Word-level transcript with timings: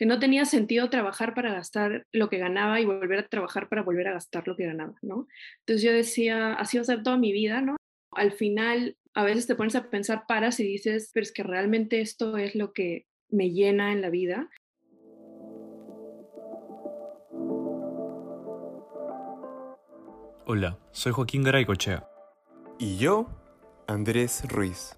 que 0.00 0.06
no 0.06 0.18
tenía 0.18 0.46
sentido 0.46 0.88
trabajar 0.88 1.34
para 1.34 1.52
gastar 1.52 2.06
lo 2.10 2.30
que 2.30 2.38
ganaba 2.38 2.80
y 2.80 2.86
volver 2.86 3.18
a 3.18 3.28
trabajar 3.28 3.68
para 3.68 3.82
volver 3.82 4.08
a 4.08 4.14
gastar 4.14 4.48
lo 4.48 4.56
que 4.56 4.64
ganaba, 4.64 4.94
¿no? 5.02 5.28
Entonces 5.58 5.82
yo 5.82 5.92
decía, 5.92 6.54
así 6.54 6.78
va 6.78 6.80
a 6.80 6.84
ser 6.86 7.02
toda 7.02 7.18
mi 7.18 7.34
vida, 7.34 7.60
¿no? 7.60 7.76
Al 8.12 8.32
final, 8.32 8.96
a 9.12 9.24
veces 9.24 9.46
te 9.46 9.56
pones 9.56 9.76
a 9.76 9.90
pensar, 9.90 10.24
paras 10.26 10.58
y 10.58 10.64
dices, 10.64 11.10
pero 11.12 11.22
es 11.22 11.32
que 11.32 11.42
realmente 11.42 12.00
esto 12.00 12.38
es 12.38 12.54
lo 12.54 12.72
que 12.72 13.04
me 13.28 13.50
llena 13.50 13.92
en 13.92 14.00
la 14.00 14.08
vida. 14.08 14.48
Hola, 20.46 20.78
soy 20.92 21.12
Joaquín 21.12 21.42
Garaycochea. 21.42 22.08
Y 22.78 22.96
yo, 22.96 23.28
Andrés 23.86 24.44
Ruiz. 24.48 24.96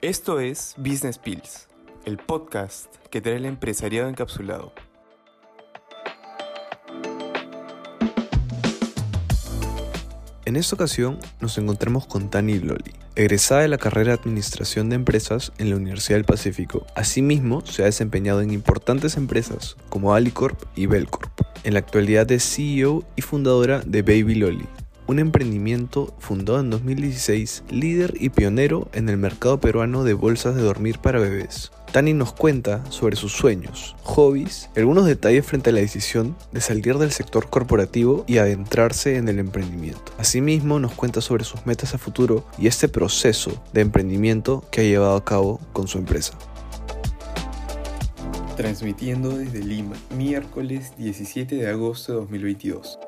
Esto 0.00 0.38
es 0.38 0.76
Business 0.78 1.18
Pills 1.18 1.68
el 2.06 2.18
podcast 2.18 2.86
que 3.10 3.20
trae 3.20 3.34
el 3.34 3.46
empresariado 3.46 4.08
encapsulado. 4.08 4.72
En 10.44 10.54
esta 10.54 10.76
ocasión 10.76 11.18
nos 11.40 11.58
encontramos 11.58 12.06
con 12.06 12.30
Tani 12.30 12.60
Loli, 12.60 12.92
egresada 13.16 13.62
de 13.62 13.68
la 13.68 13.78
carrera 13.78 14.12
de 14.12 14.20
Administración 14.20 14.88
de 14.88 14.94
Empresas 14.94 15.52
en 15.58 15.68
la 15.68 15.76
Universidad 15.76 16.18
del 16.18 16.24
Pacífico. 16.24 16.86
Asimismo, 16.94 17.66
se 17.66 17.82
ha 17.82 17.86
desempeñado 17.86 18.40
en 18.40 18.52
importantes 18.52 19.16
empresas 19.16 19.76
como 19.88 20.14
Alicorp 20.14 20.62
y 20.76 20.86
Belcorp. 20.86 21.32
En 21.64 21.72
la 21.72 21.80
actualidad 21.80 22.30
es 22.30 22.44
CEO 22.44 23.02
y 23.16 23.22
fundadora 23.22 23.80
de 23.80 24.02
Baby 24.02 24.36
Loli, 24.36 24.68
un 25.08 25.18
emprendimiento 25.18 26.14
fundado 26.20 26.60
en 26.60 26.70
2016, 26.70 27.64
líder 27.68 28.14
y 28.20 28.28
pionero 28.28 28.88
en 28.92 29.08
el 29.08 29.16
mercado 29.16 29.58
peruano 29.58 30.04
de 30.04 30.14
bolsas 30.14 30.54
de 30.54 30.62
dormir 30.62 31.00
para 31.00 31.18
bebés. 31.18 31.72
Tani 31.92 32.12
nos 32.12 32.32
cuenta 32.32 32.84
sobre 32.90 33.16
sus 33.16 33.32
sueños, 33.32 33.96
hobbies, 34.02 34.68
algunos 34.76 35.06
detalles 35.06 35.46
frente 35.46 35.70
a 35.70 35.72
la 35.72 35.80
decisión 35.80 36.36
de 36.52 36.60
salir 36.60 36.98
del 36.98 37.10
sector 37.10 37.48
corporativo 37.48 38.24
y 38.26 38.38
adentrarse 38.38 39.16
en 39.16 39.28
el 39.28 39.38
emprendimiento. 39.38 40.12
Asimismo, 40.18 40.78
nos 40.78 40.92
cuenta 40.92 41.20
sobre 41.20 41.44
sus 41.44 41.64
metas 41.64 41.94
a 41.94 41.98
futuro 41.98 42.44
y 42.58 42.66
este 42.66 42.88
proceso 42.88 43.62
de 43.72 43.80
emprendimiento 43.80 44.64
que 44.70 44.82
ha 44.82 44.84
llevado 44.84 45.16
a 45.16 45.24
cabo 45.24 45.60
con 45.72 45.88
su 45.88 45.98
empresa. 45.98 46.36
Transmitiendo 48.56 49.36
desde 49.36 49.60
Lima, 49.60 49.96
miércoles 50.16 50.92
17 50.98 51.56
de 51.56 51.68
agosto 51.68 52.12
de 52.12 52.18
2022. 52.20 52.98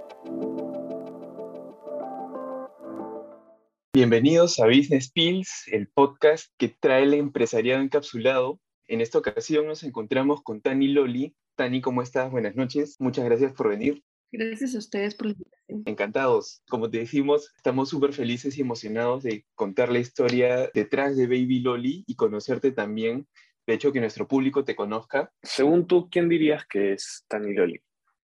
Bienvenidos 3.92 4.60
a 4.60 4.66
Business 4.66 5.10
Pills, 5.10 5.64
el 5.72 5.88
podcast 5.88 6.52
que 6.56 6.68
trae 6.68 7.02
el 7.02 7.14
empresariado 7.14 7.82
encapsulado 7.82 8.60
en 8.88 9.02
esta 9.02 9.18
ocasión 9.18 9.66
nos 9.66 9.84
encontramos 9.84 10.42
con 10.42 10.60
Tani 10.62 10.88
Loli. 10.88 11.34
Tani, 11.56 11.80
¿cómo 11.80 12.02
estás? 12.02 12.30
Buenas 12.30 12.56
noches. 12.56 12.96
Muchas 12.98 13.26
gracias 13.26 13.52
por 13.52 13.68
venir. 13.68 14.02
Gracias 14.32 14.74
a 14.74 14.78
ustedes 14.78 15.14
por 15.14 15.26
la 15.26 15.32
invitación. 15.32 15.82
Encantados. 15.84 16.62
Como 16.68 16.90
te 16.90 16.98
decimos, 16.98 17.52
estamos 17.56 17.90
súper 17.90 18.14
felices 18.14 18.56
y 18.56 18.62
emocionados 18.62 19.22
de 19.22 19.44
contar 19.54 19.90
la 19.90 19.98
historia 19.98 20.70
detrás 20.72 21.16
de 21.16 21.26
Baby 21.26 21.60
Loli 21.60 22.04
y 22.06 22.14
conocerte 22.14 22.72
también. 22.72 23.28
De 23.66 23.74
hecho, 23.74 23.92
que 23.92 24.00
nuestro 24.00 24.26
público 24.26 24.64
te 24.64 24.74
conozca. 24.74 25.30
Según 25.42 25.86
tú, 25.86 26.08
¿quién 26.10 26.28
dirías 26.30 26.66
que 26.66 26.94
es 26.94 27.24
Tani 27.28 27.52
Loli? 27.52 27.80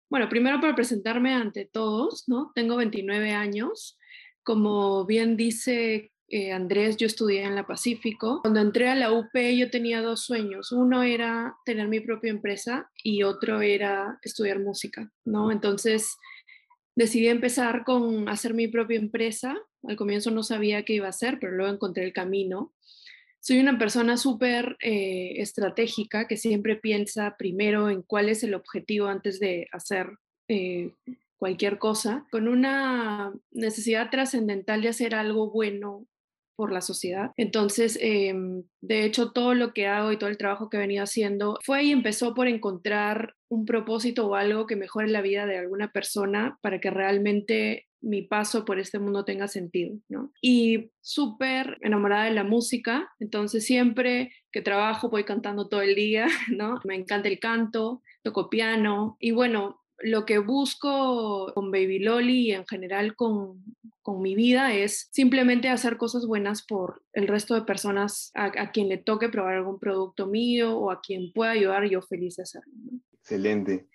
Bueno, 0.09 0.29
primero 0.29 0.61
para 0.61 0.77
presentarme 0.77 1.35
ante 1.35 1.65
todos, 1.65 2.29
¿no? 2.29 2.53
Tengo 2.55 2.77
29 2.77 3.33
años. 3.33 3.99
Como 4.45 5.07
bien 5.07 5.37
dice 5.37 6.12
eh, 6.35 6.51
Andrés, 6.51 6.97
yo 6.97 7.07
estudié 7.07 7.43
en 7.43 7.55
la 7.55 7.67
Pacífico. 7.67 8.41
Cuando 8.41 8.61
entré 8.61 8.89
a 8.89 8.95
la 8.95 9.13
UP 9.13 9.35
yo 9.55 9.71
tenía 9.71 10.01
dos 10.01 10.25
sueños. 10.25 10.73
Uno 10.73 11.03
era 11.03 11.57
tener 11.67 11.89
mi 11.89 12.01
propia 12.01 12.31
empresa 12.31 12.91
y 13.05 13.23
otro 13.23 13.61
era 13.61 14.19
estudiar 14.23 14.59
música, 14.59 15.13
¿no? 15.27 15.53
Entonces 15.53 16.17
decidí 16.97 17.29
empezar 17.29 17.85
con 17.85 18.31
hacer 18.31 18.55
mi 18.55 18.67
propia 18.67 18.99
empresa. 18.99 19.59
Al 19.87 19.97
comienzo 19.97 20.31
no 20.31 20.43
sabía 20.43 20.87
qué 20.87 20.95
iba 20.95 21.07
a 21.07 21.11
hacer, 21.11 21.39
pero 21.39 21.53
luego 21.53 21.71
encontré 21.71 22.05
el 22.05 22.15
camino. 22.15 22.73
Soy 23.39 23.59
una 23.59 23.79
persona 23.79 24.17
súper 24.17 24.79
eh, 24.81 25.35
estratégica 25.37 26.27
que 26.29 26.39
siempre 26.39 26.77
piensa 26.77 27.37
primero 27.37 27.91
en 27.91 28.01
cuál 28.01 28.31
es 28.31 28.43
el 28.43 28.55
objetivo 28.55 29.09
antes 29.09 29.39
de 29.39 29.69
hacer 29.71 30.07
eh, 30.49 30.95
cualquier 31.37 31.79
cosa, 31.79 32.27
con 32.31 32.49
una 32.49 33.35
necesidad 33.51 34.09
trascendental 34.09 34.81
de 34.81 34.89
hacer 34.89 35.15
algo 35.15 35.51
bueno 35.51 36.07
por 36.57 36.73
la 36.73 36.81
sociedad. 36.81 37.31
Entonces, 37.37 37.99
em, 38.01 38.65
de 38.81 39.05
hecho, 39.05 39.33
todo 39.33 39.55
lo 39.55 39.73
que 39.73 39.87
hago 39.87 40.13
y 40.13 40.19
todo 40.19 40.31
el 40.31 40.39
trabajo 40.39 40.69
que 40.69 40.77
he 40.77 40.81
venido 40.81 41.05
haciendo 41.05 41.59
fue 41.65 41.85
y 41.85 41.93
empezó 41.93 42.35
por 42.35 42.49
encontrar 42.49 43.35
un 43.49 43.65
propósito 43.67 44.27
o 44.27 44.35
algo 44.35 44.67
que 44.67 44.77
mejore 44.77 45.09
la 45.09 45.21
vida 45.21 45.47
de 45.47 45.59
alguna 45.59 45.93
persona 45.93 46.59
para 46.63 46.81
que 46.81 46.91
realmente 46.91 47.87
mi 48.03 48.23
paso 48.23 48.65
por 48.65 48.79
este 48.79 48.99
mundo 48.99 49.25
tenga 49.25 49.49
sentido, 49.49 49.97
¿no? 50.09 50.33
Y 50.43 50.91
súper 51.01 51.79
enamorada 51.81 52.25
de 52.25 52.33
la 52.33 52.45
música, 52.45 53.09
entonces 53.21 53.65
siempre 53.65 54.33
que 54.51 54.61
trabajo 54.61 55.09
voy 55.09 55.25
cantando 55.25 55.69
todo 55.69 55.83
el 55.83 55.95
día, 55.95 56.27
¿no? 56.57 56.81
Me 56.85 56.97
encanta 56.97 57.29
el 57.29 57.39
canto, 57.39 58.03
toco 58.23 58.51
piano 58.51 59.17
y 59.21 59.31
bueno, 59.31 59.82
lo 60.03 60.27
que 60.27 60.39
busco 60.39 61.53
con 61.55 61.71
Baby 61.71 62.01
Loli 62.01 62.49
y 62.49 62.53
en 62.53 62.67
general 62.67 63.15
con, 63.17 63.63
mi 64.21 64.35
vida 64.35 64.75
es 64.75 65.09
simplemente 65.13 65.69
hacer 65.69 65.97
cosas 65.97 66.27
buenas 66.27 66.63
por 66.63 67.03
el 67.13 67.29
resto 67.29 67.55
de 67.55 67.63
personas 67.63 68.31
a, 68.35 68.71
quien 68.73 68.89
le 68.89 68.99
toque 68.99 69.29
probar 69.29 69.55
algún 69.55 69.79
producto 69.79 70.27
mío 70.27 70.77
o 70.77 70.91
a 70.91 71.01
quien 71.01 71.33
pueda 71.33 71.53
ayudar, 71.53 71.85
yo 71.85 72.03
feliz 72.03 72.37
de 72.37 72.43
hacerlo. 72.43 72.73
Excelente. 73.21 73.87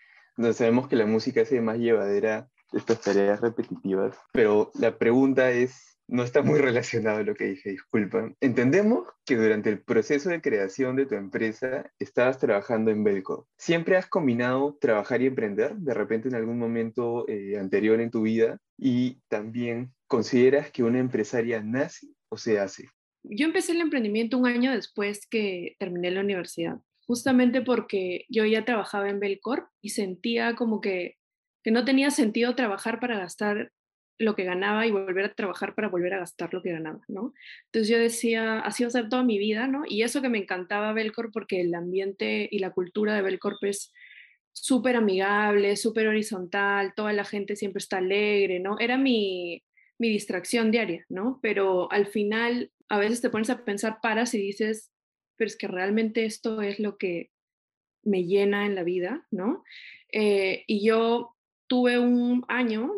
Sabemos 0.54 0.88
que 0.88 0.96
la 0.96 1.06
música 1.06 1.42
hace 1.42 1.62
más 1.62 1.78
llevadera 1.78 2.50
estas 2.74 3.02
tareas 3.02 3.42
repetitivas, 3.42 4.18
pero 4.32 4.72
la 4.80 4.98
pregunta 4.98 5.52
es, 5.52 5.97
no 6.08 6.24
está 6.24 6.42
muy 6.42 6.60
relacionado 6.60 7.22
lo 7.24 7.36
que 7.36 7.46
dije, 7.46 7.72
disculpa. 7.72 8.32
Entendemos 8.40 9.08
que 9.26 9.36
durante 9.36 9.70
el 9.70 9.82
proceso 9.82 10.30
de 10.30 10.42
creación 10.42 10.96
de 10.96 11.06
tu 11.06 11.16
empresa 11.16 11.92
estabas 12.00 12.40
trabajando 12.40 12.92
en 12.92 13.04
Belco. 13.04 13.48
¿Siempre 13.58 13.98
has 13.98 14.08
combinado 14.08 14.78
trabajar 14.80 15.22
y 15.22 15.28
emprender 15.28 15.76
de 15.76 15.94
repente 15.94 16.30
en 16.30 16.36
algún 16.36 16.58
momento 16.58 17.28
eh, 17.28 17.58
anterior 17.58 18.00
en 18.00 18.12
tu 18.12 18.22
vida? 18.22 18.58
Y 18.78 19.20
también, 19.28 19.94
¿consideras 20.08 20.72
que 20.72 20.84
una 20.84 21.00
empresaria 21.00 21.62
nace 21.62 22.08
o 22.30 22.38
se 22.38 22.60
hace? 22.60 22.88
Yo 23.24 23.46
empecé 23.46 23.74
el 23.74 23.82
emprendimiento 23.82 24.38
un 24.38 24.48
año 24.48 24.72
después 24.72 25.28
que 25.28 25.76
terminé 25.80 26.12
la 26.12 26.22
universidad, 26.22 26.78
justamente 27.06 27.62
porque 27.62 28.26
yo 28.30 28.46
ya 28.46 28.64
trabajaba 28.64 29.10
en 29.10 29.20
Belcorp 29.20 29.68
y 29.82 29.90
sentía 29.90 30.56
como 30.56 30.80
que, 30.80 31.16
que 31.64 31.72
no 31.72 31.84
tenía 31.84 32.12
sentido 32.12 32.56
trabajar 32.56 33.02
para 33.02 33.20
gastar 33.20 33.72
lo 34.20 34.36
que 34.36 34.44
ganaba 34.44 34.88
y 34.88 34.92
volver 34.92 35.26
a 35.26 35.34
trabajar 35.34 35.76
para 35.76 35.90
volver 35.90 36.14
a 36.14 36.20
gastar 36.20 36.54
lo 36.54 36.62
que 36.62 36.72
ganaba, 36.72 37.02
¿no? 37.08 37.34
Entonces 37.66 37.90
yo 37.90 38.00
decía, 38.00 38.60
así 38.60 38.84
va 38.84 38.88
a 38.88 38.92
ser 38.92 39.10
toda 39.10 39.24
mi 39.24 39.38
vida, 39.38 39.68
¿no? 39.68 39.84
Y 39.88 40.02
eso 40.02 40.22
que 40.22 40.30
me 40.30 40.40
encantaba 40.40 40.94
Belcorp 40.94 41.32
porque 41.32 41.62
el 41.62 41.74
ambiente 41.76 42.48
y 42.52 42.60
la 42.60 42.72
cultura 42.72 43.16
de 43.16 43.22
Belcorp 43.22 43.64
es 43.64 43.94
súper 44.54 44.96
amigable, 44.96 45.76
súper 45.76 46.08
horizontal, 46.08 46.94
toda 46.96 47.14
la 47.14 47.26
gente 47.26 47.56
siempre 47.56 47.80
está 47.80 47.98
alegre, 47.98 48.60
¿no? 48.60 48.80
Era 48.80 48.98
mi, 48.98 49.64
mi 50.00 50.10
distracción 50.10 50.72
diaria, 50.72 51.06
¿no? 51.10 51.40
Pero 51.42 51.92
al 51.92 52.08
final 52.08 52.72
a 52.90 52.98
veces 52.98 53.22
te 53.22 53.30
pones 53.30 53.50
a 53.50 53.64
pensar, 53.66 54.00
paras 54.02 54.34
y 54.34 54.40
dices, 54.40 54.92
pero 55.36 55.48
es 55.48 55.58
que 55.58 55.68
realmente 55.68 56.26
esto 56.26 56.62
es 56.62 56.80
lo 56.80 56.98
que 56.98 57.32
me 58.04 58.24
llena 58.26 58.66
en 58.66 58.74
la 58.76 58.84
vida, 58.84 59.28
¿no? 59.32 59.64
Eh, 60.12 60.64
y 60.66 60.86
yo 60.86 61.37
tuve 61.68 62.00
un 62.00 62.44
año, 62.48 62.94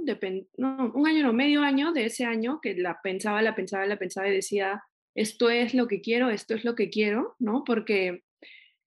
no, 0.57 0.91
un 0.93 1.07
año 1.07 1.23
no, 1.23 1.33
medio 1.33 1.61
año 1.61 1.91
de 1.91 2.05
ese 2.05 2.25
año 2.25 2.59
que 2.61 2.75
la 2.75 3.01
pensaba, 3.01 3.41
la 3.41 3.55
pensaba, 3.55 3.85
la 3.85 3.97
pensaba 3.97 4.29
y 4.29 4.33
decía, 4.33 4.83
esto 5.15 5.49
es 5.49 5.73
lo 5.73 5.87
que 5.87 6.01
quiero, 6.01 6.29
esto 6.29 6.53
es 6.53 6.63
lo 6.63 6.75
que 6.75 6.89
quiero, 6.89 7.35
¿no? 7.39 7.63
Porque, 7.65 8.23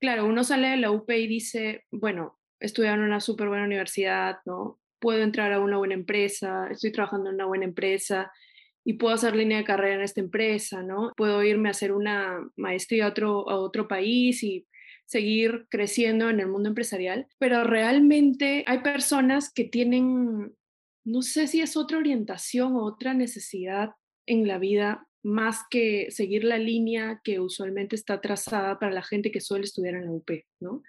claro, 0.01 0.27
uno 0.27 0.45
sale 0.45 0.69
de 0.69 0.77
la 0.77 0.91
UP 0.91 1.11
y 1.11 1.27
dice, 1.27 1.85
bueno, 1.91 2.39
estudiar 2.61 2.99
en 2.99 3.05
una 3.05 3.21
súper 3.21 3.49
buena 3.49 3.65
universidad, 3.65 4.39
¿no? 4.47 4.79
Puedo 5.01 5.23
entrar 5.23 5.53
a 5.53 5.61
una 5.61 5.79
buena 5.79 5.95
empresa, 5.95 6.69
estoy 6.71 6.93
trabajando 6.93 7.29
en 7.29 7.35
una 7.35 7.47
buena 7.47 7.65
empresa 7.65 8.33
y 8.85 8.95
puedo 8.95 9.15
hacer 9.15 9.35
línea 9.35 9.59
de 9.59 9.65
carrera 9.65 9.97
en 9.97 10.03
esta 10.03 10.21
empresa, 10.21 10.83
¿no? 10.83 11.13
Puedo 11.17 11.43
irme 11.43 11.69
a 11.69 11.73
hacer 11.73 11.93
una 11.93 12.39
maestría 12.57 13.07
a 13.07 13.09
otro, 13.09 13.49
a 13.51 13.57
otro 13.57 13.89
país 13.89 14.43
y 14.45 14.67
seguir 15.13 15.67
creciendo 15.69 16.31
en 16.31 16.41
el 16.41 16.49
mundo 16.49 16.71
empresarial, 16.71 17.27
pero 17.39 17.65
realmente 17.65 18.65
hay 18.67 18.79
personas 18.79 19.53
que 19.53 19.65
tienen, 19.65 20.57
no 21.05 21.21
sé 21.21 21.47
si 21.47 21.61
es 21.61 21.77
otra 21.77 21.99
orientación 21.99 22.75
o 22.77 22.85
otra 22.85 23.13
necesidad 23.13 23.91
en 24.27 24.49
la 24.49 24.59
vida 24.59 25.07
más 25.23 25.61
que 25.71 26.11
seguir 26.11 26.45
la 26.45 26.59
línea 26.59 27.21
que 27.23 27.41
usualmente 27.41 27.97
está 27.97 28.21
trazada 28.21 28.79
para 28.79 28.93
la 28.93 29.03
gente 29.03 29.31
que 29.31 29.41
suele 29.41 29.65
estudiar 29.65 29.95
en 29.95 30.07
la 30.07 30.13
UP, 30.13 30.31
¿no? 30.61 30.83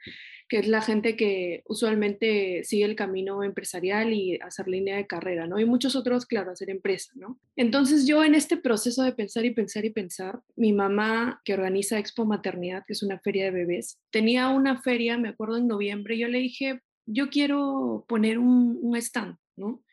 que 0.54 0.60
es 0.60 0.68
la 0.68 0.82
gente 0.82 1.16
que 1.16 1.64
usualmente 1.66 2.64
sigue 2.64 2.86
el 2.86 2.96
camino 2.96 3.44
empresarial 3.44 4.14
y 4.14 4.36
hacer 4.36 4.68
línea 4.68 4.98
de 4.98 5.08
carrera, 5.08 5.48
¿no? 5.48 5.60
Y 5.60 5.66
muchos 5.66 5.96
otros, 5.96 6.28
claro, 6.28 6.52
hacer 6.52 6.70
empresa, 6.70 7.12
¿no? 7.16 7.40
Entonces 7.56 8.06
yo 8.06 8.24
en 8.24 8.36
este 8.36 8.58
proceso 8.58 9.02
de 9.02 9.14
pensar 9.14 9.46
y 9.46 9.50
pensar 9.50 9.84
y 9.84 9.90
pensar, 9.90 10.42
mi 10.56 10.74
mamá 10.74 11.42
que 11.44 11.56
organiza 11.56 11.98
Expo 11.98 12.26
Maternidad, 12.26 12.84
que 12.86 12.94
es 12.94 13.02
una 13.02 13.20
feria 13.20 13.46
de 13.46 13.52
bebés, 13.52 14.00
tenía 14.12 14.50
una 14.50 14.80
feria, 14.80 15.18
me 15.18 15.30
acuerdo 15.30 15.58
en 15.58 15.68
noviembre, 15.68 16.18
yo 16.20 16.28
le 16.28 16.38
dije, 16.38 16.82
yo 17.08 17.30
quiero 17.30 18.06
poner 18.08 18.38
un, 18.38 18.78
un 18.80 18.96
stand, 18.98 19.38
¿no? 19.56 19.84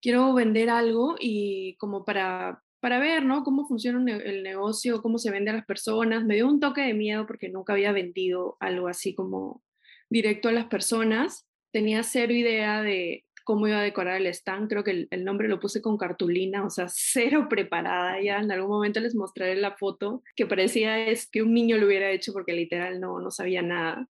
Quiero 0.00 0.32
vender 0.34 0.70
algo 0.70 1.16
y 1.20 1.76
como 1.76 2.06
para 2.06 2.62
para 2.86 3.00
ver, 3.00 3.24
¿no? 3.24 3.42
Cómo 3.42 3.66
funciona 3.66 3.98
el 4.16 4.44
negocio, 4.44 5.02
cómo 5.02 5.18
se 5.18 5.32
vende 5.32 5.50
a 5.50 5.54
las 5.54 5.66
personas. 5.66 6.24
Me 6.24 6.36
dio 6.36 6.46
un 6.46 6.60
toque 6.60 6.82
de 6.82 6.94
miedo 6.94 7.26
porque 7.26 7.48
nunca 7.48 7.72
había 7.72 7.90
vendido 7.90 8.56
algo 8.60 8.86
así 8.86 9.12
como 9.12 9.64
directo 10.08 10.48
a 10.48 10.52
las 10.52 10.66
personas. 10.66 11.48
Tenía 11.72 12.04
cero 12.04 12.32
idea 12.32 12.82
de 12.82 13.24
cómo 13.42 13.66
iba 13.66 13.80
a 13.80 13.82
decorar 13.82 14.20
el 14.20 14.28
stand. 14.28 14.68
Creo 14.68 14.84
que 14.84 15.08
el, 15.10 15.24
nombre 15.24 15.48
lo 15.48 15.58
puse 15.58 15.82
con 15.82 15.98
cartulina, 15.98 16.64
o 16.64 16.70
sea, 16.70 16.86
cero 16.88 17.48
preparada. 17.50 18.22
Ya 18.22 18.38
en 18.38 18.52
algún 18.52 18.70
momento 18.70 19.00
les 19.00 19.16
mostraré 19.16 19.56
la 19.56 19.72
foto 19.72 20.22
que 20.36 20.46
parecía 20.46 21.08
es 21.08 21.28
que 21.28 21.42
un 21.42 21.54
niño 21.54 21.78
lo 21.78 21.86
hubiera 21.86 22.12
hecho 22.12 22.32
porque 22.32 22.52
literal 22.52 23.00
no, 23.00 23.18
no 23.18 23.32
sabía 23.32 23.62
nada. 23.62 24.08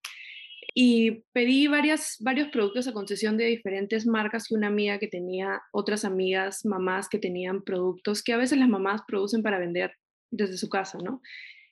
Y 0.79 1.23
pedí 1.33 1.65
varias, 1.65 2.17
varios 2.19 2.49
productos 2.49 2.87
a 2.87 2.93
concesión 2.93 3.35
de 3.35 3.45
diferentes 3.45 4.05
marcas 4.05 4.51
y 4.51 4.53
una 4.53 4.67
amiga 4.67 4.99
que 4.99 5.07
tenía 5.07 5.59
otras 5.71 6.05
amigas, 6.05 6.67
mamás 6.67 7.09
que 7.09 7.17
tenían 7.17 7.63
productos 7.63 8.21
que 8.21 8.31
a 8.31 8.37
veces 8.37 8.59
las 8.59 8.69
mamás 8.69 9.01
producen 9.07 9.41
para 9.41 9.57
vender 9.57 9.93
desde 10.29 10.55
su 10.55 10.69
casa, 10.69 10.99
¿no? 11.03 11.19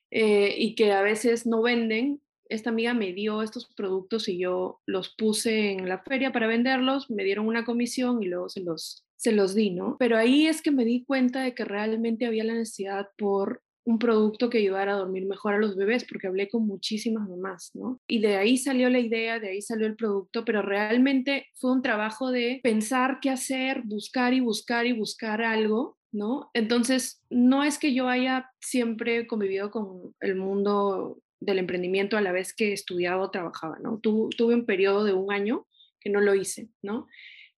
Eh, 0.10 0.56
y 0.58 0.74
que 0.74 0.92
a 0.92 1.04
veces 1.04 1.46
no 1.46 1.62
venden. 1.62 2.20
Esta 2.50 2.72
amiga 2.72 2.96
me 2.96 3.14
dio 3.14 3.44
estos 3.44 3.72
productos 3.76 4.28
y 4.28 4.40
yo 4.40 4.82
los 4.88 5.14
puse 5.16 5.74
en 5.74 5.88
la 5.88 6.00
feria 6.00 6.32
para 6.32 6.48
venderlos, 6.48 7.12
me 7.12 7.24
dieron 7.24 7.46
una 7.46 7.64
comisión 7.64 8.24
y 8.24 8.26
luego 8.26 8.50
se 8.50 8.62
los, 8.62 9.06
se 9.18 9.34
los 9.34 9.54
di, 9.54 9.70
¿no? 9.70 9.98
Pero 10.00 10.18
ahí 10.18 10.48
es 10.48 10.64
que 10.64 10.72
me 10.72 10.84
di 10.84 11.06
cuenta 11.06 11.44
de 11.44 11.54
que 11.54 11.64
realmente 11.64 12.26
había 12.26 12.44
la 12.44 12.56
necesidad 12.56 13.10
por 13.20 13.62
un 13.86 14.00
producto 14.00 14.50
que 14.50 14.58
ayudara 14.58 14.94
a 14.94 14.98
dormir 14.98 15.26
mejor 15.28 15.54
a 15.54 15.60
los 15.60 15.76
bebés, 15.76 16.04
porque 16.06 16.28
hablé 16.28 16.50
con 16.50 16.66
muchísimas 16.66 17.30
mamás, 17.30 17.72
¿no? 17.76 18.02
Y 18.08 18.20
de 18.20 18.36
ahí 18.36 18.58
salió 18.58 18.90
la 18.90 19.00
idea, 19.00 19.40
de 19.40 19.50
ahí 19.50 19.62
salió 19.62 19.86
el 19.86 19.96
producto, 19.96 20.44
pero 20.44 20.64
realmente 20.64 21.48
fue 21.54 21.72
un 21.72 21.84
trabajo 21.84 22.32
de 22.32 22.60
pensar 22.64 23.20
qué 23.22 23.30
hacer, 23.30 23.84
buscar 23.86 24.34
y 24.34 24.40
buscar 24.40 24.88
y 24.88 24.94
buscar 24.94 25.44
algo, 25.44 25.98
¿no? 26.12 26.50
Entonces, 26.54 27.22
no 27.30 27.64
es 27.64 27.78
que 27.78 27.94
yo 27.94 28.10
haya 28.10 28.50
siempre 28.60 29.28
convivido 29.28 29.70
con 29.70 30.16
el 30.20 30.36
mundo 30.36 31.20
del 31.40 31.60
emprendimiento 31.60 32.18
a 32.18 32.22
la 32.22 32.32
vez 32.32 32.56
que 32.56 32.74
estudiaba 32.74 33.24
o 33.24 33.32
trabajaba, 33.32 33.78
¿no? 33.80 34.00
tuve 34.00 34.56
un 34.56 34.66
periodo 34.66 35.04
de 35.04 35.14
un 35.14 35.32
año 35.32 35.68
que 36.00 36.10
no 36.10 36.22
lo 36.22 36.34
hice, 36.34 36.70
¿no? 36.82 37.08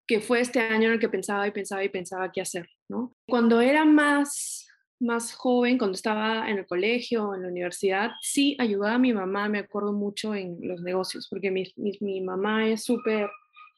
Que 0.06 0.20
fue 0.20 0.40
este 0.40 0.60
año 0.60 0.88
en 0.88 0.94
el 0.94 1.00
que 1.00 1.08
pensaba 1.08 1.46
y 1.46 1.52
pensaba 1.52 1.84
y 1.84 1.88
pensaba 1.88 2.32
qué 2.32 2.42
hacer, 2.42 2.68
¿no? 2.88 3.14
Cuando 3.26 3.60
era 3.60 3.84
más 3.84 4.67
más 5.00 5.32
joven, 5.32 5.78
cuando 5.78 5.94
estaba 5.94 6.48
en 6.50 6.58
el 6.58 6.66
colegio, 6.66 7.34
en 7.34 7.42
la 7.42 7.48
universidad, 7.48 8.10
sí 8.20 8.56
ayudaba 8.58 8.94
a 8.94 8.98
mi 8.98 9.12
mamá, 9.12 9.48
me 9.48 9.58
acuerdo 9.58 9.92
mucho 9.92 10.34
en 10.34 10.58
los 10.60 10.82
negocios, 10.82 11.28
porque 11.28 11.50
mi, 11.50 11.64
mi, 12.00 12.20
mamá 12.20 12.68
es 12.68 12.84
súper 12.84 13.30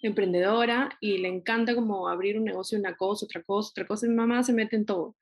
emprendedora 0.03 0.97
y 1.01 1.19
le 1.19 1.29
encanta 1.29 1.75
como 1.75 2.09
abrir 2.09 2.39
un 2.39 2.45
negocio, 2.45 2.79
una 2.79 2.97
cosa, 2.97 3.27
otra 3.27 3.43
cosa, 3.43 3.71
otra 3.71 3.87
cosa. 3.87 4.07
Mi 4.07 4.15
mamá 4.15 4.43
se 4.43 4.53
mete 4.53 4.77
en 4.77 4.87
todo. 4.87 5.17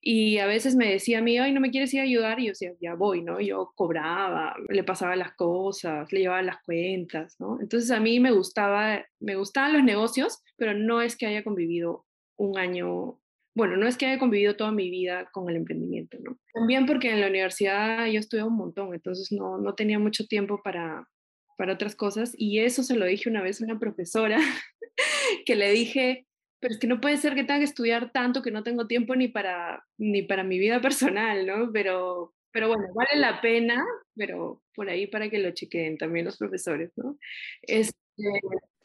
Y 0.00 0.38
a 0.38 0.46
veces 0.46 0.76
me 0.76 0.90
decía 0.90 1.18
a 1.18 1.22
mí, 1.22 1.38
ay, 1.38 1.52
no 1.52 1.60
me 1.60 1.70
quieres 1.70 1.92
ir 1.92 2.00
a 2.00 2.04
ayudar. 2.04 2.38
Y 2.38 2.44
yo 2.46 2.50
decía, 2.50 2.72
ya 2.80 2.94
voy, 2.94 3.22
¿no? 3.22 3.40
Yo 3.40 3.72
cobraba, 3.74 4.54
le 4.68 4.84
pasaba 4.84 5.16
las 5.16 5.34
cosas, 5.34 6.12
le 6.12 6.20
llevaba 6.20 6.42
las 6.42 6.62
cuentas, 6.62 7.36
¿no? 7.40 7.58
Entonces 7.60 7.90
a 7.90 8.00
mí 8.00 8.20
me 8.20 8.30
gustaba, 8.30 9.04
me 9.18 9.34
gustaban 9.34 9.72
los 9.72 9.82
negocios, 9.82 10.42
pero 10.56 10.74
no 10.74 11.02
es 11.02 11.16
que 11.16 11.26
haya 11.26 11.42
convivido 11.42 12.04
un 12.36 12.58
año 12.58 13.18
bueno, 13.58 13.76
no 13.76 13.88
es 13.88 13.96
que 13.96 14.06
haya 14.06 14.20
convivido 14.20 14.54
toda 14.54 14.70
mi 14.70 14.88
vida 14.88 15.28
con 15.32 15.50
el 15.50 15.56
emprendimiento, 15.56 16.16
¿no? 16.22 16.38
También 16.54 16.86
porque 16.86 17.10
en 17.10 17.20
la 17.20 17.26
universidad 17.26 18.06
yo 18.06 18.20
estudié 18.20 18.44
un 18.44 18.56
montón, 18.56 18.94
entonces 18.94 19.32
no, 19.32 19.58
no 19.58 19.74
tenía 19.74 19.98
mucho 19.98 20.28
tiempo 20.28 20.62
para, 20.62 21.08
para 21.56 21.72
otras 21.72 21.96
cosas 21.96 22.34
y 22.38 22.60
eso 22.60 22.84
se 22.84 22.94
lo 22.94 23.04
dije 23.04 23.28
una 23.28 23.42
vez 23.42 23.60
a 23.60 23.64
una 23.64 23.80
profesora 23.80 24.38
que 25.44 25.56
le 25.56 25.72
dije, 25.72 26.28
pero 26.60 26.72
es 26.72 26.78
que 26.78 26.86
no 26.86 27.00
puede 27.00 27.16
ser 27.16 27.34
que 27.34 27.42
tenga 27.42 27.58
que 27.58 27.64
estudiar 27.64 28.12
tanto 28.12 28.42
que 28.42 28.52
no 28.52 28.62
tengo 28.62 28.86
tiempo 28.86 29.16
ni 29.16 29.26
para, 29.26 29.84
ni 29.98 30.22
para 30.22 30.44
mi 30.44 30.60
vida 30.60 30.80
personal, 31.18 31.44
¿no? 31.44 31.72
Pero, 31.72 32.34
pero 32.52 32.68
bueno, 32.68 32.84
vale 32.94 33.20
la 33.20 33.40
pena, 33.40 33.84
pero 34.14 34.62
por 34.72 34.88
ahí 34.88 35.08
para 35.08 35.28
que 35.28 35.40
lo 35.40 35.50
chequeen 35.50 35.98
también 35.98 36.26
los 36.26 36.36
profesores, 36.36 36.92
¿no? 36.94 37.18
Este, 37.62 37.96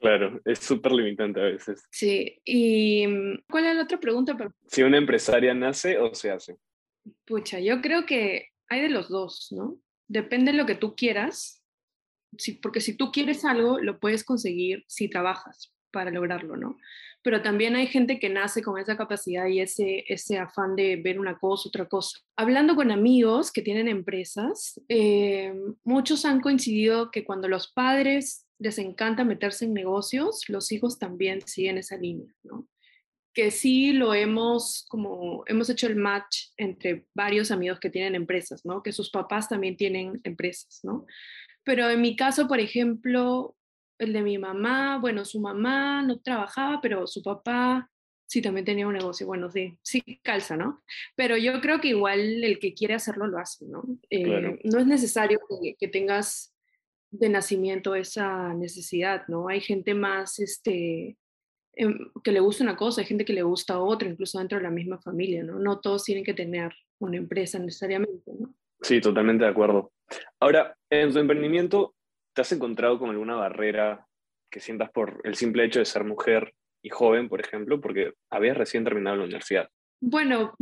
Claro, 0.04 0.42
es 0.44 0.60
súper 0.60 0.92
limitante 0.92 1.40
a 1.40 1.46
veces. 1.46 1.88
Sí, 1.90 2.38
y 2.44 3.08
mm, 3.08 3.44
¿cuál 3.50 3.68
es 3.68 3.76
la 3.78 3.84
otra 3.84 4.02
pregunta? 4.02 4.36
Si 4.68 4.84
una 4.84 4.98
empresaria 4.98 5.54
nace 5.54 5.98
o 5.98 6.14
se 6.14 6.30
hace. 6.30 6.58
Pucha, 7.26 7.62
yo 7.62 7.82
creo 7.82 8.06
que 8.06 8.50
hay 8.68 8.82
de 8.82 8.90
los 8.90 9.08
dos, 9.08 9.48
¿no? 9.52 9.78
Depende 10.10 10.52
de 10.52 10.58
lo 10.58 10.66
que 10.66 10.76
tú 10.76 10.94
quieras, 10.98 11.64
sí, 12.38 12.52
porque 12.52 12.82
si 12.82 12.98
tú 12.98 13.14
quieres 13.14 13.46
algo, 13.46 13.80
lo 13.80 13.98
puedes 14.00 14.26
conseguir 14.26 14.84
si 14.88 15.10
trabajas 15.10 15.74
para 15.94 16.12
lograrlo, 16.12 16.58
¿no? 16.58 16.78
Pero 17.22 17.42
también 17.42 17.78
hay 17.78 17.88
gente 17.88 18.20
que 18.20 18.30
nace 18.30 18.62
con 18.62 18.78
esa 18.78 18.98
capacidad 18.98 19.48
y 19.48 19.62
ese, 19.62 20.04
ese 20.10 20.38
afán 20.40 20.76
de 20.76 20.98
ver 20.98 21.18
una 21.18 21.38
cosa, 21.38 21.70
otra 21.70 21.88
cosa. 21.88 22.20
Hablando 22.36 22.76
con 22.76 22.92
amigos 22.92 23.54
que 23.54 23.62
tienen 23.62 23.88
empresas, 23.88 24.82
eh, 24.90 25.54
muchos 25.86 26.26
han 26.26 26.42
coincidido 26.42 27.12
que 27.12 27.24
cuando 27.24 27.48
los 27.48 27.72
padres 27.72 28.46
les 28.60 28.78
encanta 28.78 29.24
meterse 29.24 29.66
en 29.66 29.74
negocios, 29.74 30.50
los 30.50 30.72
hijos 30.74 31.00
también 31.00 31.42
siguen 31.46 31.78
esa 31.78 31.96
línea, 31.96 32.34
¿no? 32.44 32.68
Que 33.34 33.52
sí 33.52 33.94
lo 33.94 34.14
hemos, 34.14 34.86
como 34.90 35.44
hemos 35.48 35.70
hecho 35.70 35.88
el 35.88 35.96
match 35.96 36.48
entre 36.58 37.06
varios 37.14 37.52
amigos 37.52 37.80
que 37.80 37.90
tienen 37.90 38.16
empresas, 38.16 38.66
¿no? 38.66 38.84
Que 38.84 38.92
sus 38.92 39.10
papás 39.10 39.48
también 39.48 39.78
tienen 39.78 40.20
empresas, 40.24 40.82
¿no? 40.84 41.06
Pero 41.64 41.90
en 41.90 42.02
mi 42.02 42.16
caso, 42.16 42.48
por 42.48 42.60
ejemplo, 42.60 43.56
el 44.04 44.14
de 44.14 44.22
mi 44.22 44.38
mamá, 44.38 45.00
bueno, 45.00 45.26
su 45.26 45.40
mamá 45.40 46.02
no 46.02 46.20
trabajaba, 46.20 46.80
pero 46.82 47.08
su 47.08 47.22
papá 47.24 47.90
sí 48.28 48.42
también 48.42 48.66
tenía 48.66 48.88
un 48.88 48.94
negocio. 48.94 49.28
Bueno, 49.28 49.50
sí, 49.50 49.78
sí 49.82 50.02
calza, 50.24 50.58
¿no? 50.58 50.84
Pero 51.16 51.38
yo 51.38 51.62
creo 51.62 51.80
que 51.80 51.90
igual 51.90 52.44
el 52.44 52.60
que 52.60 52.74
quiere 52.74 52.94
hacerlo 52.94 53.28
lo 53.28 53.38
hace, 53.38 53.66
¿no? 53.66 53.84
Eh, 54.10 54.60
no 54.64 54.80
es 54.80 54.88
necesario 54.88 55.40
que, 55.62 55.76
que 55.76 55.88
tengas 55.88 56.54
de 57.12 57.30
nacimiento 57.30 57.94
esa 57.94 58.54
necesidad, 58.56 59.28
¿no? 59.28 59.48
Hay 59.48 59.62
gente 59.62 59.94
más, 59.94 60.40
este, 60.40 61.16
em, 61.76 62.12
que 62.24 62.32
le 62.32 62.40
gusta 62.40 62.64
una 62.64 62.76
cosa, 62.76 63.02
hay 63.02 63.08
gente 63.08 63.24
que 63.24 63.34
le 63.34 63.44
gusta 63.44 63.80
otra, 63.80 64.10
incluso 64.10 64.40
dentro 64.40 64.58
de 64.58 64.64
la 64.64 64.72
misma 64.72 65.00
familia, 65.00 65.44
¿no? 65.44 65.60
No 65.60 65.80
todos 65.80 66.04
tienen 66.04 66.24
que 66.24 66.34
tener 66.34 66.74
una 67.00 67.18
empresa 67.18 67.60
necesariamente, 67.60 68.32
¿no? 68.40 68.56
Sí, 68.82 69.00
totalmente 69.00 69.44
de 69.44 69.52
acuerdo. 69.52 69.92
Ahora, 70.40 70.76
en 70.90 71.14
tu 71.14 71.20
emprendimiento, 71.20 71.94
¿te 72.34 72.42
has 72.42 72.52
encontrado 72.52 73.00
con 73.00 73.10
alguna 73.10 73.36
barrera 73.36 74.08
que 74.52 74.60
sientas 74.60 74.92
por 74.92 75.22
el 75.24 75.36
simple 75.36 75.66
hecho 75.66 75.80
de 75.80 75.86
ser 75.86 76.04
mujer 76.04 76.54
y 76.84 76.90
joven, 76.90 77.30
por 77.30 77.40
ejemplo, 77.40 77.80
porque 77.80 78.14
habías 78.30 78.58
recién 78.58 78.84
terminado 78.84 79.18
la 79.18 79.24
universidad? 79.24 79.70
Bueno, 80.02 80.56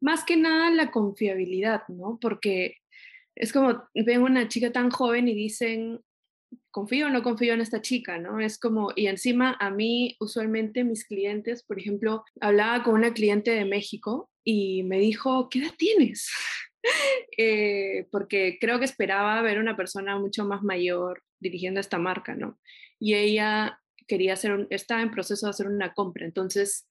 más 0.00 0.24
que 0.24 0.36
nada 0.36 0.70
la 0.70 0.90
confiabilidad, 0.90 1.82
¿no? 1.88 2.18
Porque 2.20 2.76
es 3.34 3.52
como 3.52 3.88
ven 3.94 4.22
una 4.22 4.48
chica 4.48 4.72
tan 4.72 4.90
joven 4.90 5.28
y 5.28 5.34
dicen, 5.34 6.00
confío 6.70 7.06
o 7.06 7.10
no 7.10 7.22
confío 7.22 7.54
en 7.54 7.60
esta 7.60 7.82
chica, 7.82 8.18
¿no? 8.18 8.40
Es 8.40 8.58
como, 8.58 8.92
y 8.94 9.06
encima 9.06 9.56
a 9.60 9.70
mí 9.70 10.16
usualmente 10.20 10.84
mis 10.84 11.04
clientes, 11.04 11.64
por 11.64 11.78
ejemplo, 11.78 12.24
hablaba 12.40 12.82
con 12.82 12.94
una 12.94 13.12
cliente 13.12 13.50
de 13.50 13.64
México 13.64 14.30
y 14.44 14.82
me 14.84 14.98
dijo, 14.98 15.48
¿qué 15.48 15.60
edad 15.60 15.74
tienes? 15.76 16.30
Eh, 17.40 18.08
porque 18.10 18.58
creo 18.60 18.80
que 18.80 18.84
esperaba 18.84 19.40
ver 19.42 19.60
una 19.60 19.76
persona 19.76 20.18
mucho 20.18 20.44
más 20.44 20.64
mayor 20.64 21.22
dirigiendo 21.38 21.78
esta 21.78 21.98
marca, 21.98 22.34
¿no? 22.34 22.58
Y 22.98 23.14
ella 23.14 23.80
quería 24.08 24.32
hacer, 24.32 24.66
estaba 24.70 25.02
en 25.02 25.12
proceso 25.12 25.46
de 25.46 25.50
hacer 25.50 25.68
una 25.68 25.94
compra, 25.94 26.24
entonces 26.24 26.88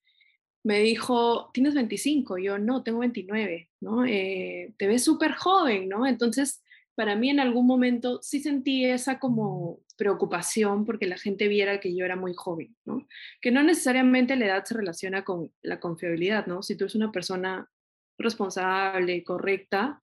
me 0.63 0.79
dijo, 0.79 1.49
¿tienes 1.53 1.75
25? 1.75 2.37
Yo, 2.37 2.59
no, 2.59 2.83
tengo 2.83 2.99
29, 2.99 3.69
¿no? 3.81 4.05
Eh, 4.05 4.73
te 4.77 4.87
ves 4.87 5.03
súper 5.03 5.33
joven, 5.33 5.89
¿no? 5.89 6.05
Entonces, 6.05 6.61
para 6.95 7.15
mí 7.15 7.29
en 7.29 7.39
algún 7.39 7.67
momento 7.67 8.19
sí 8.21 8.39
sentí 8.39 8.85
esa 8.85 9.19
como 9.19 9.79
preocupación 9.97 10.85
porque 10.85 11.07
la 11.07 11.17
gente 11.17 11.47
viera 11.47 11.79
que 11.79 11.95
yo 11.95 12.05
era 12.05 12.15
muy 12.15 12.33
joven, 12.33 12.75
¿no? 12.85 13.07
Que 13.39 13.51
no 13.51 13.63
necesariamente 13.63 14.35
la 14.35 14.45
edad 14.47 14.65
se 14.65 14.75
relaciona 14.75 15.23
con 15.23 15.51
la 15.61 15.79
confiabilidad, 15.79 16.47
¿no? 16.47 16.63
Si 16.63 16.75
tú 16.75 16.85
eres 16.85 16.95
una 16.95 17.11
persona 17.11 17.69
responsable, 18.17 19.23
correcta, 19.23 20.01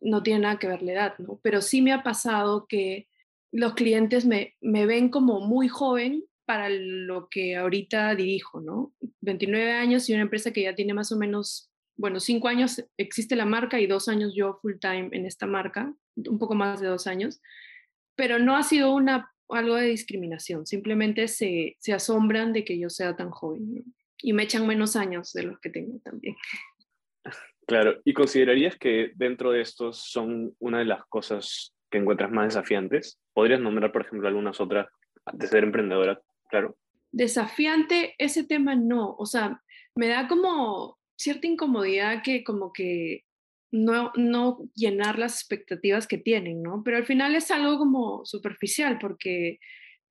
no 0.00 0.22
tiene 0.22 0.40
nada 0.40 0.58
que 0.58 0.68
ver 0.68 0.82
la 0.82 0.92
edad, 0.92 1.18
¿no? 1.18 1.40
Pero 1.42 1.62
sí 1.62 1.82
me 1.82 1.92
ha 1.92 2.02
pasado 2.02 2.66
que 2.68 3.08
los 3.52 3.74
clientes 3.74 4.26
me, 4.26 4.54
me 4.60 4.86
ven 4.86 5.08
como 5.08 5.40
muy 5.40 5.68
joven 5.68 6.24
para 6.44 6.68
lo 6.68 7.28
que 7.28 7.56
ahorita 7.56 8.14
dirijo, 8.14 8.60
¿no? 8.60 8.92
29 9.20 9.72
años 9.72 10.08
y 10.08 10.12
una 10.12 10.22
empresa 10.22 10.52
que 10.52 10.62
ya 10.62 10.74
tiene 10.74 10.94
más 10.94 11.10
o 11.12 11.16
menos, 11.16 11.70
bueno, 11.96 12.20
cinco 12.20 12.48
años 12.48 12.84
existe 12.96 13.36
la 13.36 13.46
marca 13.46 13.80
y 13.80 13.86
dos 13.86 14.08
años 14.08 14.32
yo 14.34 14.58
full 14.60 14.74
time 14.80 15.08
en 15.12 15.24
esta 15.26 15.46
marca, 15.46 15.94
un 16.16 16.38
poco 16.38 16.54
más 16.54 16.80
de 16.80 16.88
dos 16.88 17.06
años. 17.06 17.40
pero 18.16 18.38
no 18.38 18.56
ha 18.56 18.62
sido 18.62 18.94
una, 18.94 19.32
algo 19.48 19.74
de 19.76 19.86
discriminación, 19.86 20.66
simplemente 20.66 21.28
se, 21.28 21.76
se 21.80 21.92
asombran 21.92 22.52
de 22.52 22.64
que 22.64 22.78
yo 22.78 22.90
sea 22.90 23.16
tan 23.16 23.30
joven 23.30 23.84
y 24.18 24.32
me 24.32 24.44
echan 24.44 24.66
menos 24.66 24.96
años 24.96 25.32
de 25.32 25.42
los 25.44 25.58
que 25.60 25.70
tengo 25.70 25.98
también. 26.00 26.36
Claro, 27.66 28.00
¿y 28.04 28.12
considerarías 28.12 28.76
que 28.76 29.12
dentro 29.14 29.50
de 29.50 29.62
estos 29.62 30.10
son 30.10 30.54
una 30.58 30.80
de 30.80 30.84
las 30.84 31.04
cosas 31.06 31.74
que 31.90 31.98
encuentras 31.98 32.30
más 32.30 32.48
desafiantes? 32.48 33.18
¿Podrías 33.32 33.60
nombrar, 33.60 33.90
por 33.90 34.02
ejemplo, 34.02 34.28
algunas 34.28 34.60
otras 34.60 34.86
de 35.32 35.46
ser 35.46 35.64
emprendedora? 35.64 36.20
Claro. 36.50 36.76
Desafiante, 37.10 38.14
ese 38.18 38.44
tema 38.44 38.74
no, 38.74 39.14
o 39.16 39.24
sea, 39.24 39.62
me 39.94 40.08
da 40.08 40.28
como 40.28 40.98
cierta 41.16 41.46
incomodidad 41.46 42.22
que 42.22 42.44
como 42.44 42.72
que 42.72 43.22
no, 43.70 44.12
no 44.16 44.58
llenar 44.74 45.18
las 45.18 45.34
expectativas 45.34 46.06
que 46.06 46.18
tienen, 46.18 46.62
¿no? 46.62 46.82
Pero 46.84 46.96
al 46.96 47.06
final 47.06 47.34
es 47.34 47.50
algo 47.50 47.78
como 47.78 48.24
superficial 48.24 48.98
porque 49.00 49.58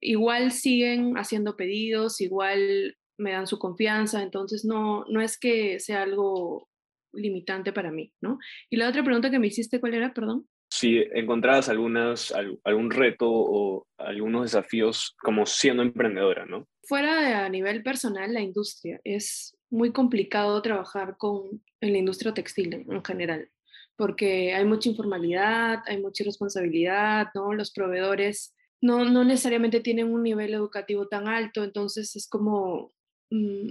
igual 0.01 0.51
siguen 0.51 1.15
haciendo 1.17 1.55
pedidos, 1.55 2.20
igual 2.20 2.98
me 3.17 3.32
dan 3.32 3.48
su 3.48 3.60
confianza, 3.60 4.22
entonces 4.22 4.65
no, 4.65 5.05
no 5.08 5.22
es 5.22 5.38
que 5.38 5.79
sea 5.79 6.01
algo 6.01 6.67
limitante 7.13 7.74
para 7.74 7.91
mí, 7.91 8.12
¿no? 8.22 8.39
Y 8.70 8.77
la 8.77 8.89
otra 8.89 9.03
pregunta 9.03 9.29
que 9.29 9.39
me 9.39 9.48
hiciste, 9.48 9.79
¿cuál 9.79 9.93
era? 9.93 10.13
Perdón. 10.13 10.48
Si 10.70 10.98
encontrabas 11.13 11.70
algunas, 11.70 12.34
algún 12.63 12.89
reto 12.89 13.27
o 13.29 13.88
algunos 13.98 14.43
desafíos 14.43 15.15
como 15.22 15.46
siendo 15.46 15.84
emprendedora, 15.84 16.46
¿no? 16.46 16.67
Fuera 16.84 17.22
de 17.22 17.34
a 17.34 17.48
nivel 17.50 17.84
personal, 17.84 18.34
la 18.34 18.41
industria 18.41 19.00
es 19.03 19.55
muy 19.70 19.91
complicado 19.91 20.62
trabajar 20.62 21.15
con, 21.17 21.63
en 21.79 21.93
la 21.93 22.00
industria 22.00 22.34
textil 22.34 22.74
en 22.74 23.05
general, 23.05 23.50
porque 23.96 24.53
hay 24.53 24.65
mucha 24.65 24.89
informalidad, 24.89 25.84
hay 25.86 26.01
mucha 26.01 26.24
irresponsabilidad, 26.24 27.27
¿no? 27.36 27.53
Los 27.53 27.72
proveedores 27.72 28.55
no, 28.82 29.05
no 29.05 29.24
necesariamente 29.24 29.79
tienen 29.79 30.12
un 30.12 30.24
nivel 30.24 30.53
educativo 30.53 31.08
tan 31.08 31.27
alto, 31.27 31.63
entonces 31.63 32.15
es 32.15 32.27
como 32.27 32.91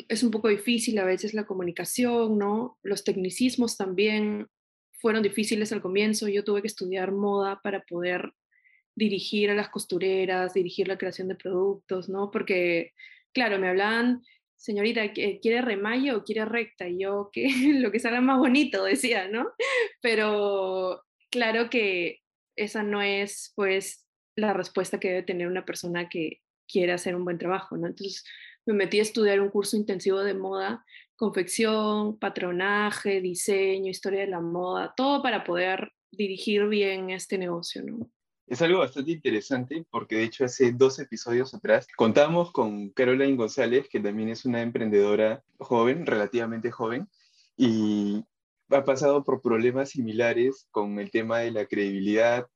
es 0.09 0.23
un 0.23 0.31
poco 0.31 0.49
difícil 0.49 0.99
a 0.99 1.05
veces 1.05 1.35
la 1.35 1.47
comunicación, 1.47 2.39
¿no? 2.39 2.79
Los 2.83 3.05
tecnicismos 3.05 3.77
también 3.77 4.49
fueron 4.99 5.23
difíciles 5.23 5.73
al 5.73 5.83
comienzo. 5.83 6.29
Yo 6.29 6.45
tuve 6.45 6.63
que 6.63 6.69
estudiar 6.69 7.13
moda 7.13 7.61
para 7.63 7.83
poder 7.83 8.33
dirigir 8.95 9.51
a 9.51 9.55
las 9.55 9.69
costureras, 9.69 10.55
dirigir 10.55 10.89
la 10.89 10.99
creación 10.99 11.29
de 11.29 11.37
productos, 11.37 12.09
¿no? 12.09 12.31
Porque, 12.31 12.93
claro, 13.33 13.59
me 13.59 13.69
hablaban, 13.69 14.23
señorita, 14.57 15.13
¿quiere 15.13 15.63
remalle 15.63 16.13
o 16.13 16.25
quiere 16.25 16.45
recta? 16.45 16.89
Y 16.89 17.01
yo, 17.01 17.31
que 17.33 17.47
lo 17.81 17.93
que 17.93 18.01
salga 18.01 18.21
más 18.21 18.39
bonito, 18.39 18.85
decía, 18.85 19.29
¿no? 19.29 19.51
Pero 20.01 21.03
claro 21.31 21.71
que 21.71 22.19
esa 22.57 22.83
no 22.83 23.01
es, 23.01 23.53
pues, 23.55 24.07
la 24.35 24.53
respuesta 24.55 24.99
que 24.99 25.09
debe 25.09 25.23
tener 25.23 25.47
una 25.47 25.65
persona 25.65 26.09
que 26.09 26.41
quiere 26.67 26.93
hacer 26.93 27.15
un 27.15 27.25
buen 27.25 27.39
trabajo, 27.39 27.77
¿no? 27.77 27.87
Entonces, 27.87 28.25
me 28.67 28.75
metí 28.75 28.99
a 28.99 29.03
estudiar 29.03 29.41
un 29.41 29.51
curso 29.51 29.77
intensivo 29.77 30.21
de 30.21 30.35
moda, 30.35 30.85
confección, 31.17 32.19
patronaje, 32.19 33.21
diseño, 33.21 33.91
historia 33.91 34.21
de 34.21 34.29
la 34.29 34.41
moda, 34.41 34.93
todo 34.97 35.23
para 35.23 35.45
poder 35.45 35.93
dirigir 36.11 36.67
bien 36.69 37.11
este 37.11 37.39
negocio, 37.39 37.83
¿no? 37.83 38.11
Es 38.47 38.61
algo 38.61 38.81
bastante 38.81 39.13
interesante 39.13 39.87
porque 39.91 40.17
de 40.17 40.25
hecho 40.25 40.45
hace 40.45 40.73
dos 40.73 40.99
episodios 40.99 41.55
atrás 41.55 41.87
contamos 41.97 42.53
con 42.53 42.91
Caroline 42.91 43.37
González, 43.37 43.89
que 43.89 44.01
también 44.01 44.29
es 44.29 44.45
una 44.45 44.61
emprendedora 44.61 45.43
joven, 45.59 46.05
relativamente 46.05 46.71
joven, 46.71 47.09
y 47.57 48.25
ha 48.69 48.85
pasado 48.85 49.25
por 49.25 49.41
problemas 49.41 49.91
similares 49.91 50.67
con 50.71 50.99
el 50.99 51.11
tema 51.11 51.39
de 51.39 51.51
la 51.51 51.67
credibilidad 51.67 52.47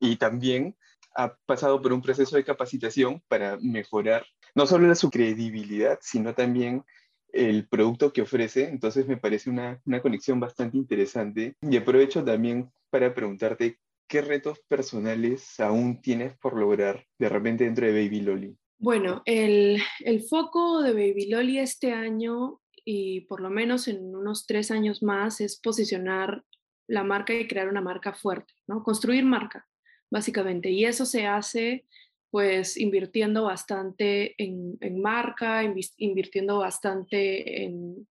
y 0.00 0.16
también 0.16 0.76
ha 1.14 1.34
pasado 1.46 1.80
por 1.80 1.92
un 1.92 2.02
proceso 2.02 2.36
de 2.36 2.44
capacitación 2.44 3.22
para 3.28 3.56
mejorar 3.60 4.26
no 4.56 4.66
solo 4.66 4.92
su 4.94 5.10
credibilidad, 5.10 5.98
sino 6.00 6.34
también 6.34 6.82
el 7.28 7.68
producto 7.68 8.12
que 8.12 8.22
ofrece. 8.22 8.68
Entonces 8.68 9.06
me 9.06 9.18
parece 9.18 9.50
una, 9.50 9.80
una 9.84 10.00
conexión 10.00 10.40
bastante 10.40 10.78
interesante. 10.78 11.54
Y 11.60 11.76
aprovecho 11.76 12.24
también 12.24 12.72
para 12.90 13.14
preguntarte 13.14 13.78
qué 14.08 14.22
retos 14.22 14.58
personales 14.66 15.60
aún 15.60 16.00
tienes 16.00 16.36
por 16.38 16.58
lograr 16.58 17.04
de 17.18 17.28
repente 17.28 17.64
dentro 17.64 17.86
de 17.86 17.92
Baby 17.92 18.20
Loli. 18.22 18.56
Bueno, 18.78 19.22
el, 19.26 19.80
el 20.00 20.22
foco 20.22 20.82
de 20.82 20.92
Baby 20.92 21.28
Loli 21.28 21.58
este 21.58 21.92
año 21.92 22.60
y 22.82 23.22
por 23.22 23.40
lo 23.40 23.50
menos 23.50 23.88
en 23.88 24.14
unos 24.14 24.46
tres 24.46 24.70
años 24.70 25.02
más 25.02 25.40
es 25.42 25.60
posicionar 25.60 26.44
la 26.88 27.04
marca 27.04 27.34
y 27.34 27.46
crear 27.46 27.68
una 27.68 27.82
marca 27.82 28.14
fuerte, 28.14 28.54
¿no? 28.66 28.82
Construir 28.82 29.24
marca 29.24 29.66
básicamente. 30.10 30.70
Y 30.70 30.84
eso 30.84 31.04
se 31.04 31.26
hace 31.26 31.84
pues 32.30 32.76
invirtiendo 32.76 33.44
bastante 33.44 34.34
en, 34.42 34.76
en 34.80 35.00
marca, 35.00 35.62
invirtiendo 35.98 36.58
bastante 36.58 37.64
en, 37.64 38.08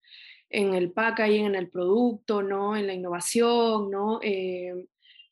en, 0.49 0.73
el 0.73 0.91
packaging, 0.91 1.45
en 1.45 1.55
el 1.55 1.69
producto, 1.69 2.41
¿no? 2.41 2.75
En 2.75 2.87
la 2.87 2.93
innovación, 2.93 3.91
¿no? 3.91 4.19
Eh, 4.23 4.87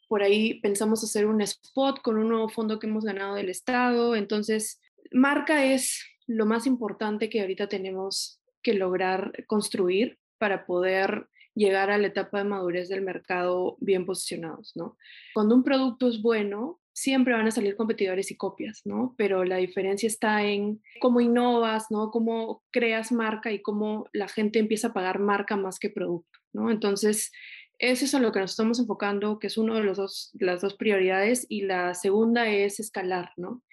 por 0.08 0.22
ahí 0.22 0.60
pensamos 0.60 1.04
hacer 1.04 1.26
un 1.26 1.42
spot 1.42 2.02
con 2.02 2.18
un 2.18 2.30
nuevo 2.30 2.50
fondo 2.50 2.78
que 2.78 2.88
hemos 2.88 3.04
ganado 3.04 3.36
del 3.36 3.50
Estado. 3.50 4.16
Entonces, 4.16 4.80
marca 5.12 5.66
es 5.66 6.04
lo 6.28 6.46
más 6.46 6.68
importante 6.68 7.30
que 7.30 7.42
ahorita 7.42 7.68
tenemos 7.68 8.40
que 8.62 8.74
lograr 8.74 9.46
construir 9.48 10.20
para 10.38 10.66
poder 10.66 11.28
llegar 11.56 11.90
a 11.92 11.98
la 11.98 12.08
etapa 12.08 12.40
de 12.40 12.44
madurez 12.46 12.90
del 12.90 13.02
mercado 13.02 13.78
bien 13.80 14.06
posicionados, 14.06 14.74
¿no? 14.76 14.98
Cuando 15.34 15.56
un 15.56 15.64
producto 15.64 16.08
es 16.08 16.22
bueno, 16.22 16.80
siempre 16.94 17.34
van 17.34 17.48
a 17.48 17.52
salir 17.52 17.76
competidores 17.76 18.32
y 18.32 18.38
copias, 18.38 18.82
¿no? 18.86 19.16
Pero 19.18 19.44
la 19.44 19.58
diferencia 19.58 20.08
está 20.08 20.44
en 20.44 20.82
cómo 21.02 21.22
innovas, 21.22 21.88
¿no? 21.90 22.12
Cómo 22.12 22.64
creas 22.72 23.12
marca 23.12 23.52
y 23.52 23.62
cómo 23.62 24.06
la 24.14 24.28
gente 24.28 24.60
empieza 24.60 24.90
a 24.90 24.94
pagar 24.94 25.20
marca 25.20 25.58
más 25.58 25.80
que 25.80 25.90
producto, 25.90 26.40
¿no? 26.54 26.70
Entonces, 26.70 27.32
eso 27.80 28.06
es 28.06 28.14
a 28.14 28.20
lo 28.20 28.32
que 28.32 28.40
nos 28.40 28.52
estamos 28.52 28.80
enfocando, 28.80 29.40
que 29.40 29.48
es 29.48 29.58
una 29.58 29.76
de, 29.76 29.84
los 29.84 29.98
dos, 29.98 30.32
las 30.40 30.62
dos 30.62 30.76
prioridades, 30.76 31.46
y 31.50 31.64
la 31.64 31.96
segunda 31.96 32.48
es 32.48 32.80
escalar, 32.80 33.32
¿no? 33.38 33.64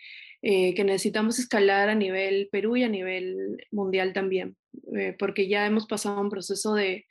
Eh, 0.43 0.75
que 0.75 0.85
necesitamos 0.85 1.39
escalar 1.39 1.91
a 1.91 1.95
nivel 1.95 2.49
Perú 2.51 2.77
y 2.77 2.83
a 2.83 2.89
nivel 2.89 3.59
mundial 3.71 4.15
también, 4.15 4.57
eh, 4.97 5.15
porque 5.19 5.49
ya 5.49 5.67
hemos 5.67 5.87
pasado 5.87 6.19
un 6.19 6.31
proceso 6.31 6.75
de 6.75 7.05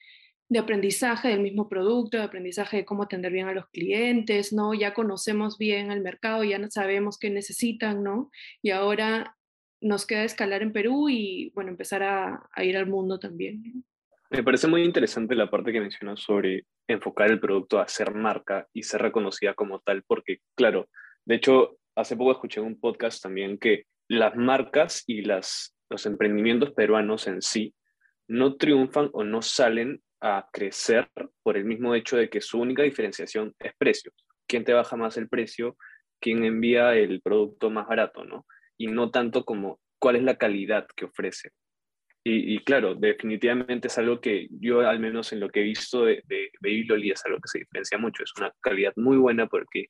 de 0.50 0.60
aprendizaje 0.60 1.27
del 1.27 1.41
mismo 1.41 1.70
producto, 1.70 2.18
de 2.18 2.24
aprendizaje 2.24 2.77
de 2.77 2.86
cómo 2.86 3.03
atender 3.03 3.32
bien 3.32 3.48
a 3.48 3.53
los 3.53 3.70
clientes, 3.70 4.51
¿no? 4.51 4.74
Ya 4.74 4.96
conocemos 4.96 5.60
bien 5.60 5.91
el 5.91 6.01
mercado, 6.01 6.44
ya 6.44 6.60
sabemos 6.70 7.20
qué 7.20 7.29
necesitan, 7.29 8.03
¿no? 8.03 8.32
Y 8.63 8.72
ahora 8.72 9.38
nos 9.79 10.08
queda 10.08 10.24
escalar 10.24 10.63
en 10.63 10.74
Perú 10.74 11.08
y, 11.08 11.51
bueno, 11.53 11.70
empezar 11.70 12.01
a, 12.01 12.50
ir 12.63 12.77
al 12.77 12.88
mundo 12.88 13.20
también. 13.20 13.86
Me 14.32 14.44
parece 14.44 14.68
muy 14.68 14.84
interesante 14.84 15.36
la 15.36 15.50
parte 15.50 15.72
que 15.72 15.82
mencionas 15.82 16.20
sobre 16.20 16.65
enfocar 16.88 17.29
el 17.29 17.39
producto 17.39 17.79
a 17.79 17.88
ser 17.88 18.13
marca 18.15 18.68
y 18.74 18.84
ser 18.84 19.03
reconocida 19.03 19.53
como 19.53 19.79
tal, 19.79 20.03
porque, 20.03 20.39
claro, 20.56 20.89
de 21.25 21.36
hecho, 21.36 21.77
hace 21.96 22.18
poco 22.18 22.32
escuché 22.32 22.60
un 22.60 22.79
podcast 22.79 23.22
también 23.22 23.60
que 23.60 23.86
las 24.08 24.36
marcas 24.36 25.03
y 25.06 25.22
las, 25.22 25.75
los 25.89 26.08
emprendimientos 26.08 26.72
peruanos 26.72 27.27
en 27.27 27.44
sí 27.44 27.75
no 28.27 28.56
triunfan 28.58 29.10
o 29.13 29.24
no 29.24 29.41
salen 29.44 30.01
a 30.22 30.48
crecer 30.52 31.10
por 31.44 31.58
el 31.58 31.66
mismo 31.66 31.96
hecho 31.96 32.18
de 32.18 32.30
que 32.30 32.42
su 32.42 32.60
única 32.60 32.84
diferenciación 32.84 33.56
es 33.60 33.74
precio. 33.78 34.12
¿Quién 34.48 34.64
te 34.64 34.74
baja 34.74 34.96
más 34.96 35.18
el 35.18 35.30
precio? 35.30 35.78
¿Quién 36.20 36.44
envía 36.44 36.96
el 36.96 37.22
producto 37.22 37.70
más 37.70 37.88
barato? 37.88 38.26
¿no? 38.26 38.46
Y 38.78 38.88
no 38.88 39.12
tanto 39.12 39.46
como 39.46 39.80
cuál 40.00 40.16
es 40.18 40.24
la 40.24 40.38
calidad 40.38 40.88
que 40.96 41.06
ofrece. 41.06 41.52
Y, 42.32 42.60
claro, 42.64 42.94
definitivamente 42.94 43.88
es 43.88 43.98
algo 43.98 44.20
que 44.22 44.50
yo, 44.52 44.82
al 44.82 45.00
menos 45.00 45.32
en 45.34 45.40
lo 45.40 45.50
que 45.50 45.62
he 45.62 45.64
visto 45.64 46.06
de, 46.06 46.22
de 46.28 46.52
Loli, 46.86 47.10
es 47.10 47.26
algo 47.26 47.40
que 47.40 47.48
se 47.48 47.60
diferencia 47.60 47.98
mucho. 47.98 48.24
Es 48.24 48.34
una 48.38 48.54
calidad 48.60 48.94
muy 48.98 49.18
buena 49.18 49.48
porque 49.48 49.88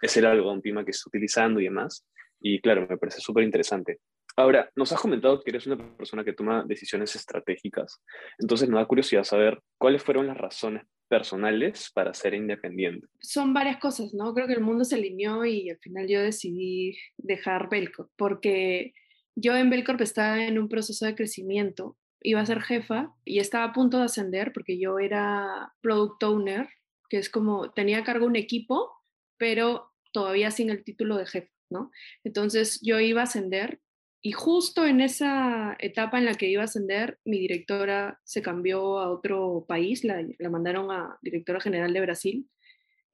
es 0.00 0.16
el 0.16 0.24
algodón 0.24 0.62
pima 0.62 0.84
que 0.84 0.92
está 0.92 1.08
utilizando 1.08 1.60
y 1.60 1.64
demás. 1.64 2.06
Y 2.40 2.60
claro, 2.60 2.86
me 2.88 2.96
parece 2.96 3.20
súper 3.20 3.44
interesante. 3.44 3.98
Ahora, 4.36 4.70
nos 4.74 4.90
has 4.92 5.00
comentado 5.00 5.40
que 5.42 5.50
eres 5.50 5.66
una 5.66 5.76
persona 5.96 6.24
que 6.24 6.32
toma 6.32 6.64
decisiones 6.66 7.14
estratégicas, 7.14 8.02
entonces 8.38 8.68
nos 8.68 8.80
da 8.80 8.86
curiosidad 8.86 9.24
saber 9.24 9.60
cuáles 9.82 10.04
fueron 10.04 10.28
las 10.28 10.36
razones 10.36 10.84
personales 11.08 11.90
para 11.92 12.14
ser 12.14 12.34
independiente. 12.34 13.08
Son 13.20 13.52
varias 13.52 13.78
cosas, 13.78 14.14
¿no? 14.14 14.32
Creo 14.32 14.46
que 14.46 14.52
el 14.52 14.60
mundo 14.60 14.84
se 14.84 14.94
alineó 14.94 15.44
y 15.44 15.70
al 15.70 15.78
final 15.78 16.06
yo 16.06 16.22
decidí 16.22 16.96
dejar 17.18 17.68
Belcorp, 17.68 18.08
porque 18.16 18.92
yo 19.34 19.56
en 19.56 19.70
Belcorp 19.70 20.00
estaba 20.00 20.44
en 20.44 20.60
un 20.60 20.68
proceso 20.68 21.04
de 21.04 21.16
crecimiento, 21.16 21.98
iba 22.20 22.40
a 22.40 22.46
ser 22.46 22.62
jefa 22.62 23.12
y 23.24 23.40
estaba 23.40 23.64
a 23.64 23.72
punto 23.72 23.98
de 23.98 24.04
ascender 24.04 24.52
porque 24.52 24.78
yo 24.78 25.00
era 25.00 25.74
product 25.80 26.22
owner, 26.22 26.68
que 27.10 27.18
es 27.18 27.28
como 27.28 27.72
tenía 27.72 27.98
a 27.98 28.04
cargo 28.04 28.26
un 28.26 28.36
equipo, 28.36 28.88
pero 29.36 29.90
todavía 30.12 30.52
sin 30.52 30.70
el 30.70 30.84
título 30.84 31.16
de 31.16 31.26
jefa, 31.26 31.52
¿no? 31.70 31.90
Entonces 32.22 32.78
yo 32.84 33.00
iba 33.00 33.22
a 33.22 33.24
ascender 33.24 33.80
y 34.22 34.32
justo 34.32 34.86
en 34.86 35.00
esa 35.00 35.76
etapa 35.80 36.18
en 36.18 36.24
la 36.24 36.34
que 36.34 36.48
iba 36.48 36.62
a 36.62 36.66
ascender, 36.66 37.18
mi 37.24 37.40
directora 37.40 38.20
se 38.24 38.40
cambió 38.40 39.00
a 39.00 39.10
otro 39.10 39.64
país, 39.66 40.04
la, 40.04 40.24
mandaron 40.48 40.92
a 40.92 41.18
directora 41.22 41.60
general 41.60 41.92
de 41.92 42.00
Brasil. 42.00 42.48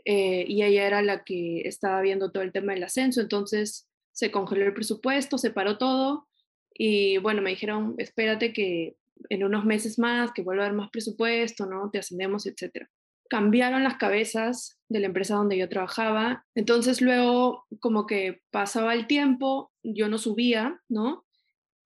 eh, 0.05 0.45
y 0.49 0.62
ella 0.62 0.87
era 0.87 1.03
la 1.03 1.25
que 1.25 1.62
estaba 1.62 2.00
viendo 2.03 2.31
todo 2.31 2.43
el 2.43 2.53
tema 2.53 2.73
del 2.75 2.85
ascenso, 2.85 3.21
entonces 3.21 3.88
se 4.12 4.31
congeló 4.31 4.67
el 4.67 4.75
presupuesto, 4.75 5.38
se 5.38 5.50
paró 5.50 5.79
todo 5.79 6.29
y 6.75 7.19
bueno, 7.19 7.43
me 7.43 7.50
dijeron, 7.50 7.95
espérate 7.99 8.53
que 8.53 8.97
en 9.31 9.45
unos 9.45 9.65
meses 9.65 9.99
más, 9.99 10.33
que 10.33 10.43
vuelva 10.43 10.65
a 10.65 10.67
haber 10.67 10.79
más 10.79 10.91
presupuesto, 10.91 11.67
¿no? 11.67 11.91
Te 11.91 11.99
ascendemos, 11.99 12.47
etcétera. 12.47 12.88
Cambiaron 13.29 13.85
las 13.85 13.97
cabezas 13.97 14.79
de 14.89 15.01
la 15.01 15.07
empresa 15.07 15.35
donde 15.35 15.59
yo 15.59 15.69
trabajaba, 15.69 16.47
entonces 16.55 17.01
luego 17.01 17.67
como 17.81 18.07
que 18.07 18.41
pasaba 18.51 18.95
el 18.95 19.07
tiempo, 19.07 19.71
yo 19.83 20.09
no 20.09 20.19
subía, 20.19 20.81
¿no? 20.89 21.25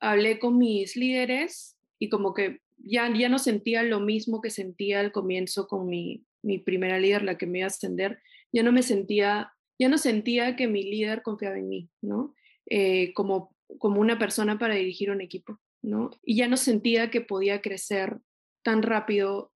Hablé 0.01 0.39
con 0.39 0.59
mis 0.59 0.97
líderes 0.97 1.77
y 1.99 2.09
como 2.09 2.33
que 2.35 2.61
ya, 2.79 3.13
ya 3.13 3.29
no 3.29 3.39
sentía 3.39 3.83
lo 3.83 4.01
mismo 4.01 4.41
que 4.41 4.51
sentía 4.51 5.01
al 5.01 5.13
comienzo 5.13 5.67
con 5.67 5.87
mi, 5.87 6.25
mi 6.43 6.59
primera 6.59 6.99
líder, 6.99 7.23
la 7.23 7.39
que 7.39 7.47
me 7.47 7.59
iba 7.59 7.67
a 7.67 7.69
ascender, 7.69 8.21
ya 8.53 8.63
no 8.63 8.73
me 8.73 8.83
sentía, 8.83 9.53
ya 9.79 9.89
no 9.89 9.99
sentía 9.99 10.57
que 10.57 10.69
mi 10.69 10.83
líder 10.83 11.23
confiaba 11.23 11.59
en 11.59 11.69
mí, 11.69 11.89
¿no? 12.01 12.35
Eh, 12.67 13.13
como, 13.15 13.55
como 13.79 14.01
una 14.01 14.19
persona 14.19 14.59
para 14.59 14.75
dirigir 14.75 15.11
un 15.11 15.21
equipo, 15.21 15.59
¿no? 15.81 16.11
Y 16.23 16.37
ya 16.37 16.49
no 16.49 16.57
sentía 16.57 17.11
que 17.11 17.21
podía 17.21 17.61
crecer 17.61 18.19
tan 18.63 18.83
rápido, 18.83 19.52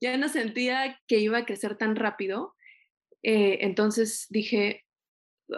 ya 0.00 0.16
no 0.16 0.28
sentía 0.28 0.98
que 1.06 1.18
iba 1.18 1.38
a 1.38 1.44
crecer 1.44 1.76
tan 1.76 1.96
rápido. 1.96 2.54
Eh, 3.22 3.58
entonces 3.62 4.26
dije, 4.30 4.84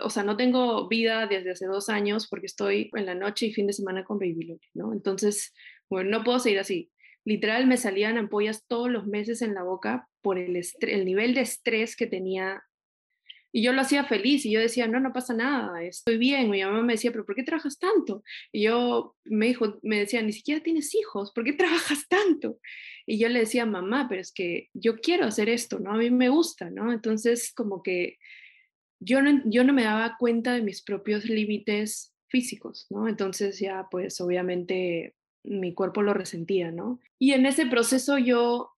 o 0.03 0.11
sea, 0.11 0.23
no 0.23 0.37
tengo 0.37 0.89
vida 0.89 1.27
desde 1.27 1.51
hace 1.51 1.67
dos 1.67 1.89
años 1.89 2.29
porque 2.29 2.47
estoy 2.47 2.91
en 2.95 3.07
la 3.07 3.15
noche 3.15 3.47
y 3.47 3.53
fin 3.53 3.67
de 3.67 3.73
semana 3.73 4.05
con 4.05 4.19
Baby 4.19 4.59
¿no? 4.75 4.93
Entonces, 4.93 5.53
bueno, 5.89 6.11
no 6.11 6.25
puedo 6.25 6.39
seguir 6.39 6.61
así. 6.61 6.91
Literal, 7.25 7.67
me 7.67 7.77
salían 7.77 8.17
ampollas 8.17 8.65
todos 8.67 8.91
los 8.91 9.07
meses 9.07 9.43
en 9.43 9.55
la 9.55 9.63
boca 9.63 10.09
por 10.23 10.39
el, 10.39 10.59
el 10.81 11.05
nivel 11.05 11.35
de 11.35 11.43
estrés 11.43 11.97
que 11.97 12.07
tenía. 12.07 12.63
Y 13.53 13.63
yo 13.63 13.73
lo 13.73 13.81
hacía 13.81 14.05
feliz 14.05 14.47
y 14.47 14.53
yo 14.53 14.61
decía, 14.61 14.87
no, 14.87 15.01
no 15.01 15.13
pasa 15.13 15.35
nada, 15.35 15.83
estoy 15.83 16.19
bien. 16.19 16.51
Mi 16.51 16.63
mamá 16.63 16.83
me 16.83 16.95
decía, 16.95 17.11
pero 17.11 17.27
¿por 17.27 17.35
qué 17.35 17.43
trabajas 17.43 17.79
tanto? 17.79 18.23
Y 18.53 18.63
yo 18.63 19.17
me 19.25 19.47
dijo, 19.47 19.79
me 19.83 19.99
decía, 19.99 20.23
ni 20.23 20.33
siquiera 20.33 20.63
tienes 20.63 20.95
hijos, 20.95 21.33
¿por 21.33 21.45
qué 21.45 21.53
trabajas 21.53 22.07
tanto? 22.09 22.59
Y 23.07 23.19
yo 23.19 23.29
le 23.29 23.41
decía, 23.41 23.67
mamá, 23.67 24.07
pero 24.09 24.21
es 24.21 24.33
que 24.33 24.69
yo 24.73 24.99
quiero 24.99 25.27
hacer 25.27 25.49
esto, 25.49 25.79
¿no? 25.81 25.93
A 25.93 25.97
mí 25.97 26.11
me 26.11 26.29
gusta, 26.29 26.71
¿no? 26.71 26.93
Entonces, 26.93 27.53
como 27.53 27.83
que 27.83 28.19
yo 29.01 29.23
no, 29.23 29.43
yo 29.47 29.65
no 29.65 29.73
me 29.73 29.85
daba 29.85 30.17
cuenta 30.19 30.53
de 30.53 30.63
mis 30.63 30.83
propios 30.83 31.25
límites 31.25 32.15
físicos, 32.29 32.87
¿no? 32.91 33.09
Entonces 33.09 33.59
ya, 33.59 33.89
pues 33.91 34.21
obviamente 34.21 35.15
mi 35.43 35.75
cuerpo 35.75 36.03
lo 36.03 36.15
resentía, 36.15 36.71
¿no? 36.71 37.01
Y 37.19 37.33
en 37.33 37.47
ese 37.47 37.67
proceso 37.67 38.19
yo 38.19 38.71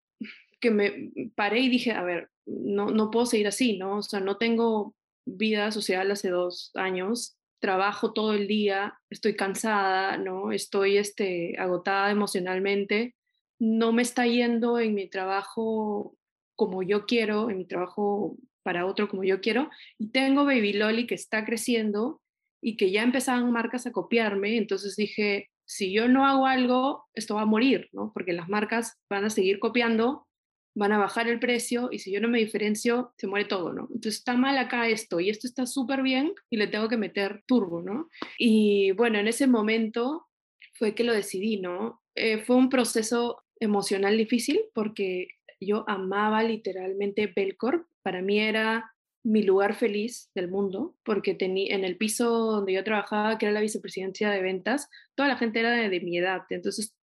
que 0.61 0.71
me 0.71 1.13
paré 1.35 1.61
y 1.61 1.69
dije, 1.69 1.93
a 1.93 2.03
ver, 2.03 2.31
no, 2.47 2.87
no 2.87 3.11
puedo 3.11 3.27
seguir 3.27 3.47
así, 3.47 3.79
¿no? 3.79 3.99
O 3.99 4.03
sea, 4.03 4.21
no 4.21 4.37
tengo 4.37 4.95
vida 5.25 5.71
social 5.71 6.11
hace 6.11 6.31
dos 6.31 6.71
años, 6.75 7.37
trabajo 7.61 8.13
todo 8.13 8.33
el 8.33 8.49
día, 8.49 8.99
estoy 9.09 9.37
cansada, 9.37 10.17
¿no? 10.17 10.53
Estoy 10.53 10.97
este, 10.97 11.57
agotada 11.59 12.11
emocionalmente, 12.11 13.15
no 13.61 13.93
me 13.93 14.03
está 14.03 14.27
yendo 14.27 14.79
en 14.81 14.95
mi 14.95 15.09
trabajo 15.09 16.17
como 16.57 16.83
yo 16.83 17.07
quiero, 17.07 17.51
en 17.51 17.59
mi 17.59 17.65
trabajo 17.65 18.37
para 18.65 18.87
otro 18.87 19.09
como 19.09 19.25
yo 19.25 19.41
quiero, 19.41 19.71
y 19.99 20.11
tengo 20.11 20.45
Baby 20.45 20.73
Loli 20.73 21.07
que 21.07 21.15
está 21.15 21.45
creciendo 21.45 22.21
y 22.61 22.77
que 22.77 22.91
ya 22.91 23.03
empezaban 23.03 23.51
marcas 23.53 23.87
a 23.87 23.93
copiarme, 23.93 24.57
entonces 24.57 24.97
dije, 24.97 25.49
si 25.65 25.93
yo 25.93 26.09
no 26.09 26.27
hago 26.27 26.47
algo, 26.47 27.05
esto 27.15 27.37
va 27.37 27.43
a 27.43 27.47
morir, 27.47 27.89
¿no? 27.93 28.13
Porque 28.13 28.33
las 28.33 28.49
marcas 28.49 29.01
van 29.09 29.25
a 29.25 29.31
seguir 29.31 29.59
copiando, 29.59 30.27
van 30.75 30.93
a 30.93 30.99
bajar 30.99 31.29
el 31.29 31.39
precio 31.39 31.89
y 31.93 31.99
si 31.99 32.13
yo 32.13 32.21
no 32.21 32.29
me 32.29 32.39
diferencio, 32.39 33.13
se 33.17 33.27
muere 33.27 33.45
todo, 33.47 33.73
¿no? 33.73 33.83
Entonces 33.93 34.17
está 34.19 34.35
mal 34.35 34.57
acá 34.59 34.89
esto 34.89 35.21
y 35.21 35.31
esto 35.31 35.47
está 35.47 35.67
súper 35.67 36.03
bien 36.03 36.33
y 36.51 36.57
le 36.57 36.67
tengo 36.67 36.89
que 36.89 36.97
meter 36.97 37.43
turbo, 37.47 37.83
¿no? 37.83 38.09
Y 38.39 38.93
bueno, 38.93 39.19
en 39.19 39.29
ese 39.29 39.47
momento 39.47 40.27
fue 40.75 40.95
que 40.95 41.05
lo 41.05 41.13
decidí, 41.13 41.61
¿no? 41.61 42.01
Eh, 42.15 42.39
fue 42.39 42.57
un 42.57 42.69
proceso 42.69 43.45
emocional 43.61 44.17
difícil 44.17 44.61
porque 44.75 45.29
yo 45.61 45.85
amaba 45.89 46.43
literalmente 46.43 47.33
Belcorp. 47.35 47.87
Para 48.03 48.23
mí 48.23 48.41
era 48.41 48.93
mi 49.25 49.43
lugar 49.43 49.75
feliz 49.75 50.31
del 50.35 50.49
mundo, 50.49 50.97
porque 51.05 51.35
tenía 51.35 51.75
en 51.75 51.85
el 51.85 51.97
piso 51.97 52.29
donde 52.29 52.73
yo 52.73 52.83
trabajaba, 52.83 53.39
que 53.39 53.47
era 53.47 53.53
la 53.53 53.61
vicepresidencia 53.61 54.31
de 54.31 54.43
ventas, 54.43 54.89
toda 55.15 55.29
la 55.29 55.37
gente 55.37 55.61
era 55.61 55.71
de, 55.71 56.01
mi 56.01 56.19
edad, 56.19 56.43
entonces, 56.51 56.95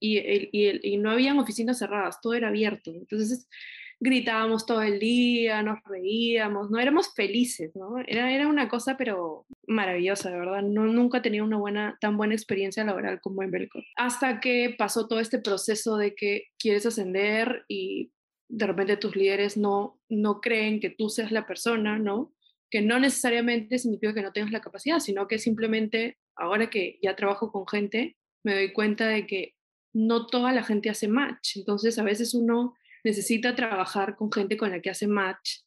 y, 0.00 0.18
y, 0.18 0.80
y, 0.82 0.96
no 0.98 1.10
habían 1.10 1.38
oficinas 1.38 1.78
cerradas, 1.78 2.20
todo 2.20 2.34
era 2.34 2.48
abierto, 2.48 2.90
entonces 2.90 3.48
gritábamos 4.00 4.66
todo 4.66 4.82
el 4.82 4.98
día, 4.98 5.62
nos 5.62 5.78
reíamos, 5.84 6.70
no 6.70 6.78
éramos 6.78 7.14
felices, 7.14 7.74
¿no? 7.74 7.98
Era, 8.06 8.32
era 8.32 8.48
una 8.48 8.68
cosa, 8.68 8.96
pero 8.96 9.46
maravillosa, 9.66 10.30
de 10.30 10.38
verdad. 10.38 10.62
No, 10.62 10.84
nunca 10.84 11.22
tenía 11.22 11.42
una 11.42 11.56
buena, 11.56 11.96
tan 12.00 12.16
buena 12.16 12.34
experiencia 12.34 12.84
laboral 12.84 13.20
como 13.20 13.42
en 13.42 13.50
Belco. 13.50 13.80
Hasta 13.96 14.40
que 14.40 14.74
pasó 14.76 15.08
todo 15.08 15.20
este 15.20 15.38
proceso 15.38 15.96
de 15.96 16.14
que 16.14 16.48
quieres 16.58 16.86
ascender 16.86 17.64
y 17.68 18.12
de 18.48 18.66
repente 18.66 18.96
tus 18.96 19.16
líderes 19.16 19.56
no, 19.56 19.98
no 20.08 20.40
creen 20.40 20.80
que 20.80 20.90
tú 20.90 21.08
seas 21.08 21.32
la 21.32 21.46
persona, 21.46 21.98
¿no? 21.98 22.34
Que 22.70 22.82
no 22.82 22.98
necesariamente 22.98 23.78
significa 23.78 24.14
que 24.14 24.22
no 24.22 24.32
tengas 24.32 24.52
la 24.52 24.60
capacidad, 24.60 24.98
sino 24.98 25.26
que 25.28 25.38
simplemente 25.38 26.18
ahora 26.36 26.68
que 26.68 26.98
ya 27.02 27.16
trabajo 27.16 27.50
con 27.50 27.66
gente, 27.66 28.16
me 28.44 28.54
doy 28.54 28.72
cuenta 28.72 29.08
de 29.08 29.26
que 29.26 29.53
no 29.94 30.26
toda 30.26 30.52
la 30.52 30.64
gente 30.64 30.90
hace 30.90 31.08
match. 31.08 31.56
Entonces, 31.56 31.98
a 31.98 32.02
veces 32.02 32.34
uno 32.34 32.74
necesita 33.04 33.54
trabajar 33.54 34.16
con 34.16 34.30
gente 34.30 34.56
con 34.56 34.70
la 34.70 34.80
que 34.80 34.90
hace 34.90 35.06
match 35.06 35.60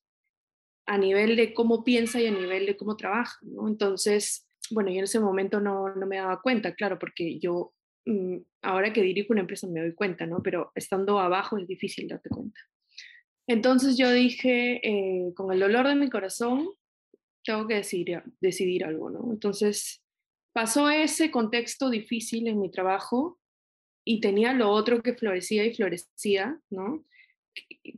a 0.86 0.98
nivel 0.98 1.36
de 1.36 1.54
cómo 1.54 1.84
piensa 1.84 2.22
y 2.22 2.28
a 2.28 2.32
nivel 2.32 2.66
de 2.66 2.78
cómo 2.78 2.96
trabaja, 2.96 3.38
¿no? 3.42 3.68
Entonces, 3.68 4.48
bueno, 4.72 4.90
yo 4.90 4.98
en 4.98 5.04
ese 5.04 5.20
momento 5.20 5.60
no, 5.60 5.94
no 5.96 6.08
me 6.08 6.18
daba 6.18 6.42
cuenta, 6.42 6.76
claro, 6.76 6.98
porque 6.98 7.40
yo 7.40 7.74
mm, 8.06 8.38
ahora 8.62 8.94
que 8.94 9.02
dirijo 9.02 9.34
una 9.34 9.42
empresa 9.42 9.68
me 9.68 9.82
doy 9.82 9.94
cuenta, 9.94 10.26
¿no? 10.26 10.42
Pero 10.42 10.72
estando 10.76 11.20
abajo 11.20 11.58
es 11.58 11.68
difícil 11.68 12.08
darte 12.08 12.30
cuenta. 12.30 12.60
Entonces 13.48 13.98
yo 13.98 14.12
dije, 14.12 14.82
eh, 14.84 15.34
con 15.36 15.54
el 15.54 15.60
dolor 15.60 15.88
de 15.88 15.96
mi 15.96 16.10
corazón, 16.10 16.70
tengo 17.44 17.66
que 17.66 17.76
decidir, 17.76 18.24
decidir 18.42 18.84
algo, 18.84 19.10
¿no? 19.10 19.32
Entonces 19.32 20.04
pasó 20.54 20.90
ese 20.90 21.32
contexto 21.32 21.90
difícil 21.90 22.48
en 22.48 22.60
mi 22.60 22.70
trabajo 22.72 23.37
y 24.08 24.22
tenía 24.22 24.54
lo 24.54 24.70
otro 24.70 25.02
que 25.02 25.14
florecía 25.14 25.66
y 25.66 25.74
florecía, 25.74 26.60
¿no? 26.70 27.06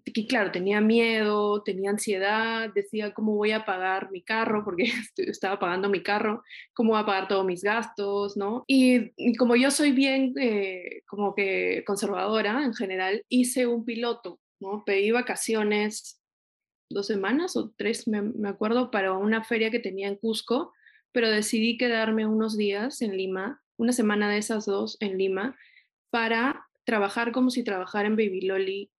Y 0.06 0.28
claro, 0.28 0.52
tenía 0.52 0.80
miedo, 0.80 1.62
tenía 1.64 1.90
ansiedad, 1.90 2.70
decía 2.74 3.14
cómo 3.14 3.36
voy 3.36 3.52
a 3.52 3.66
pagar 3.66 4.10
mi 4.12 4.22
carro, 4.24 4.64
porque 4.64 4.84
estaba 5.18 5.60
pagando 5.60 5.90
mi 5.90 6.02
carro, 6.02 6.44
cómo 6.74 6.92
voy 6.92 7.02
a 7.02 7.06
pagar 7.06 7.28
todos 7.28 7.46
mis 7.46 7.62
gastos, 7.62 8.38
¿no? 8.38 8.64
Y, 8.68 9.12
como 9.38 9.56
yo 9.56 9.72
soy 9.72 9.92
bien 9.92 10.34
eh, 10.40 11.04
como 11.08 11.36
que 11.36 11.84
conservadora 11.86 12.64
en 12.64 12.74
general, 12.74 13.24
hice 13.30 13.68
un 13.68 13.86
piloto 13.86 14.40
¿no? 14.60 14.84
Pedí 14.86 15.12
vacaciones 15.12 16.22
dos 16.90 17.08
semanas 17.08 17.56
o 17.56 17.72
tres, 17.78 18.08
me, 18.08 18.50
acuerdo, 18.50 18.92
para 18.92 19.14
una 19.14 19.44
feria 19.44 19.72
que 19.72 19.80
tenía 19.80 20.08
en 20.08 20.16
Cusco, 20.16 20.74
pero 21.12 21.30
decidí 21.30 21.78
quedarme 21.78 22.26
unos 22.26 22.58
días 22.58 23.02
en 23.02 23.16
Lima, 23.16 23.62
una 23.78 23.94
semana 23.94 24.30
de 24.30 24.38
esas 24.38 24.66
dos 24.66 24.98
en 25.00 25.18
Lima, 25.18 25.58
para 26.10 26.68
trabajar 26.84 27.32
como 27.32 27.50
si 27.50 27.64
trabajara 27.64 28.08
en 28.08 28.16
Baby 28.16 28.42
Loli 28.42 28.92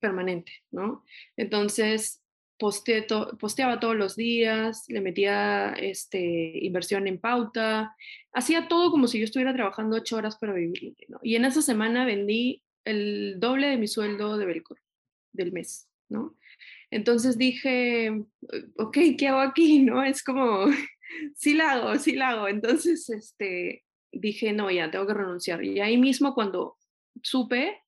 permanente, 0.00 0.52
¿no? 0.70 1.04
Entonces, 1.36 2.22
posteaba 2.58 3.80
todos 3.80 3.96
los 3.96 4.16
días, 4.16 4.84
le 4.88 5.00
metía 5.00 5.74
este, 5.76 6.58
inversión 6.64 7.06
en 7.06 7.18
pauta, 7.18 7.94
hacía 8.32 8.68
todo 8.68 8.90
como 8.90 9.08
si 9.08 9.18
yo 9.18 9.24
estuviera 9.24 9.52
trabajando 9.52 9.96
ocho 9.96 10.16
horas 10.16 10.36
para 10.36 10.52
vivir, 10.52 10.94
¿no? 11.08 11.18
Y 11.22 11.36
en 11.36 11.44
esa 11.44 11.62
semana 11.62 12.06
vendí 12.06 12.62
el 12.84 13.36
doble 13.38 13.68
de 13.68 13.76
mi 13.76 13.88
sueldo 13.88 14.38
de 14.38 14.46
Belcor 14.46 14.78
del 15.32 15.52
mes, 15.52 15.88
¿no? 16.08 16.36
Entonces 16.90 17.36
dije, 17.36 18.12
ok, 18.76 18.98
¿qué 19.18 19.28
hago 19.28 19.40
aquí? 19.40 19.82
¿No? 19.82 20.04
Es 20.04 20.22
como, 20.22 20.66
sí 21.34 21.54
la 21.54 21.72
hago, 21.72 21.98
sí 21.98 22.12
la 22.12 22.30
hago. 22.30 22.48
Entonces, 22.48 23.10
este, 23.10 23.84
dije, 24.18 24.52
no, 24.52 24.70
ya, 24.70 24.90
tengo 24.90 25.06
que 25.06 25.14
renunciar. 25.14 25.62
Y 25.64 25.80
ahí 25.80 25.96
mismo 25.96 26.34
cuando 26.34 26.76
supe, 27.22 27.82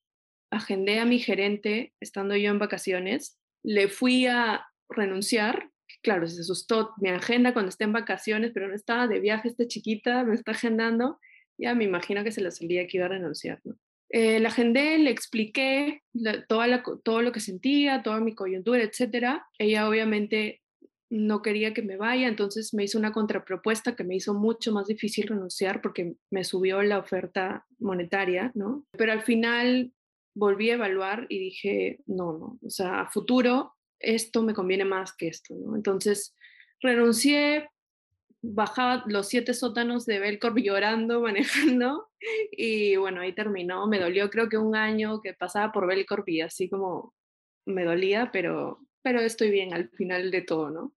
agendé 0.51 0.99
a 0.99 1.05
mi 1.05 1.19
gerente, 1.19 1.93
estando 1.99 2.35
yo 2.35 2.51
en 2.51 2.59
vacaciones, 2.59 3.37
le 3.63 3.87
fui 3.87 4.25
a 4.27 4.65
renunciar. 4.89 5.71
Claro, 6.01 6.27
se 6.27 6.41
asustó 6.41 6.93
mi 6.97 7.09
agenda 7.09 7.53
cuando 7.53 7.69
esté 7.69 7.85
en 7.85 7.93
vacaciones, 7.93 8.51
pero 8.53 8.67
no 8.67 8.75
estaba 8.75 9.07
de 9.07 9.19
viaje 9.19 9.49
esta 9.49 9.67
chiquita, 9.67 10.23
me 10.23 10.35
está 10.35 10.51
agendando. 10.51 11.19
Ya 11.57 11.73
me 11.75 11.85
imagino 11.85 12.23
que 12.23 12.31
se 12.31 12.41
lo 12.41 12.51
salía 12.51 12.87
que 12.87 12.97
iba 12.97 13.07
a 13.07 13.09
renunciar, 13.09 13.59
¿no? 13.63 13.75
Eh, 14.09 14.39
la 14.39 14.49
agendé, 14.49 14.97
le 14.99 15.09
expliqué 15.09 16.01
toda 16.47 16.81
todo 17.03 17.21
lo 17.21 17.31
que 17.33 17.41
sentía, 17.41 18.03
toda 18.03 18.21
mi 18.21 18.35
coyuntura, 18.35 18.81
etc. 18.81 19.41
Ella 19.57 19.89
obviamente 19.89 20.61
no 21.09 21.41
quería 21.41 21.73
que 21.73 21.81
me 21.81 21.97
vaya, 21.97 22.27
entonces 22.27 22.73
me 22.73 22.83
hizo 22.83 22.97
una 22.97 23.13
contrapropuesta 23.13 23.95
que 23.95 24.03
me 24.03 24.15
hizo 24.15 24.33
mucho 24.33 24.71
más 24.71 24.87
difícil 24.87 25.27
renunciar 25.27 25.81
porque 25.81 26.15
me 26.29 26.43
subió 26.43 26.81
la 26.83 26.99
oferta 26.99 27.65
monetaria, 27.79 28.51
¿no? 28.55 28.85
Pero 28.91 29.13
al 29.13 29.21
final 29.21 29.93
volví 30.35 30.69
a 30.69 30.75
evaluar 30.75 31.25
y 31.29 31.39
dije, 31.39 31.99
no, 32.05 32.33
no, 32.37 32.59
o 32.61 32.69
sea, 32.69 33.07
futuro 33.11 33.73
esto 33.99 34.43
me 34.43 34.53
conviene 34.53 34.85
más 34.85 35.15
que 35.15 35.27
esto, 35.27 35.55
¿no? 35.55 35.75
Entonces 35.75 36.35
renuncié, 36.81 37.69
bajaba 38.41 39.03
los 39.07 39.27
siete 39.27 39.53
sótanos 39.53 40.05
de 40.05 40.19
Belcorp 40.19 40.57
llorando, 40.63 41.21
manejando, 41.21 42.09
y 42.51 42.95
bueno, 42.95 43.21
ahí 43.21 43.33
terminó. 43.33 43.87
Me 43.87 43.99
dolió 43.99 44.29
creo 44.29 44.49
que 44.49 44.57
un 44.57 44.75
año 44.75 45.21
que 45.21 45.33
pasaba 45.33 45.71
por 45.71 45.87
Belcorp 45.87 46.27
y 46.29 46.41
así 46.41 46.69
como 46.69 47.13
me 47.65 47.83
dolía, 47.83 48.29
pero, 48.31 48.79
pero 49.01 49.19
estoy 49.21 49.51
bien 49.51 49.73
al 49.73 49.89
final 49.89 50.31
de 50.31 50.41
todo, 50.41 50.69
¿no? 50.69 50.93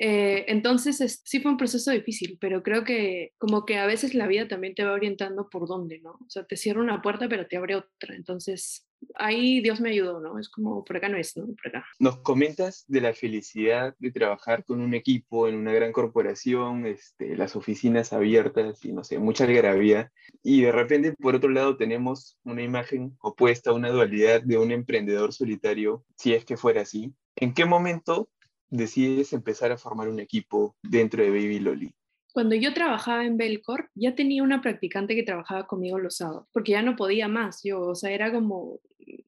Eh, 0.00 0.44
entonces, 0.46 1.20
sí 1.24 1.40
fue 1.40 1.50
un 1.50 1.56
proceso 1.56 1.90
difícil, 1.90 2.38
pero 2.40 2.62
creo 2.62 2.84
que 2.84 3.32
como 3.36 3.66
que 3.66 3.78
a 3.78 3.86
veces 3.86 4.14
la 4.14 4.28
vida 4.28 4.46
también 4.46 4.76
te 4.76 4.84
va 4.84 4.92
orientando 4.92 5.50
por 5.50 5.66
dónde, 5.66 5.98
¿no? 5.98 6.10
O 6.12 6.30
sea, 6.30 6.44
te 6.44 6.56
cierra 6.56 6.80
una 6.80 7.02
puerta, 7.02 7.28
pero 7.28 7.48
te 7.48 7.56
abre 7.56 7.74
otra. 7.74 8.14
Entonces, 8.14 8.86
ahí 9.16 9.60
Dios 9.60 9.80
me 9.80 9.90
ayudó, 9.90 10.20
¿no? 10.20 10.38
Es 10.38 10.48
como, 10.50 10.84
por 10.84 10.96
acá 10.96 11.08
no 11.08 11.16
es, 11.16 11.36
¿no? 11.36 11.46
Por 11.46 11.66
acá. 11.66 11.84
Nos 11.98 12.18
comentas 12.18 12.84
de 12.86 13.00
la 13.00 13.12
felicidad 13.12 13.96
de 13.98 14.12
trabajar 14.12 14.64
con 14.64 14.80
un 14.80 14.94
equipo 14.94 15.48
en 15.48 15.56
una 15.56 15.72
gran 15.72 15.90
corporación, 15.90 16.86
este, 16.86 17.36
las 17.36 17.56
oficinas 17.56 18.12
abiertas 18.12 18.84
y 18.84 18.92
no 18.92 19.02
sé, 19.02 19.18
mucha 19.18 19.44
algarabía. 19.44 20.12
Y 20.44 20.62
de 20.62 20.70
repente, 20.70 21.12
por 21.14 21.34
otro 21.34 21.50
lado, 21.50 21.76
tenemos 21.76 22.38
una 22.44 22.62
imagen 22.62 23.16
opuesta, 23.20 23.72
una 23.72 23.90
dualidad 23.90 24.42
de 24.42 24.58
un 24.58 24.70
emprendedor 24.70 25.32
solitario, 25.32 26.04
si 26.16 26.34
es 26.34 26.44
que 26.44 26.56
fuera 26.56 26.82
así. 26.82 27.12
¿En 27.34 27.52
qué 27.52 27.64
momento 27.64 28.28
decides 28.70 29.32
empezar 29.32 29.72
a 29.72 29.78
formar 29.78 30.08
un 30.08 30.20
equipo 30.20 30.76
dentro 30.82 31.22
de 31.22 31.30
Baby 31.30 31.60
Loli? 31.60 31.94
Cuando 32.32 32.54
yo 32.54 32.72
trabajaba 32.74 33.24
en 33.24 33.36
Belcor, 33.36 33.90
ya 33.94 34.14
tenía 34.14 34.42
una 34.42 34.60
practicante 34.60 35.14
que 35.14 35.22
trabajaba 35.22 35.66
conmigo 35.66 35.98
los 35.98 36.16
sábados, 36.16 36.46
porque 36.52 36.72
ya 36.72 36.82
no 36.82 36.94
podía 36.94 37.26
más. 37.26 37.62
Yo, 37.64 37.80
o 37.80 37.94
sea, 37.94 38.10
era 38.10 38.30
como, 38.30 38.80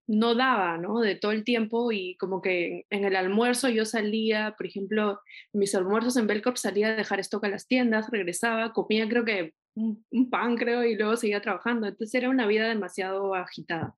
no 0.07 0.35
daba, 0.35 0.77
¿no? 0.77 1.01
De 1.01 1.15
todo 1.15 1.33
el 1.33 1.45
tiempo 1.45 1.93
y 1.93 2.17
como 2.17 2.43
que 2.43 2.87
en 2.91 3.05
el 3.05 3.17
almuerzo 3.17 3.69
yo 3.69 3.85
salía, 3.85 4.55
por 4.57 4.67
ejemplo, 4.67 5.21
mis 5.53 5.75
almuerzos 5.75 6.17
en 6.17 6.27
Belcorp 6.27 6.57
salía 6.57 6.89
a 6.89 6.97
dejar 6.97 7.21
a 7.21 7.49
las 7.49 7.67
tiendas, 7.67 8.11
regresaba, 8.11 8.73
comía 8.73 9.09
creo 9.09 9.25
que 9.25 9.55
un, 9.75 10.05
un, 10.11 10.31
y 10.85 10.97
luego 10.97 11.17
seguía 11.17 11.41
trabajando. 11.41 11.87
Entonces 11.87 12.15
era 12.15 12.29
una 12.29 12.47
vida 12.47 12.69
demasiado 12.69 13.35
agitada. 13.35 13.95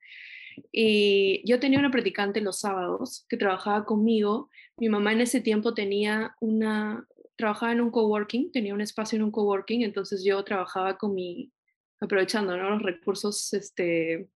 Y 0.70 1.42
yo 1.44 1.60
tenía 1.60 1.78
una 1.78 1.90
practicante 1.90 2.40
los 2.40 2.60
sábados 2.60 3.26
que 3.28 3.36
trabajaba 3.36 3.84
conmigo. 3.84 4.50
Mi 4.76 4.88
mamá 4.88 5.12
en 5.12 5.20
ese 5.20 5.40
tiempo 5.40 5.74
tenía 5.74 6.34
una, 6.40 7.06
trabajaba 7.36 7.72
en 7.72 7.80
un 7.80 7.90
coworking, 7.90 8.52
tenía 8.52 8.74
un 8.74 8.80
espacio 8.80 9.16
en 9.16 9.22
un 9.22 9.30
coworking, 9.30 9.82
entonces 9.82 10.24
yo 10.24 10.42
trabajaba 10.44 10.96
con 10.96 11.14
mi, 11.14 11.52
aprovechando 12.00 12.56
¿no? 12.56 12.70
los 12.70 12.82
recursos 12.82 13.52
este, 13.52 14.28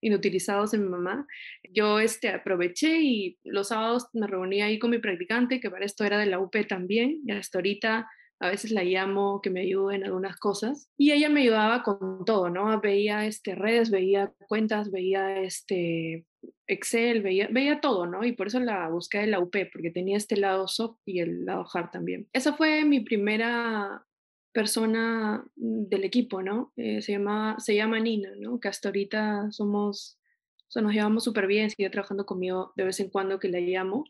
inutilizados 0.00 0.72
de 0.72 0.78
mi 0.78 0.88
mamá. 0.88 1.26
Yo 1.70 2.00
este, 2.00 2.28
aproveché 2.28 3.00
y 3.00 3.38
los 3.44 3.68
sábados 3.68 4.08
me 4.12 4.26
reunía 4.26 4.66
ahí 4.66 4.78
con 4.78 4.90
mi 4.90 4.98
practicante, 4.98 5.60
que 5.60 5.70
para 5.70 5.84
esto 5.84 6.04
era 6.04 6.18
de 6.18 6.26
la 6.26 6.40
UP 6.40 6.54
también, 6.68 7.20
y 7.26 7.32
hasta 7.32 7.58
ahorita 7.58 8.08
a 8.42 8.48
veces 8.48 8.72
la 8.72 8.82
llamo 8.82 9.40
que 9.40 9.50
me 9.50 9.60
ayude 9.60 9.94
en 9.94 10.02
algunas 10.02 10.36
cosas 10.36 10.90
y 10.98 11.12
ella 11.12 11.28
me 11.28 11.42
ayudaba 11.42 11.84
con 11.84 12.24
todo, 12.24 12.50
¿no? 12.50 12.80
Veía 12.80 13.24
este, 13.24 13.54
redes, 13.54 13.92
veía 13.92 14.32
cuentas, 14.48 14.90
veía 14.90 15.40
este, 15.40 16.26
Excel, 16.66 17.22
veía, 17.22 17.46
veía 17.52 17.80
todo, 17.80 18.06
¿no? 18.06 18.24
Y 18.24 18.32
por 18.32 18.48
eso 18.48 18.58
la 18.58 18.88
busqué 18.88 19.18
de 19.18 19.28
la 19.28 19.38
UP, 19.38 19.54
porque 19.72 19.92
tenía 19.92 20.16
este 20.16 20.36
lado 20.36 20.66
soft 20.66 20.98
y 21.06 21.20
el 21.20 21.44
lado 21.44 21.64
hard 21.72 21.90
también. 21.90 22.28
Esa 22.32 22.54
fue 22.54 22.84
mi 22.84 22.98
primera 22.98 24.04
persona 24.52 25.44
del 25.54 26.02
equipo, 26.02 26.42
¿no? 26.42 26.72
Eh, 26.76 27.00
se, 27.00 27.12
llama, 27.12 27.54
se 27.60 27.76
llama 27.76 28.00
Nina, 28.00 28.32
¿no? 28.40 28.58
Que 28.58 28.66
hasta 28.66 28.88
ahorita 28.88 29.52
somos, 29.52 30.18
o 30.66 30.70
sea, 30.72 30.82
nos 30.82 30.92
llevamos 30.92 31.22
súper 31.22 31.46
bien, 31.46 31.70
sigue 31.70 31.90
trabajando 31.90 32.26
conmigo 32.26 32.72
de 32.74 32.86
vez 32.86 32.98
en 32.98 33.08
cuando 33.08 33.38
que 33.38 33.48
la 33.48 33.60
llamo. 33.60 34.04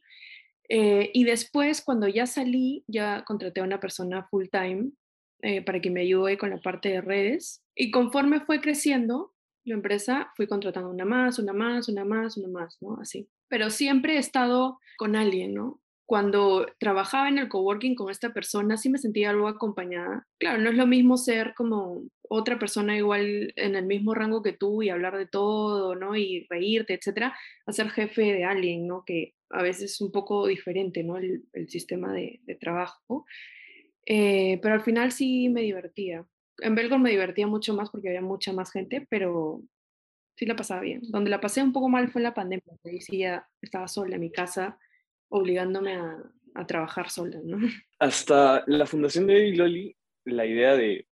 Eh, 0.75 1.11
y 1.13 1.25
después, 1.25 1.83
cuando 1.83 2.09
ya 2.09 2.25
salí, 2.25 2.83
ya 2.89 3.25
contraté 3.27 3.61
a 3.61 3.65
una 3.65 3.79
persona 3.79 4.27
full 4.31 4.47
time 4.51 4.93
eh, 5.43 5.61
para 5.61 5.83
que 5.83 5.91
me 5.91 6.01
ayude 6.01 6.39
con 6.39 6.49
la 6.49 6.63
parte 6.63 6.89
de 6.89 7.03
redes. 7.03 7.63
Y 7.77 7.91
conforme 7.91 8.41
fue 8.41 8.63
creciendo 8.63 9.35
la 9.65 9.75
empresa, 9.75 10.33
fui 10.35 10.47
contratando 10.47 10.89
una 10.89 11.05
más, 11.05 11.39
una 11.39 11.53
más, 11.53 11.91
una 11.91 12.07
más, 12.07 12.39
una 12.39 12.49
más, 12.49 12.79
¿no? 12.81 12.97
Así. 12.99 13.29
Pero 13.49 13.69
siempre 13.69 14.15
he 14.15 14.19
estado 14.19 14.79
con 14.97 15.15
alguien, 15.15 15.53
¿no? 15.53 15.83
Cuando 16.07 16.67
trabajaba 16.81 17.29
en 17.29 17.37
el 17.37 17.51
coworking 17.51 17.95
con 17.95 18.11
esta 18.11 18.33
persona, 18.33 18.79
sí 18.79 18.89
me 18.89 18.97
sentía 18.97 19.29
algo 19.29 19.49
acompañada. 19.49 20.27
Claro, 20.39 20.63
no 20.63 20.71
es 20.71 20.77
lo 20.77 20.87
mismo 20.87 21.19
ser 21.19 21.53
como 21.55 22.03
otra 22.35 22.59
persona 22.59 22.97
igual 22.97 23.53
en 23.57 23.77
el 23.77 23.85
mismo 23.85 24.15
rango 24.15 24.43
que 24.43 24.55
tú 24.55 24.83
y 24.83 24.89
hablar 24.89 25.19
de 25.19 25.27
todo, 25.27 25.95
¿no? 25.95 26.17
Y 26.17 26.47
reírte, 26.49 26.95
etcétera, 26.95 27.37
a 27.67 27.73
ser 27.73 27.91
jefe 27.91 28.23
de 28.23 28.45
alguien, 28.45 28.87
¿no? 28.87 29.05
Que 29.05 29.35
a 29.51 29.63
veces 29.63 29.93
es 29.93 30.01
un 30.01 30.11
poco 30.11 30.47
diferente, 30.47 31.05
¿no? 31.05 31.19
El, 31.19 31.45
sistema 31.69 32.13
de, 32.15 32.41
trabajo. 32.59 33.27
Eh, 34.07 34.59
pero 34.63 34.75
al 34.75 34.81
final 34.81 35.13
sí 35.13 35.51
me 35.51 35.61
divertía. 35.61 36.27
En 36.59 36.75
Belgor 36.75 36.99
me 37.01 37.11
divertía 37.11 37.47
mucho 37.47 37.75
más 37.75 37.91
porque 37.91 38.09
había 38.09 38.23
mucha 38.23 38.53
más 38.55 38.73
gente, 38.73 39.07
pero 39.11 39.63
sí 40.35 40.47
la 40.47 40.57
pasaba 40.57 40.81
bien. 40.81 41.03
Donde 41.03 41.29
la 41.29 41.41
pasé 41.41 41.63
un 41.63 41.73
poco 41.75 41.91
mal 41.91 42.11
fue 42.11 42.21
en 42.21 42.25
la 42.25 42.35
pandemia. 42.35 42.79
Ahí 42.85 43.03
sí 43.03 43.19
ya 43.19 43.47
estaba 43.61 43.89
sola 43.89 44.15
en 44.15 44.23
mi 44.23 44.33
casa, 44.33 44.79
obligándome 45.29 45.97
a, 45.97 46.17
a 46.55 46.67
trabajar 46.67 47.11
sola, 47.11 47.41
¿no? 47.45 47.59
Hasta 47.99 48.65
la 48.67 48.87
fundación 48.87 49.27
de 49.27 49.55
Loli, 49.55 49.95
la 50.25 50.47
idea 50.47 50.77
de, 50.77 51.07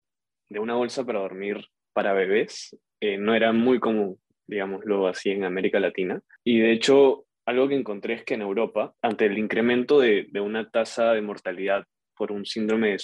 de 0.50 0.60
una 0.60 0.76
bolsa 0.76 1.06
para 1.06 1.20
dormir 1.20 1.66
para 1.94 2.14
bebés 2.14 2.76
eh, 3.00 3.18
no 3.18 3.34
era 3.34 3.54
muy 3.54 3.80
común, 3.80 4.20
digámoslo 4.48 5.08
así, 5.08 5.32
en 5.32 5.44
América 5.44 5.80
Latina. 5.80 6.22
Y 6.44 6.60
de 6.60 6.72
hecho, 6.72 7.26
algo 7.46 7.68
que 7.68 7.76
encontré 7.76 8.16
es 8.16 8.24
que 8.24 8.34
en 8.34 8.42
Europa, 8.42 8.94
ante 9.02 9.26
el 9.26 9.38
incremento 9.38 10.00
de, 10.00 10.28
una 10.42 10.70
tasa 10.70 11.14
de 11.14 11.22
mortalidad 11.22 11.86
por 12.16 12.32
un 12.32 12.46
síndrome 12.46 12.90
de 12.92 13.00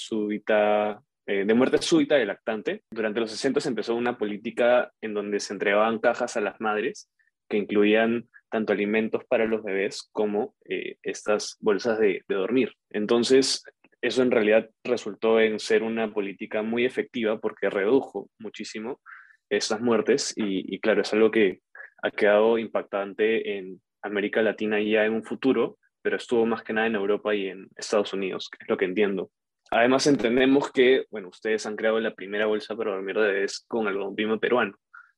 eh, 1.27 1.45
de 1.45 1.53
muerte 1.53 1.81
súbita 1.81 2.15
de 2.15 2.25
lactante. 2.25 2.83
Durante 2.91 3.19
los 3.19 3.31
60 3.31 3.59
se 3.59 3.69
empezó 3.69 3.95
una 3.95 4.17
política 4.17 4.91
en 5.01 5.13
donde 5.13 5.39
se 5.39 5.53
entregaban 5.53 5.99
cajas 5.99 6.37
a 6.37 6.41
las 6.41 6.59
madres 6.59 7.09
que 7.49 7.57
incluían 7.57 8.27
tanto 8.49 8.73
alimentos 8.73 9.23
para 9.25 9.45
los 9.45 9.63
bebés 9.63 10.07
como 10.11 10.55
eh, 10.69 10.97
estas 11.03 11.57
bolsas 11.59 11.99
de, 11.99 12.23
dormir. 12.27 12.73
Entonces, 12.89 13.63
eso 14.05 14.21
en 14.21 14.31
realidad 14.31 14.69
resultó 14.83 15.39
en 15.39 15.59
ser 15.59 15.83
una 15.83 16.13
política 16.13 16.61
muy 16.61 16.85
efectiva 16.85 17.39
porque 17.39 17.69
redujo 17.69 18.29
muchísimo 18.39 19.01
esas 19.49 19.81
muertes 19.81 20.33
y, 20.35 20.73
y 20.73 20.79
claro, 20.79 21.01
es 21.01 21.13
algo 21.13 21.31
que 21.31 21.61
ha 22.01 22.11
quedado 22.11 22.57
impactante 22.57 23.57
en, 23.57 23.81
América 24.05 24.43
Latina 24.43 24.79
ya 24.79 25.03
en 25.05 25.13
un 25.13 25.23
futuro, 25.23 25.79
pero 26.01 26.17
estuvo 26.17 26.45
más 26.45 26.61
que 26.61 26.73
nada 26.73 26.87
en 26.87 26.95
Europa 26.95 27.33
y 27.33 27.47
en 27.47 27.67
Estados 27.75 28.13
Unidos, 28.13 28.49
que 28.49 28.59
es 28.61 28.69
lo 28.69 28.77
que 28.77 28.85
entiendo. 28.85 29.31
Además 29.71 30.05
entendemos 30.05 30.71
que, 30.71 31.05
bueno, 31.09 31.29
ustedes 31.29 31.65
han 31.65 31.75
creado 31.75 31.99
la 31.99 32.13
primera 32.13 32.45
bolsa 32.45 32.75
para 32.75 32.91
dormir 32.91 33.15
de 33.15 33.33
bebés 33.33 33.65
con 33.67 33.87
algodón 33.87 34.15
primo 34.15 34.39
peruano, 34.39 34.77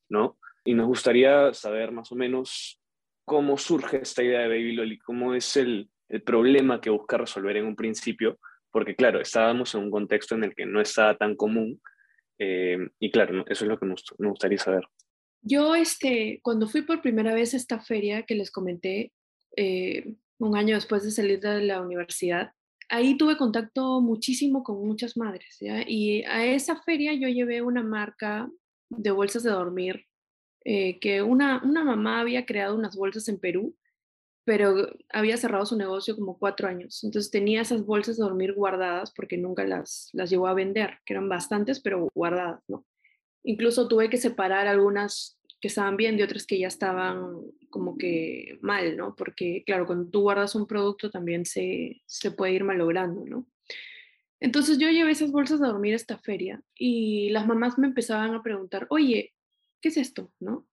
¿no? 0.09 0.37
Y 0.63 0.73
nos 0.73 0.87
gustaría 0.87 1.53
saber 1.53 1.91
más 1.91 2.11
o 2.13 2.15
menos 2.15 2.79
cómo 3.25 3.57
surge 3.57 4.01
esta 4.01 4.23
idea 4.23 4.39
de 4.39 4.47
Baby 4.47 4.71
Loli, 4.71 4.97
cómo 4.99 5.33
es 5.33 5.57
el, 5.57 5.89
el 6.07 6.21
problema 6.21 6.79
que 6.79 6.89
busca 6.89 7.17
resolver 7.17 7.57
en 7.57 7.65
un 7.65 7.75
principio, 7.75 8.39
porque 8.77 8.95
claro, 8.95 9.19
estábamos 9.19 9.73
en 9.73 9.85
un 9.85 9.89
contexto 9.89 10.35
en 10.35 10.43
el 10.43 10.53
que 10.53 10.67
no 10.67 10.79
estaba 10.79 11.17
tan 11.17 11.35
común, 11.35 11.81
eh, 12.37 12.77
y 12.99 13.09
claro, 13.09 13.43
eso 13.47 13.65
es 13.65 13.67
lo 13.67 13.79
que 13.79 13.87
nos 13.87 14.03
gustaría 14.19 14.59
saber. 14.59 14.83
Yo, 15.41 15.73
este, 15.73 16.41
cuando 16.43 16.67
fui 16.67 16.83
por 16.83 17.01
primera 17.01 17.33
vez 17.33 17.55
a 17.55 17.57
esta 17.57 17.79
feria 17.79 18.21
que 18.21 18.35
les 18.35 18.51
comenté, 18.51 19.13
eh, 19.55 20.13
un 20.37 20.55
año 20.55 20.75
después 20.75 21.03
de 21.03 21.09
salir 21.09 21.39
de 21.39 21.63
la 21.63 21.81
universidad, 21.81 22.51
ahí 22.87 23.17
tuve 23.17 23.35
contacto 23.35 23.99
muchísimo 23.99 24.63
con 24.63 24.85
muchas 24.85 25.17
madres, 25.17 25.57
Y 25.87 26.23
a 26.25 26.45
esa 26.45 26.79
feria 26.83 27.15
yo 27.15 27.29
llevé 27.29 27.63
una 27.63 27.81
marca 27.81 28.47
de 28.89 29.09
bolsas 29.09 29.41
de 29.41 29.49
dormir, 29.49 30.05
eh, 30.65 30.99
que 30.99 31.23
una, 31.23 31.63
una 31.63 31.83
mamá 31.83 32.19
había 32.19 32.45
creado 32.45 32.75
unas 32.75 32.95
bolsas 32.95 33.27
en 33.27 33.39
Perú, 33.39 33.75
pero 34.47 34.87
había 35.09 35.35
cerrado 35.35 35.65
su 35.65 35.75
negocio 35.75 36.15
como 36.15 36.37
cuatro 36.39 36.69
años. 36.69 37.03
Entonces 37.03 37.29
tenía 37.29 37.59
esas 37.59 37.85
bolsas 37.85 38.15
de 38.15 38.23
dormir 38.23 38.53
guardadas 38.53 39.11
porque 39.13 39.37
nunca 39.37 39.65
las, 39.65 40.09
las 40.13 40.29
llegó 40.29 40.47
a 40.47 40.53
vender, 40.53 40.99
que 41.05 41.15
eran 41.15 41.27
bastantes, 41.27 41.81
pero 41.81 42.07
guardadas, 42.15 42.63
¿no? 42.69 42.85
Incluso 43.43 43.89
tuve 43.89 44.09
que 44.09 44.15
separar 44.15 44.65
algunas 44.67 45.37
que 45.59 45.67
estaban 45.67 45.97
bien 45.97 46.15
de 46.15 46.23
otras 46.23 46.45
que 46.45 46.59
ya 46.59 46.69
estaban 46.69 47.41
como 47.69 47.97
que 47.97 48.57
mal, 48.61 48.95
¿no? 48.95 49.17
Porque, 49.17 49.63
claro, 49.65 49.85
cuando 49.85 50.09
tú 50.09 50.21
guardas 50.21 50.55
un 50.55 50.65
producto 50.65 51.11
también 51.11 51.43
se, 51.45 52.01
se 52.05 52.31
puede 52.31 52.53
ir 52.53 52.63
malogrando, 52.63 53.25
¿no? 53.25 53.45
Entonces 54.39 54.77
yo 54.77 54.89
llevé 54.89 55.11
esas 55.11 55.33
bolsas 55.33 55.61
a 55.61 55.67
dormir 55.67 55.91
a 55.91 55.97
esta 55.97 56.19
feria 56.19 56.63
y 56.73 57.31
las 57.31 57.45
mamás 57.45 57.77
me 57.77 57.87
empezaban 57.87 58.33
a 58.33 58.41
preguntar, 58.41 58.87
oye, 58.91 59.33
¿qué 59.81 59.89
es 59.89 59.97
esto? 59.97 60.31
¿No? 60.39 60.65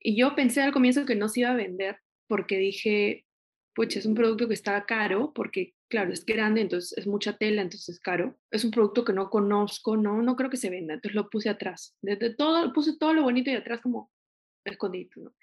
Y 0.00 0.16
yo 0.16 0.34
pensé 0.34 0.62
al 0.62 0.72
comienzo 0.72 1.04
que 1.04 1.16
no 1.16 1.28
se 1.28 1.40
iba 1.40 1.50
a 1.50 1.54
vender 1.54 1.98
porque 2.26 2.58
dije, 2.58 3.26
pues 3.74 3.96
es 3.96 4.06
un 4.06 4.14
producto 4.14 4.48
que 4.48 4.54
está 4.54 4.84
caro 4.86 5.32
porque, 5.34 5.74
claro, 5.88 6.12
es 6.12 6.24
grande, 6.24 6.60
entonces 6.60 6.96
es 6.96 7.06
mucha 7.06 7.36
tela, 7.36 7.62
entonces 7.62 7.96
es 7.96 8.00
caro. 8.00 8.38
Es 8.50 8.64
un 8.64 8.70
producto 8.70 9.04
que 9.04 9.12
no 9.12 9.30
conozco, 9.30 9.96
no, 9.96 10.22
no 10.22 10.36
creo 10.36 10.50
que 10.50 10.56
se 10.56 10.70
venda, 10.70 10.94
entonces 10.94 11.14
lo 11.14 11.28
puse 11.28 11.48
atrás. 11.48 11.96
Desde 12.00 12.34
todo, 12.34 12.72
puse 12.72 12.96
todo 12.96 13.12
lo 13.12 13.22
bonito 13.22 13.50
y 13.50 13.54
atrás 13.54 13.80
como, 13.80 14.10
escondidito, 14.64 15.20
¿no? 15.20 15.34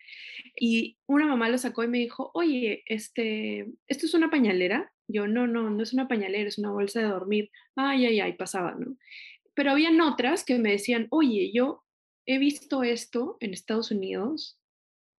Y 0.56 0.98
una 1.08 1.26
mamá 1.26 1.50
lo 1.50 1.58
sacó 1.58 1.84
y 1.84 1.88
me 1.88 2.00
dijo, 2.00 2.32
oye, 2.34 2.84
este, 2.86 3.68
¿esto 3.88 4.06
es 4.06 4.14
una 4.14 4.30
pañalera? 4.30 4.92
Yo, 5.08 5.28
no, 5.28 5.48
no, 5.48 5.70
no 5.70 5.84
es 5.84 5.94
una 5.94 6.08
pañalera, 6.08 6.48
es 6.48 6.58
una 6.58 6.72
bolsa 6.72 7.02
de 7.02 7.08
dormir. 7.08 7.52
Ay, 7.76 8.06
ay, 8.06 8.20
ay, 8.20 8.34
pasaba, 8.34 8.76
¿no? 8.76 8.98
Pero 9.54 9.72
habían 9.72 10.00
otras 10.02 10.44
que 10.44 10.58
me 10.58 10.72
decían, 10.72 11.08
oye, 11.10 11.52
yo 11.54 11.84
he 12.26 12.38
visto 12.38 12.84
esto 12.84 13.38
en 13.40 13.54
Estados 13.54 13.92
Unidos 13.92 14.61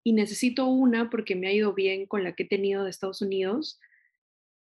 y 0.04 0.12
necesito 0.12 0.66
una 0.66 1.10
porque 1.10 1.36
me 1.36 1.48
ha 1.48 1.52
ido 1.52 1.74
bien 1.74 2.06
con 2.06 2.24
la 2.24 2.34
que 2.34 2.44
he 2.44 2.48
tenido 2.48 2.84
de 2.84 2.90
Estados 2.90 3.22
Unidos, 3.22 3.80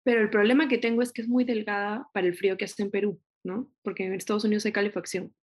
pero 0.03 0.21
el 0.21 0.29
problema 0.29 0.67
que 0.67 0.77
tengo 0.77 1.01
es 1.01 1.11
que 1.11 1.21
es 1.21 1.27
muy 1.27 1.43
delgada 1.43 2.07
para 2.13 2.27
el 2.27 2.35
frío 2.35 2.57
que 2.57 2.65
hace 2.65 2.83
en 2.83 2.91
Perú, 2.91 3.19
¿no? 3.43 3.71
Porque 3.81 4.05
en 4.05 4.13
Estados 4.13 4.45
Unidos 4.45 4.65
hay 4.65 4.71
calefacción. 4.71 5.33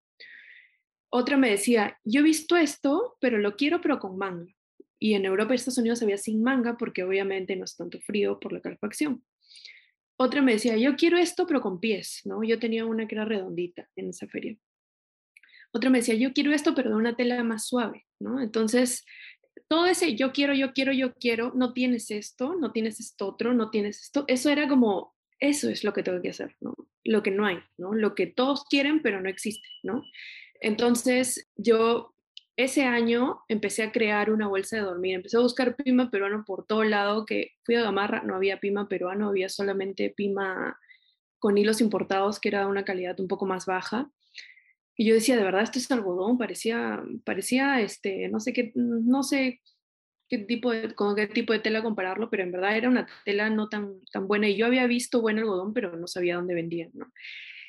Otra 1.11 1.37
me 1.37 1.51
decía, 1.51 1.99
yo 2.05 2.21
he 2.21 2.25
visto 2.25 2.57
esto, 2.57 3.17
pero 3.21 3.39
lo 3.39 3.57
quiero 3.57 3.81
pero 3.81 3.99
con 3.99 4.17
manga. 4.17 4.51
Y 4.99 5.15
en 5.15 5.25
Europa 5.25 5.53
y 5.53 5.57
Estados 5.57 5.79
Unidos 5.79 6.01
había 6.01 6.17
sin 6.17 6.43
manga 6.43 6.77
porque 6.79 7.03
obviamente 7.03 7.57
no 7.57 7.65
es 7.65 7.77
tanto 7.77 8.01
frío 8.01 8.39
por 8.39 8.53
la 8.53 8.61
calefacción. 8.61 9.25
Otra 10.17 10.41
me 10.41 10.53
decía, 10.53 10.77
yo 10.77 10.95
quiero 10.95 11.19
esto 11.19 11.47
pero 11.47 11.61
con 11.61 11.81
pies, 11.81 12.21
¿no? 12.25 12.45
Yo 12.45 12.61
tenía 12.61 12.87
una 12.87 13.09
que 13.09 13.17
era 13.17 13.25
redondita 13.25 13.89
en 13.97 14.11
esa 14.11 14.29
feria. 14.29 14.57
Otra 15.73 15.91
me 15.91 15.99
decía, 15.99 16.15
yo 16.15 16.33
quiero 16.33 16.53
esto 16.53 16.75
pero 16.75 16.91
de 16.91 16.97
una 16.97 17.17
tela 17.17 17.43
más 17.43 17.67
suave, 17.67 18.07
¿no? 18.21 18.41
Entonces, 18.41 19.05
todo 19.69 19.87
ese 19.87 20.15
yo 20.15 20.33
quiero, 20.33 20.55
yo 20.55 20.73
quiero, 20.73 20.93
yo 20.93 21.15
quiero, 21.15 21.53
no 21.55 21.73
tienes 21.73 22.11
esto, 22.11 22.55
no 22.55 22.73
tienes 22.73 23.01
esto 23.01 23.29
otro, 23.29 23.55
no 23.55 23.71
tienes 23.71 24.01
esto, 24.03 24.25
eso 24.29 24.51
era 24.51 24.69
como, 24.69 25.15
eso 25.39 25.69
es 25.69 25.85
lo 25.85 25.93
que 25.93 26.03
tengo 26.03 26.21
que 26.23 26.31
hacer, 26.31 26.57
¿no? 26.61 26.75
Lo 27.05 27.23
que 27.23 27.31
no 27.31 27.47
hay, 27.47 27.59
¿no? 27.79 27.95
Lo 27.95 28.15
que 28.15 28.27
todos 28.27 28.65
quieren 28.65 29.03
pero 29.03 29.21
no 29.21 29.29
existe, 29.29 29.69
¿no? 29.83 30.05
Entonces 30.61 31.51
yo 31.57 32.15
ese 32.57 32.85
año 32.85 33.41
empecé 33.49 33.83
a 33.83 33.93
crear 33.93 34.31
una 34.31 34.47
bolsa 34.47 34.77
de 34.77 34.83
dormir, 34.83 35.15
empecé 35.17 35.37
a 35.37 35.41
buscar 35.41 35.75
pima 35.77 36.11
peruano 36.11 36.45
por 36.45 36.67
todo 36.67 36.85
lado, 36.85 37.25
que 37.25 37.53
fui 37.65 37.75
a 37.75 37.83
Gamarra, 37.83 38.23
no 38.23 38.35
había 38.37 38.61
pima 38.61 38.89
peruano, 38.89 39.29
había 39.29 39.49
solamente 39.49 40.13
pima 40.17 40.79
con 41.39 41.59
hilos 41.59 41.81
importados 41.81 42.39
que 42.39 42.49
era 42.49 42.67
una 42.67 42.85
calidad 42.85 43.19
un 43.19 43.29
poco 43.29 43.47
más 43.47 43.67
baja. 43.67 44.11
Y 45.03 45.05
yo 45.05 45.15
decía, 45.15 45.37
de 45.37 45.43
verdad, 45.43 45.63
esto 45.63 45.81
es 45.81 45.91
algodón, 45.91 46.39
parecía, 46.39 47.03
parecía, 47.25 47.81
este, 47.81 48.29
no 48.29 48.39
sé 48.39 48.53
qué, 48.53 48.71
no 48.77 49.25
sé 49.25 49.61
qué 50.29 50.39
tipo 50.39 50.71
de, 50.71 50.95
con 50.95 51.17
qué 51.17 51.27
tipo 51.27 51.53
de 51.53 51.59
tela 51.59 51.83
compararlo, 51.83 52.31
pero 52.31 52.45
en 52.45 52.53
verdad 52.53 52.77
era 52.77 52.89
una 52.89 53.09
tela 53.25 53.51
no 53.51 53.69
tan, 53.69 54.01
tan 54.13 54.29
buena. 54.29 54.49
Y 54.49 54.57
yo 54.57 54.65
había 54.65 54.87
visto 54.87 55.21
buen 55.21 55.41
algodón, 55.41 55.75
pero 55.75 55.97
no 55.97 56.07
sabía 56.07 56.37
dónde 56.37 56.55
vendían, 56.55 56.91
¿no? 56.95 57.13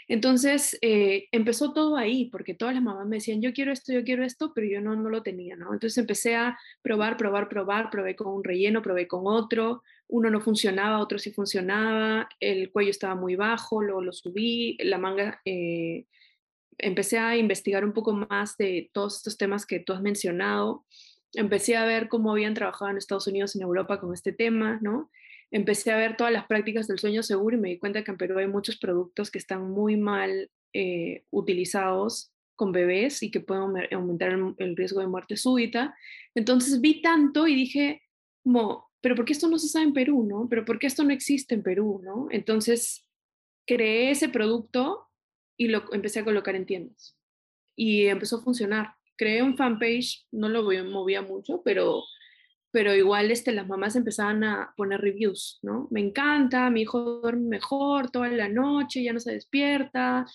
Entonces 0.07 0.77
eh, 0.83 1.25
empezó 1.31 1.73
todo 1.73 1.97
ahí, 1.97 2.29
porque 2.29 2.53
todas 2.53 2.75
las 2.75 2.83
mamás 2.83 3.07
me 3.07 3.15
decían, 3.15 3.41
yo 3.41 3.51
quiero 3.51 3.71
esto, 3.71 3.91
yo 3.91 4.03
quiero 4.03 4.23
esto, 4.23 4.51
pero 4.53 4.67
yo 4.67 4.79
no, 4.79 4.95
no 4.95 5.09
lo 5.09 5.23
tenía, 5.23 5.55
¿no? 5.55 5.73
Entonces 5.73 5.97
empecé 5.97 6.35
a 6.35 6.55
probar, 6.83 7.17
probar, 7.17 7.49
probar, 7.49 7.89
probé 7.89 8.15
con 8.15 8.27
un 8.27 8.43
relleno, 8.43 8.83
probé 8.83 9.07
con 9.07 9.23
otro, 9.25 9.81
uno 10.07 10.29
no 10.29 10.39
funcionaba, 10.39 10.99
otro 10.99 11.17
sí 11.17 11.31
funcionaba, 11.31 12.29
el 12.39 12.71
cuello 12.71 12.91
estaba 12.91 13.15
muy 13.15 13.35
bajo, 13.35 13.81
luego 13.81 14.03
lo 14.03 14.13
subí, 14.13 14.77
la 14.83 14.99
manga 14.99 15.41
eh, 15.45 16.05
empecé 16.77 17.17
a 17.17 17.37
investigar 17.37 17.85
un 17.85 17.93
poco 17.93 18.13
más 18.13 18.57
de 18.57 18.89
todos 18.93 19.17
estos 19.17 19.37
temas 19.37 19.65
que 19.65 19.79
tú 19.79 19.93
has 19.93 20.01
mencionado. 20.01 20.85
Empecé 21.33 21.75
a 21.75 21.85
ver 21.85 22.09
cómo 22.09 22.31
habían 22.31 22.53
trabajado 22.53 22.91
en 22.91 22.97
Estados 22.97 23.27
Unidos, 23.27 23.55
en 23.55 23.61
Europa 23.63 23.99
con 23.99 24.13
este 24.13 24.31
tema, 24.31 24.79
¿no? 24.81 25.09
Empecé 25.51 25.91
a 25.91 25.97
ver 25.97 26.17
todas 26.17 26.33
las 26.33 26.47
prácticas 26.47 26.87
del 26.87 26.99
sueño 26.99 27.23
seguro 27.23 27.57
y 27.57 27.59
me 27.59 27.69
di 27.69 27.79
cuenta 27.79 28.03
que 28.03 28.11
en 28.11 28.17
Perú 28.17 28.39
hay 28.39 28.47
muchos 28.47 28.77
productos 28.77 29.29
que 29.29 29.37
están 29.37 29.69
muy 29.69 29.97
mal 29.97 30.49
eh, 30.73 31.25
utilizados 31.29 32.31
con 32.55 32.71
bebés 32.71 33.21
y 33.23 33.31
que 33.31 33.39
pueden 33.39 33.73
aumentar 33.91 34.31
el, 34.31 34.55
el, 34.57 34.75
riesgo 34.75 34.99
de 34.99 35.07
muerte 35.07 35.37
súbita. 35.37 35.95
Entonces 36.35 36.81
vi 36.81 37.01
tanto 37.01 37.47
y 37.47 37.55
dije, 37.55 38.01
como, 38.43 38.89
pero 39.01 39.15
¿por 39.15 39.25
qué 39.25 39.33
esto 39.33 39.47
no 39.47 39.59
se 39.59 39.67
sabe 39.67 39.85
en 39.85 39.93
Perú, 39.93 40.23
no? 40.23 40.47
¿Pero 40.49 40.65
por 40.65 40.79
qué 40.79 40.87
esto 40.87 41.03
no 41.03 41.11
existe 41.11 41.55
en 41.55 41.63
Perú, 41.63 42.01
no? 42.03 42.27
Entonces 42.31 43.07
creé 43.65 44.11
ese 44.11 44.29
producto 44.29 45.07
y 45.57 45.67
lo 45.67 45.83
empecé 45.93 46.19
a 46.19 46.23
colocar 46.23 46.55
en 46.55 46.65
tiendas. 46.65 47.17
Y 47.75 48.05
empezó 48.07 48.37
a 48.37 48.43
funcionar. 48.43 48.95
Creé 49.15 49.43
un 49.43 49.57
fanpage, 49.57 50.25
no 50.31 50.49
lo 50.49 50.63
movía 50.63 51.21
mucho, 51.21 51.61
pero, 51.63 52.03
pero 52.71 52.95
igual 52.95 53.31
este, 53.31 53.51
las 53.51 53.67
mamás 53.67 53.95
empezaban 53.95 54.43
a 54.43 54.73
poner 54.75 55.01
reviews, 55.01 55.59
¿no? 55.61 55.87
Me 55.91 56.01
encanta, 56.01 56.69
mi 56.69 56.81
hijo 56.81 57.21
duerme 57.21 57.47
mejor 57.47 58.09
toda 58.09 58.27
la 58.29 58.49
noche, 58.49 59.03
ya 59.03 59.13
no 59.13 59.19
se 59.19 59.33
despierta, 59.33 60.25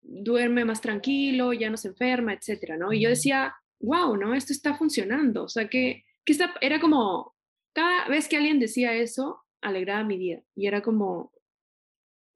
duerme 0.00 0.64
más 0.64 0.80
tranquilo, 0.80 1.52
ya 1.52 1.70
no 1.70 1.76
se 1.76 1.88
enferma, 1.88 2.32
etcétera, 2.32 2.76
¿no? 2.76 2.92
Y 2.92 3.02
yo 3.02 3.10
decía, 3.10 3.54
wow, 3.80 4.16
¿no? 4.16 4.34
Esto 4.34 4.52
está 4.52 4.74
funcionando. 4.74 5.44
O 5.44 5.48
sea, 5.48 5.68
que, 5.68 6.04
que 6.24 6.36
era 6.60 6.80
como, 6.80 7.34
cada 7.72 8.08
vez 8.08 8.28
que 8.28 8.36
alguien 8.36 8.58
decía 8.60 8.94
eso, 8.94 9.42
alegraba 9.60 10.04
mi 10.04 10.18
día. 10.18 10.42
Y 10.54 10.66
era 10.66 10.82
como, 10.82 11.31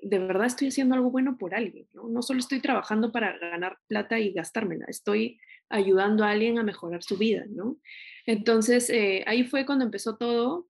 de 0.01 0.19
verdad 0.19 0.47
estoy 0.47 0.69
haciendo 0.69 0.95
algo 0.95 1.11
bueno 1.11 1.37
por 1.39 1.55
alguien, 1.55 1.87
¿no? 1.93 2.09
No 2.09 2.23
solo 2.23 2.41
estoy 2.41 2.61
trabajando 2.61 3.13
para 3.13 3.37
ganar 3.39 3.79
plata 3.89 4.19
y 4.19 4.33
gastármela, 4.33 4.87
estoy 4.89 5.41
ayudando 5.69 6.25
a 6.25 6.31
alguien 6.31 6.59
a 6.59 6.63
mejorar 6.63 7.03
su 7.03 7.17
vida, 7.17 7.45
¿no? 7.49 7.79
Entonces, 8.27 8.91
eh, 8.91 9.25
ahí 9.27 9.45
fue 9.45 9.67
cuando 9.67 9.85
empezó 9.85 10.17
todo, 10.17 10.69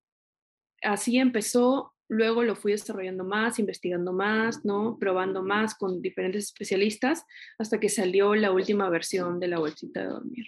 así 0.82 1.18
empezó, 1.18 1.94
luego 2.08 2.42
lo 2.44 2.54
fui 2.54 2.72
desarrollando 2.72 3.24
más, 3.24 3.58
investigando 3.58 4.12
más, 4.12 4.64
¿no? 4.64 4.98
Probando 4.98 5.42
más 5.42 5.74
con 5.74 6.00
diferentes 6.00 6.44
especialistas, 6.44 7.24
hasta 7.58 7.80
que 7.80 7.88
salió 7.88 8.34
la 8.34 8.52
última 8.52 8.88
versión 8.88 9.40
de 9.40 9.48
la 9.48 9.58
bolsita 9.58 10.00
de 10.00 10.06
dormir. 10.06 10.46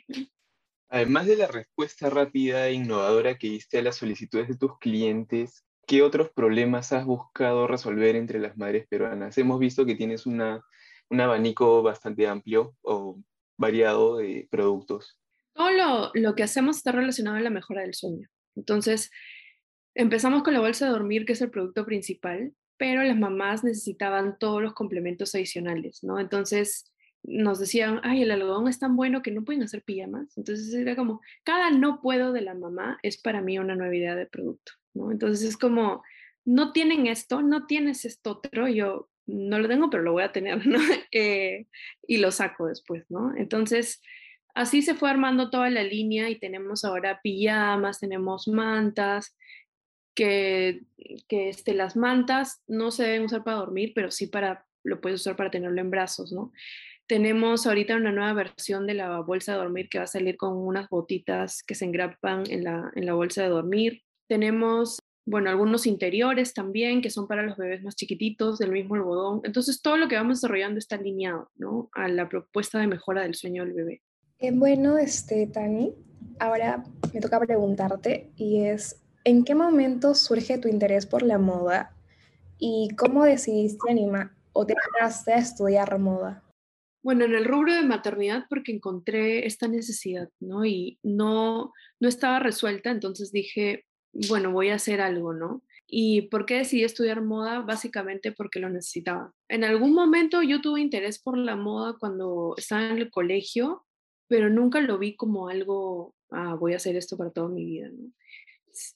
Además 0.91 1.27
de 1.27 1.37
la 1.37 1.49
respuesta 1.49 2.09
rápida 2.09 2.69
e 2.69 2.73
innovadora 2.73 3.37
que 3.37 3.51
diste 3.51 3.79
a 3.79 3.83
las 3.83 3.97
solicitudes 3.97 4.49
de 4.49 4.57
tus 4.57 4.79
clientes, 4.79 5.65
¿qué 5.89 6.03
otros 6.03 6.31
problemas 6.31 6.93
has 6.93 7.05
buscado 7.07 7.67
resolver 7.67 8.15
entre 8.15 8.39
las 8.39 8.57
madres 8.57 8.87
peruanas? 8.87 9.37
Hemos 9.39 9.59
visto 9.59 9.87
que 9.87 9.97
tienes 9.97 10.27
una, 10.27 10.63
un 11.09 11.21
abanico 11.21 11.83
bastante 11.83 12.29
amplio 12.29 12.77
o 12.83 13.19
variado 13.57 14.19
de 14.19 14.47
productos. 14.51 15.19
Todo 15.55 15.71
lo, 15.73 16.11
lo, 16.15 16.35
que 16.37 16.45
hacemos 16.45 16.77
está 16.77 16.93
relacionado 16.93 17.39
a 17.39 17.41
la 17.41 17.51
mejora 17.51 17.81
del 17.81 17.95
sueño. 17.95 18.29
Entonces, 18.55 19.11
empezamos 19.95 20.43
con 20.43 20.53
la 20.53 20.61
bolsa 20.61 20.85
de 20.85 20.93
dormir, 20.93 21.25
que 21.25 21.33
es 21.33 21.41
el 21.41 21.51
producto 21.51 21.85
principal, 21.87 22.53
pero 22.77 23.03
las 23.03 23.17
mamás 23.17 23.65
necesitaban 23.65 24.39
todos 24.39 24.63
los 24.63 24.75
complementos 24.75 25.35
adicionales, 25.35 26.05
¿no? 26.05 26.21
Entonces, 26.21 26.93
nos 27.29 27.59
decían, 27.59 28.01
ay, 28.03 28.23
el 28.23 28.31
algodón 28.31 28.69
es 28.69 28.79
tan 28.79 28.97
bueno 28.97 29.23
que 29.23 29.31
no 29.31 29.45
pueden 29.45 29.63
hacer 29.63 29.83
pijamas. 29.83 30.37
Entonces, 30.37 30.73
era 30.75 30.97
como, 30.97 31.21
cada 31.45 31.71
no 31.71 32.01
puedo 32.01 32.33
de 32.33 32.41
la 32.41 32.55
mamá 32.55 32.99
es 33.03 33.19
para 33.19 33.41
mí 33.41 33.59
una 33.59 33.77
nueva 33.77 33.95
idea 33.95 34.17
de 34.17 34.27
producto. 34.27 34.73
Entonces 34.95 35.49
es 35.49 35.57
como, 35.57 36.03
no 36.45 36.73
tienen 36.73 37.07
esto, 37.07 37.43
no 37.43 37.67
tienes 37.67 38.05
esto 38.05 38.33
otro, 38.33 38.69
yo 38.69 39.09
no 39.27 39.59
lo 39.59 39.69
tengo, 39.69 39.91
pero 39.91 40.03
lo 40.03 40.13
voy 40.13 40.23
a 40.23 40.33
tener, 40.33 40.67
¿no? 40.67 40.81
Eh, 41.13 41.67
y 42.07 42.17
lo 42.17 42.31
saco 42.33 42.67
después, 42.67 43.05
¿no? 43.11 43.37
Entonces, 43.37 44.01
así 44.55 44.83
se 44.83 44.95
fue 44.95 45.11
armando 45.11 45.51
toda 45.51 45.71
la 45.71 45.85
línea 45.85 46.31
y 46.31 46.39
tenemos 46.39 46.85
ahora 46.85 47.21
pijamas, 47.23 48.01
tenemos 48.01 48.49
mantas, 48.49 49.37
que, 50.15 50.83
que 51.29 51.49
este, 51.49 51.75
las 51.75 51.95
mantas 51.97 52.63
no 52.67 52.91
se 52.91 53.05
deben 53.05 53.27
usar 53.27 53.45
para 53.45 53.59
dormir, 53.59 53.93
pero 53.95 54.11
sí 54.11 54.27
para, 54.27 54.67
lo 54.83 55.01
puedes 55.01 55.21
usar 55.21 55.37
para 55.37 55.51
tenerlo 55.51 55.81
en 55.81 55.91
brazos, 55.91 56.33
¿no? 56.33 56.53
Tenemos 57.09 57.67
ahorita 57.67 57.97
una 57.97 58.13
nueva 58.13 58.35
versión 58.35 58.87
de 58.87 58.93
la 58.93 59.21
bolsa 59.21 59.53
de 59.53 59.59
dormir 59.59 59.89
que 59.89 59.97
va 59.97 60.05
a 60.05 60.09
salir 60.09 60.37
con 60.37 60.59
unas 60.59 60.91
botitas 60.91 61.63
que 61.63 61.75
se 61.75 61.87
engrapan 61.87 62.45
en 62.51 62.65
la, 62.65 62.93
en 62.95 63.07
la 63.07 63.15
bolsa 63.15 63.43
de 63.43 63.49
dormir. 63.49 64.03
Tenemos, 64.29 64.99
bueno, 65.25 65.49
algunos 65.49 65.87
interiores 65.87 66.53
también 66.53 67.01
que 67.01 67.09
son 67.09 67.27
para 67.27 67.43
los 67.43 67.57
bebés 67.57 67.83
más 67.83 67.97
chiquititos 67.97 68.59
del 68.59 68.73
mismo 68.73 68.95
algodón. 68.95 69.41
Entonces, 69.45 69.81
todo 69.81 69.97
lo 69.97 70.07
que 70.07 70.17
vamos 70.17 70.43
desarrollando 70.43 70.79
está 70.79 70.97
alineado, 70.97 71.51
¿no? 71.57 71.89
A 71.95 72.09
la 72.09 72.29
propuesta 72.29 72.79
de 72.79 72.89
mejora 72.89 73.23
del 73.23 73.35
sueño 73.35 73.65
del 73.65 73.73
bebé. 73.73 74.03
Eh, 74.39 74.53
bueno, 74.53 74.99
este, 74.99 75.47
Tani, 75.47 75.95
ahora 76.39 76.85
me 77.15 77.21
toca 77.21 77.41
preguntarte 77.41 78.33
y 78.37 78.65
es, 78.65 79.01
¿en 79.25 79.45
qué 79.45 79.55
momento 79.55 80.15
surge 80.15 80.59
tu 80.59 80.69
interés 80.69 81.07
por 81.07 81.23
la 81.23 81.39
moda 81.39 81.97
y 82.59 82.91
cómo 82.99 83.25
decidiste 83.25 83.91
animar 83.91 84.33
o 84.53 84.67
te 84.67 84.75
dedicaste 84.75 85.33
a 85.33 85.39
estudiar 85.39 85.99
moda? 85.99 86.45
Bueno, 87.03 87.25
en 87.25 87.35
el 87.35 87.45
rubro 87.45 87.75
de 87.75 87.83
maternidad 87.83 88.47
porque 88.49 88.73
encontré 88.73 89.47
esta 89.47 89.69
necesidad, 89.69 90.29
¿no? 90.41 90.65
Y 90.65 90.99
no, 91.03 91.73
no 92.01 92.09
estaba 92.09 92.41
resuelta, 92.41 92.91
entonces 92.91 93.33
dije, 93.33 93.87
bueno, 94.13 94.53
voy 94.53 94.71
a 94.71 94.75
hacer 94.75 95.01
algo, 95.01 95.33
¿no? 95.33 95.63
¿Y 95.87 96.23
por 96.23 96.45
qué 96.45 96.57
decidí 96.57 96.85
estudiar 96.85 97.23
moda? 97.23 97.61
Básicamente 97.61 98.33
porque 98.33 98.61
lo 98.61 98.69
necesitaba. 98.69 99.33
En 99.49 99.65
algún 99.65 99.95
momento 99.95 100.43
yo 100.43 100.61
tuve 100.61 100.81
interés 100.81 101.19
por 101.19 101.39
la 101.39 101.57
moda 101.57 101.97
cuando 101.99 102.55
estaba 102.59 102.91
en 102.91 102.99
el 102.99 103.11
colegio, 103.11 103.87
pero 104.29 104.51
nunca 104.51 104.81
lo 104.81 104.99
vi 104.99 105.17
como 105.17 105.49
algo, 105.49 106.15
ah, 106.31 106.55
voy 106.55 106.75
a 106.75 106.77
hacer 106.77 106.97
esto 106.97 107.17
para 107.17 107.31
toda 107.31 107.49
mi 107.49 107.65
vida, 107.65 107.89
¿no? 107.89 108.13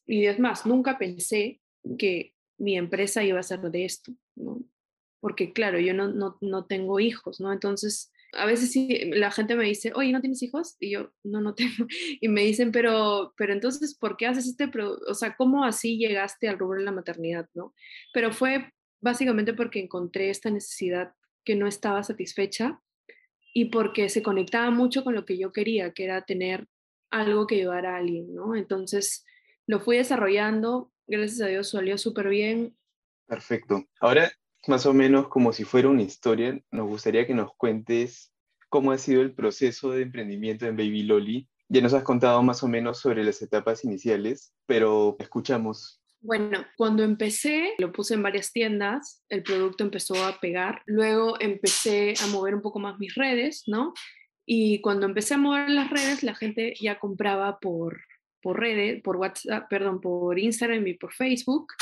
Y 0.06 0.26
es 0.26 0.38
más, 0.38 0.66
nunca 0.66 0.98
pensé 0.98 1.60
que 1.98 2.34
mi 2.58 2.76
empresa 2.76 3.24
iba 3.24 3.40
a 3.40 3.42
ser 3.42 3.60
de 3.60 3.84
esto, 3.84 4.12
¿no? 4.36 4.62
Porque 5.22 5.54
claro, 5.54 5.78
yo 5.78 5.94
no, 5.94 6.08
no, 6.08 6.36
no 6.42 6.66
tengo 6.66 7.00
hijos, 7.00 7.40
¿no? 7.40 7.50
Entonces 7.50 8.12
a 8.32 8.46
veces 8.46 8.72
sí, 8.72 9.10
la 9.12 9.30
gente 9.30 9.54
me 9.54 9.64
dice, 9.64 9.92
oye, 9.94 10.10
¿no 10.10 10.20
tienes 10.20 10.42
hijos? 10.42 10.76
Y 10.80 10.90
yo, 10.90 11.12
no, 11.22 11.40
no 11.40 11.54
tengo. 11.54 11.86
Y 12.20 12.28
me 12.28 12.42
dicen, 12.42 12.72
pero, 12.72 13.34
pero 13.36 13.52
entonces, 13.52 13.94
¿por 13.94 14.16
qué 14.16 14.26
haces 14.26 14.46
este 14.46 14.68
producto? 14.68 15.04
O 15.10 15.14
sea, 15.14 15.36
¿cómo 15.36 15.64
así 15.64 15.98
llegaste 15.98 16.48
al 16.48 16.58
rubro 16.58 16.78
de 16.78 16.84
la 16.84 16.92
maternidad, 16.92 17.48
no? 17.54 17.74
Pero 18.14 18.32
fue 18.32 18.72
básicamente 19.00 19.52
porque 19.52 19.80
encontré 19.80 20.30
esta 20.30 20.50
necesidad 20.50 21.12
que 21.44 21.56
no 21.56 21.66
estaba 21.66 22.02
satisfecha 22.02 22.80
y 23.52 23.66
porque 23.66 24.08
se 24.08 24.22
conectaba 24.22 24.70
mucho 24.70 25.04
con 25.04 25.14
lo 25.14 25.26
que 25.26 25.36
yo 25.36 25.52
quería, 25.52 25.92
que 25.92 26.04
era 26.04 26.22
tener 26.22 26.66
algo 27.10 27.46
que 27.46 27.56
ayudara 27.56 27.94
a 27.94 27.98
alguien, 27.98 28.34
¿no? 28.34 28.56
Entonces, 28.56 29.26
lo 29.66 29.80
fui 29.80 29.98
desarrollando, 29.98 30.90
gracias 31.06 31.42
a 31.42 31.48
Dios 31.48 31.68
salió 31.70 31.98
súper 31.98 32.28
bien. 32.28 32.74
Perfecto. 33.26 33.84
Ahora, 34.00 34.32
más 34.66 34.86
o 34.86 34.92
menos 34.92 35.28
como 35.28 35.52
si 35.52 35.64
fuera 35.64 35.88
una 35.88 36.02
historia, 36.02 36.60
nos 36.70 36.88
gustaría 36.88 37.26
que 37.26 37.34
nos 37.34 37.54
cuentes 37.56 38.32
cómo 38.68 38.92
ha 38.92 38.98
sido 38.98 39.22
el 39.22 39.34
proceso 39.34 39.90
de 39.90 40.02
emprendimiento 40.02 40.66
en 40.66 40.76
Baby 40.76 41.02
Loli. 41.02 41.48
Ya 41.68 41.80
nos 41.80 41.94
has 41.94 42.02
contado 42.02 42.42
más 42.42 42.62
o 42.62 42.68
menos 42.68 42.98
sobre 42.98 43.24
las 43.24 43.42
etapas 43.42 43.84
iniciales, 43.84 44.54
pero 44.66 45.16
escuchamos. 45.18 46.00
Bueno, 46.20 46.64
cuando 46.76 47.02
empecé, 47.02 47.74
lo 47.78 47.92
puse 47.92 48.14
en 48.14 48.22
varias 48.22 48.52
tiendas, 48.52 49.24
el 49.28 49.42
producto 49.42 49.82
empezó 49.82 50.24
a 50.24 50.38
pegar, 50.40 50.82
luego 50.86 51.34
empecé 51.40 52.14
a 52.22 52.28
mover 52.28 52.54
un 52.54 52.62
poco 52.62 52.78
más 52.78 52.98
mis 52.98 53.14
redes, 53.14 53.64
¿no? 53.66 53.92
Y 54.46 54.80
cuando 54.80 55.06
empecé 55.06 55.34
a 55.34 55.38
mover 55.38 55.70
las 55.70 55.90
redes, 55.90 56.22
la 56.22 56.34
gente 56.34 56.74
ya 56.80 56.98
compraba 56.98 57.58
por, 57.58 58.00
por 58.40 58.60
redes, 58.60 59.02
por 59.02 59.16
WhatsApp, 59.16 59.68
perdón, 59.68 60.00
por 60.00 60.38
Instagram 60.38 60.86
y 60.86 60.94
por 60.94 61.12
Facebook. 61.12 61.72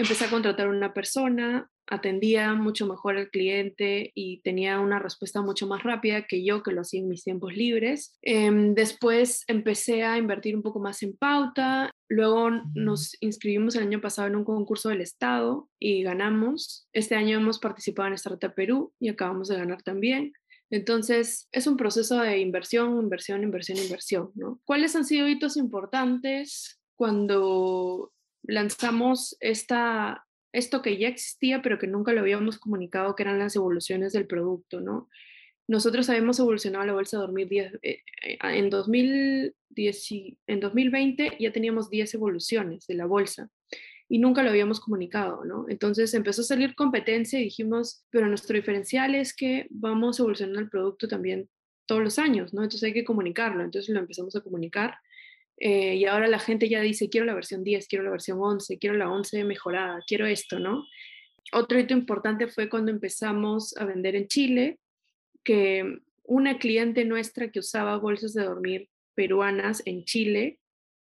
Empecé 0.00 0.24
a 0.24 0.30
contratar 0.30 0.66
a 0.66 0.70
una 0.70 0.94
persona, 0.94 1.70
atendía 1.86 2.54
mucho 2.54 2.86
mejor 2.86 3.18
al 3.18 3.28
cliente 3.28 4.12
y 4.14 4.40
tenía 4.40 4.80
una 4.80 4.98
respuesta 4.98 5.42
mucho 5.42 5.66
más 5.66 5.82
rápida 5.82 6.24
que 6.26 6.42
yo, 6.42 6.62
que 6.62 6.72
lo 6.72 6.80
hacía 6.80 7.00
en 7.00 7.08
mis 7.08 7.22
tiempos 7.22 7.52
libres. 7.52 8.16
Em, 8.22 8.74
después 8.74 9.44
empecé 9.46 10.04
a 10.04 10.16
invertir 10.16 10.56
un 10.56 10.62
poco 10.62 10.80
más 10.80 11.02
en 11.02 11.18
pauta. 11.18 11.90
Luego 12.08 12.48
nos 12.74 13.14
inscribimos 13.20 13.76
el 13.76 13.82
año 13.82 14.00
pasado 14.00 14.28
en 14.28 14.36
un 14.36 14.44
concurso 14.44 14.88
del 14.88 15.02
Estado 15.02 15.68
y 15.78 16.02
ganamos. 16.02 16.88
Este 16.94 17.14
año 17.14 17.36
hemos 17.36 17.58
participado 17.58 18.08
en 18.08 18.14
Startup 18.14 18.54
Perú 18.54 18.94
y 18.98 19.10
acabamos 19.10 19.48
de 19.48 19.58
ganar 19.58 19.82
también. 19.82 20.32
Entonces, 20.70 21.46
es 21.52 21.66
un 21.66 21.76
proceso 21.76 22.22
de 22.22 22.38
inversión, 22.38 22.98
inversión, 23.02 23.42
inversión, 23.42 23.76
inversión, 23.76 24.30
¿no? 24.34 24.62
¿Cuáles 24.64 24.96
han 24.96 25.04
sido 25.04 25.28
hitos 25.28 25.58
importantes 25.58 26.80
cuando 26.96 28.14
lanzamos 28.42 29.36
esta, 29.40 30.26
esto 30.52 30.82
que 30.82 30.98
ya 30.98 31.08
existía, 31.08 31.62
pero 31.62 31.78
que 31.78 31.86
nunca 31.86 32.12
lo 32.12 32.20
habíamos 32.20 32.58
comunicado, 32.58 33.14
que 33.14 33.22
eran 33.22 33.38
las 33.38 33.56
evoluciones 33.56 34.12
del 34.12 34.26
producto, 34.26 34.80
¿no? 34.80 35.08
Nosotros 35.68 36.08
habíamos 36.10 36.38
evolucionado 36.40 36.84
la 36.84 36.94
bolsa 36.94 37.18
2010, 37.18 37.74
eh, 37.82 38.02
eh, 38.24 38.38
en, 38.42 38.70
2010, 38.70 40.08
en 40.48 40.60
2020 40.60 41.36
ya 41.38 41.52
teníamos 41.52 41.88
10 41.88 42.14
evoluciones 42.14 42.86
de 42.88 42.94
la 42.94 43.06
bolsa 43.06 43.48
y 44.08 44.18
nunca 44.18 44.42
lo 44.42 44.50
habíamos 44.50 44.80
comunicado, 44.80 45.44
¿no? 45.44 45.66
Entonces 45.68 46.12
empezó 46.14 46.40
a 46.40 46.44
salir 46.44 46.74
competencia 46.74 47.38
y 47.38 47.44
dijimos, 47.44 48.04
pero 48.10 48.26
nuestro 48.26 48.56
diferencial 48.56 49.14
es 49.14 49.34
que 49.34 49.68
vamos 49.70 50.18
evolucionando 50.18 50.58
el 50.58 50.68
producto 50.68 51.06
también 51.06 51.48
todos 51.86 52.02
los 52.02 52.18
años, 52.18 52.52
¿no? 52.52 52.64
Entonces 52.64 52.88
hay 52.88 52.92
que 52.92 53.04
comunicarlo, 53.04 53.62
entonces 53.62 53.94
lo 53.94 54.00
empezamos 54.00 54.34
a 54.34 54.40
comunicar 54.40 54.96
eh, 55.60 55.96
y 55.96 56.06
ahora 56.06 56.26
la 56.26 56.38
gente 56.38 56.68
ya 56.70 56.80
dice, 56.80 57.10
quiero 57.10 57.26
la 57.26 57.34
versión 57.34 57.62
10, 57.62 57.86
quiero 57.86 58.04
la 58.04 58.10
versión 58.10 58.38
11, 58.40 58.78
quiero 58.78 58.96
la 58.96 59.10
11 59.10 59.44
mejorada, 59.44 60.00
quiero 60.06 60.26
esto, 60.26 60.58
¿no? 60.58 60.86
Otro 61.52 61.78
hito 61.78 61.92
importante 61.92 62.48
fue 62.48 62.70
cuando 62.70 62.90
empezamos 62.90 63.76
a 63.76 63.84
vender 63.84 64.16
en 64.16 64.26
Chile, 64.26 64.78
que 65.44 65.98
una 66.24 66.58
cliente 66.58 67.04
nuestra 67.04 67.50
que 67.50 67.58
usaba 67.58 67.98
bolsas 67.98 68.32
de 68.32 68.44
dormir 68.44 68.88
peruanas 69.14 69.82
en 69.84 70.04
Chile, 70.04 70.58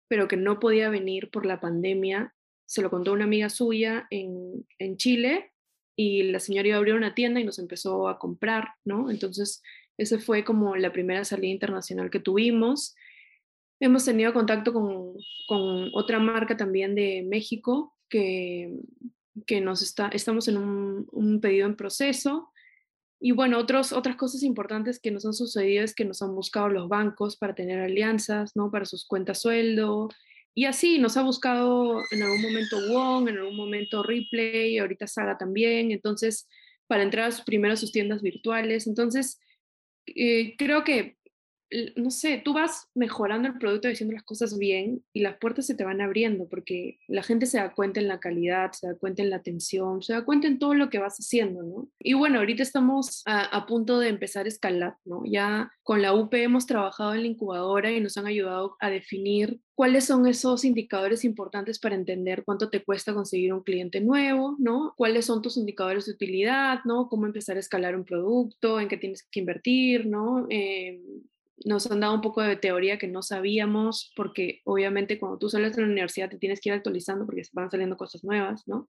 pero 0.06 0.28
que 0.28 0.36
no 0.36 0.60
podía 0.60 0.88
venir 0.88 1.30
por 1.30 1.46
la 1.46 1.60
pandemia, 1.60 2.32
se 2.66 2.80
lo 2.80 2.90
contó 2.90 3.12
una 3.12 3.24
amiga 3.24 3.48
suya 3.48 4.06
en, 4.10 4.66
en 4.78 4.96
Chile 4.96 5.50
y 5.96 6.24
la 6.24 6.38
señora 6.38 6.68
iba 6.68 6.76
a 6.76 6.78
abrir 6.78 6.94
una 6.94 7.14
tienda 7.14 7.40
y 7.40 7.44
nos 7.44 7.58
empezó 7.58 8.08
a 8.08 8.18
comprar, 8.18 8.68
¿no? 8.84 9.10
Entonces, 9.10 9.62
esa 9.96 10.18
fue 10.18 10.44
como 10.44 10.76
la 10.76 10.92
primera 10.92 11.24
salida 11.24 11.52
internacional 11.52 12.10
que 12.10 12.20
tuvimos. 12.20 12.94
Hemos 13.84 14.06
tenido 14.06 14.32
contacto 14.32 14.72
con, 14.72 15.12
con 15.46 15.90
otra 15.92 16.18
marca 16.18 16.56
también 16.56 16.94
de 16.94 17.22
México 17.28 17.94
que, 18.08 18.78
que 19.46 19.60
nos 19.60 19.82
está, 19.82 20.08
estamos 20.08 20.48
en 20.48 20.56
un, 20.56 21.06
un, 21.12 21.38
pedido 21.42 21.66
en 21.66 21.76
proceso. 21.76 22.50
Y 23.20 23.32
bueno, 23.32 23.58
otros, 23.58 23.92
otras 23.92 24.16
cosas 24.16 24.42
importantes 24.42 24.98
que 24.98 25.10
nos 25.10 25.26
han 25.26 25.34
sucedido 25.34 25.84
es 25.84 25.94
que 25.94 26.06
nos 26.06 26.22
han 26.22 26.34
buscado 26.34 26.70
los 26.70 26.88
bancos 26.88 27.36
para 27.36 27.54
tener 27.54 27.78
alianzas, 27.78 28.56
¿no? 28.56 28.70
Para 28.70 28.86
sus 28.86 29.06
cuentas 29.06 29.42
sueldo. 29.42 30.08
Y 30.54 30.64
así 30.64 30.98
nos 30.98 31.18
ha 31.18 31.22
buscado 31.22 32.00
en 32.10 32.22
algún 32.22 32.40
momento 32.40 32.78
Wong, 32.88 33.28
en 33.28 33.36
algún 33.36 33.56
momento 33.56 34.02
Replay, 34.02 34.78
ahorita 34.78 35.06
Saga 35.06 35.36
también. 35.36 35.92
Entonces, 35.92 36.48
para 36.86 37.02
entrar 37.02 37.34
primero 37.44 37.74
a 37.74 37.76
sus 37.76 37.92
tiendas 37.92 38.22
virtuales. 38.22 38.86
Entonces, 38.86 39.38
eh, 40.06 40.54
creo 40.56 40.84
que 40.84 41.18
no 41.96 42.10
sé, 42.10 42.40
tú 42.44 42.52
vas 42.52 42.88
mejorando 42.94 43.48
el 43.48 43.58
producto 43.58 43.88
diciendo 43.88 44.14
las 44.14 44.22
cosas 44.22 44.58
bien 44.58 45.02
y 45.12 45.20
las 45.20 45.38
puertas 45.38 45.66
se 45.66 45.74
te 45.74 45.84
van 45.84 46.00
abriendo 46.00 46.46
porque 46.48 46.98
la 47.08 47.22
gente 47.22 47.46
se 47.46 47.58
da 47.58 47.72
cuenta 47.74 48.00
en 48.00 48.08
la 48.08 48.20
calidad, 48.20 48.72
se 48.72 48.86
da 48.86 48.94
cuenta 48.94 49.22
en 49.22 49.30
la 49.30 49.36
atención, 49.36 50.02
se 50.02 50.12
da 50.12 50.24
cuenta 50.24 50.46
en 50.46 50.58
todo 50.58 50.74
lo 50.74 50.90
que 50.90 50.98
vas 50.98 51.16
haciendo, 51.16 51.62
¿no? 51.62 51.88
Y 51.98 52.14
bueno, 52.14 52.38
ahorita 52.38 52.62
estamos 52.62 53.22
a, 53.26 53.64
punto 53.66 53.98
de 53.98 54.08
empezar 54.08 54.44
a 54.44 54.48
escalar, 54.48 54.96
¿no? 55.04 55.22
Ya 55.24 55.72
con 55.82 56.02
la 56.02 56.12
UP 56.12 56.32
hemos 56.34 56.66
trabajado 56.66 57.14
en 57.14 57.22
la 57.22 57.28
incubadora 57.28 57.90
y 57.90 58.00
nos 58.00 58.16
han 58.16 58.26
ayudado 58.26 58.76
a 58.78 58.90
definir 58.90 59.60
cuáles 59.74 60.04
son 60.04 60.26
esos 60.26 60.64
indicadores 60.64 61.24
importantes 61.24 61.78
para 61.78 61.94
entender 61.94 62.44
cuánto 62.44 62.68
te 62.70 62.84
cuesta 62.84 63.14
conseguir 63.14 63.52
un 63.52 63.62
cliente 63.62 64.00
nuevo, 64.00 64.56
¿no? 64.58 64.94
Cuáles 64.96 65.26
son 65.26 65.42
tus 65.42 65.56
indicadores 65.56 66.06
de 66.06 66.12
utilidad, 66.12 66.80
¿no? 66.84 67.08
Cómo 67.08 67.26
empezar 67.26 67.56
a 67.56 67.60
escalar 67.60 67.96
un 67.96 68.04
producto, 68.04 68.78
en 68.80 68.88
qué 68.88 68.96
tienes 68.96 69.26
que 69.30 69.40
invertir, 69.40 70.06
¿no? 70.06 70.46
Eh, 70.50 71.00
nos 71.64 71.90
han 71.90 72.00
dado 72.00 72.14
un 72.14 72.20
poco 72.20 72.42
de 72.42 72.56
teoría 72.56 72.98
que 72.98 73.06
no 73.06 73.22
sabíamos, 73.22 74.12
porque 74.16 74.60
obviamente 74.64 75.18
cuando 75.18 75.38
tú 75.38 75.48
sales 75.48 75.76
de 75.76 75.82
la 75.82 75.88
universidad 75.88 76.28
te 76.28 76.38
tienes 76.38 76.60
que 76.60 76.70
ir 76.70 76.74
actualizando 76.74 77.26
porque 77.26 77.42
van 77.52 77.70
saliendo 77.70 77.96
cosas 77.96 78.24
nuevas, 78.24 78.62
¿no? 78.66 78.88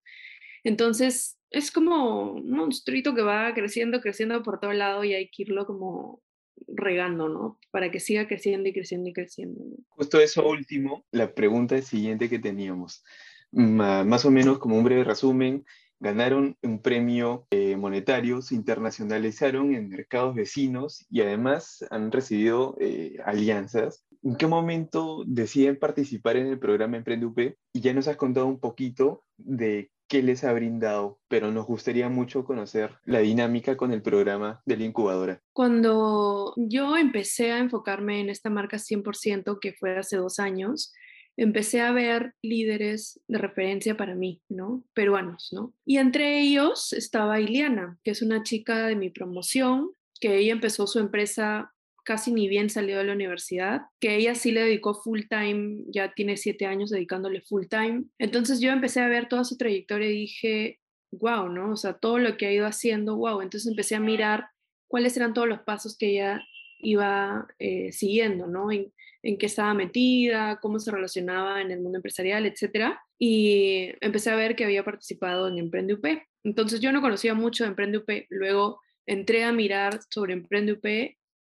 Entonces, 0.64 1.38
es 1.52 1.72
como 1.72 2.34
un 2.34 2.50
monstruito 2.50 3.14
que 3.14 3.22
va 3.22 3.54
creciendo, 3.54 4.02
creciendo 4.02 4.42
por 4.42 4.60
todo 4.60 4.74
lado 4.74 5.04
y 5.04 5.14
hay 5.14 5.30
que 5.30 5.44
irlo 5.44 5.68
como 5.68 6.24
regando, 6.68 7.30
¿no? 7.30 7.60
Para 7.70 7.92
que 7.92 8.00
siga 8.00 8.28
creciendo 8.28 8.68
y 8.68 8.74
creciendo 8.74 9.10
y 9.10 9.14
creciendo. 9.14 9.62
Justo 9.90 10.20
eso 10.20 10.48
último, 10.48 11.06
la 11.12 11.34
pregunta 11.34 11.80
siguiente 11.82 12.30
que 12.30 12.40
teníamos. 12.40 13.04
Más 13.52 14.26
o 14.26 14.32
menos 14.32 14.58
como 14.58 14.76
un 14.78 14.84
breve 14.84 15.04
resumen, 15.04 15.64
ganaron 16.00 16.58
un 16.62 16.82
premio 16.82 17.48
eh, 17.52 17.76
monetario, 17.78 18.42
se 18.42 18.56
internacionalizaron 18.56 19.74
en 19.74 19.90
mercados 19.90 20.36
vecinos 20.36 21.06
y 21.10 21.22
además 21.22 21.86
han 21.90 22.12
recibido 22.12 22.76
eh, 22.80 23.18
alianzas. 23.26 24.06
¿En 24.24 24.36
qué 24.36 24.48
momento 24.48 25.24
deciden 25.28 25.78
participar 25.78 26.38
en 26.38 26.48
el 26.48 26.60
programa 26.60 26.98
Emprende 26.98 27.26
UP? 27.26 27.40
Y 27.74 27.82
ya 27.82 27.94
nos 27.94 28.08
has 28.08 28.18
contado 28.18 28.48
un 28.48 28.60
poquito 28.60 29.24
de 29.38 29.92
qué 30.08 30.22
les 30.22 30.44
ha 30.44 30.54
brindado, 30.54 31.20
pero 31.28 31.52
nos 31.52 31.66
gustaría 31.66 32.10
mucho 32.10 32.46
conocer 32.46 32.98
la 33.06 33.20
dinámica 33.20 33.76
con 33.78 33.92
el 33.92 34.02
programa 34.02 34.62
de 34.66 34.78
la 34.78 34.84
incubadora. 34.84 35.42
Cuando 35.54 36.54
yo 36.58 36.98
empecé 36.98 37.52
a 37.52 37.60
enfocarme 37.60 38.20
en 38.20 38.30
esta 38.30 38.50
marca 38.50 38.78
100%, 38.78 39.60
que 39.60 39.74
fue 39.74 39.98
hace 39.98 40.18
dos 40.18 40.40
años, 40.40 40.94
empecé 41.38 41.82
a 41.82 41.92
ver 41.92 42.34
líderes 42.42 43.20
de 43.28 43.38
referencia 43.38 43.98
para 43.98 44.16
mí, 44.16 44.42
¿no? 44.50 44.84
Peruanos, 44.94 45.50
¿no? 45.52 45.74
Y 45.86 45.98
entre 45.98 46.40
ellos 46.40 46.94
estaba 46.94 47.40
Iliana, 47.40 48.00
que 48.04 48.12
es 48.12 48.22
una 48.22 48.44
chica 48.44 48.88
de 48.88 48.96
mi 48.96 49.10
promoción, 49.10 49.92
que 50.20 50.38
ella 50.38 50.54
empezó 50.54 50.88
su 50.88 51.00
empresa 51.00 51.72
casi 52.06 52.32
ni 52.32 52.48
bien 52.48 52.70
salió 52.70 53.00
de 53.00 53.04
la 53.04 53.14
universidad, 53.14 53.82
que 54.00 54.16
ella 54.16 54.36
sí 54.36 54.52
le 54.52 54.62
dedicó 54.62 54.94
full 54.94 55.22
time, 55.28 55.84
ya 55.88 56.14
tiene 56.14 56.38
siete 56.38 56.68
años 56.68 56.92
dedicándole 56.92 57.42
full 57.42 57.66
time. 57.68 58.06
Entonces 58.20 58.62
yo 58.62 58.72
empecé 58.72 59.02
a 59.02 59.08
ver 59.08 59.28
toda 59.28 59.44
su 59.44 59.58
trayectoria 59.58 60.10
y 60.10 60.20
dije, 60.22 60.80
wow, 61.12 61.50
¿no? 61.50 61.72
O 61.72 61.76
sea, 61.76 61.94
todo 61.94 62.20
lo 62.20 62.38
que 62.38 62.46
ha 62.46 62.54
ido 62.54 62.68
haciendo, 62.68 63.18
wow. 63.18 63.42
Entonces 63.42 63.68
empecé 63.68 63.96
a 63.96 64.00
mirar 64.00 64.46
cuáles 64.88 65.18
eran 65.18 65.34
todos 65.34 65.48
los 65.48 65.62
pasos 65.62 65.98
que 65.98 66.12
ella 66.12 66.42
iba 66.86 67.48
eh, 67.60 67.92
siguiendo, 67.92 68.48
¿no? 68.48 68.72
en 68.72 69.40
qué 69.40 69.48
estaba 69.48 69.74
metida, 69.74 70.60
cómo 70.62 70.78
se 70.78 70.92
relacionaba 70.92 71.60
en 71.60 71.72
el 71.72 71.82
mundo 71.82 71.98
empresarial, 71.98 72.46
etc. 72.46 72.94
Y 73.18 73.90
empecé 74.00 74.30
a 74.30 74.36
ver 74.36 74.56
que 74.56 74.66
había 74.66 74.86
participado 74.86 75.48
en 75.48 75.58
Emprende 75.58 75.96
UP. 75.96 76.06
Entonces 76.44 76.80
yo 76.80 76.92
no 76.92 77.02
conocía 77.02 77.34
mucho 77.34 77.64
de 77.64 77.70
Emprende 77.70 77.98
UP. 77.98 78.28
Luego 78.30 78.82
entré 79.08 79.44
a 79.44 79.52
mirar 79.52 80.00
sobre 80.10 80.34
Emprende 80.34 80.74
UP 80.74 80.86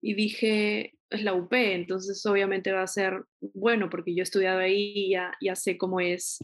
y 0.02 0.14
dije, 0.14 0.94
es 1.10 1.24
la 1.24 1.34
UP, 1.34 1.54
entonces 1.54 2.26
obviamente 2.26 2.72
va 2.72 2.84
a 2.84 2.88
ser 2.88 3.24
bueno 3.40 3.90
porque 3.90 4.16
yo 4.16 4.22
he 4.22 4.24
estudiado 4.24 4.60
ahí 4.60 4.94
y 4.96 5.10
ya, 5.12 5.34
ya 5.42 5.56
sé 5.56 5.78
cómo 5.78 6.00
es 6.00 6.40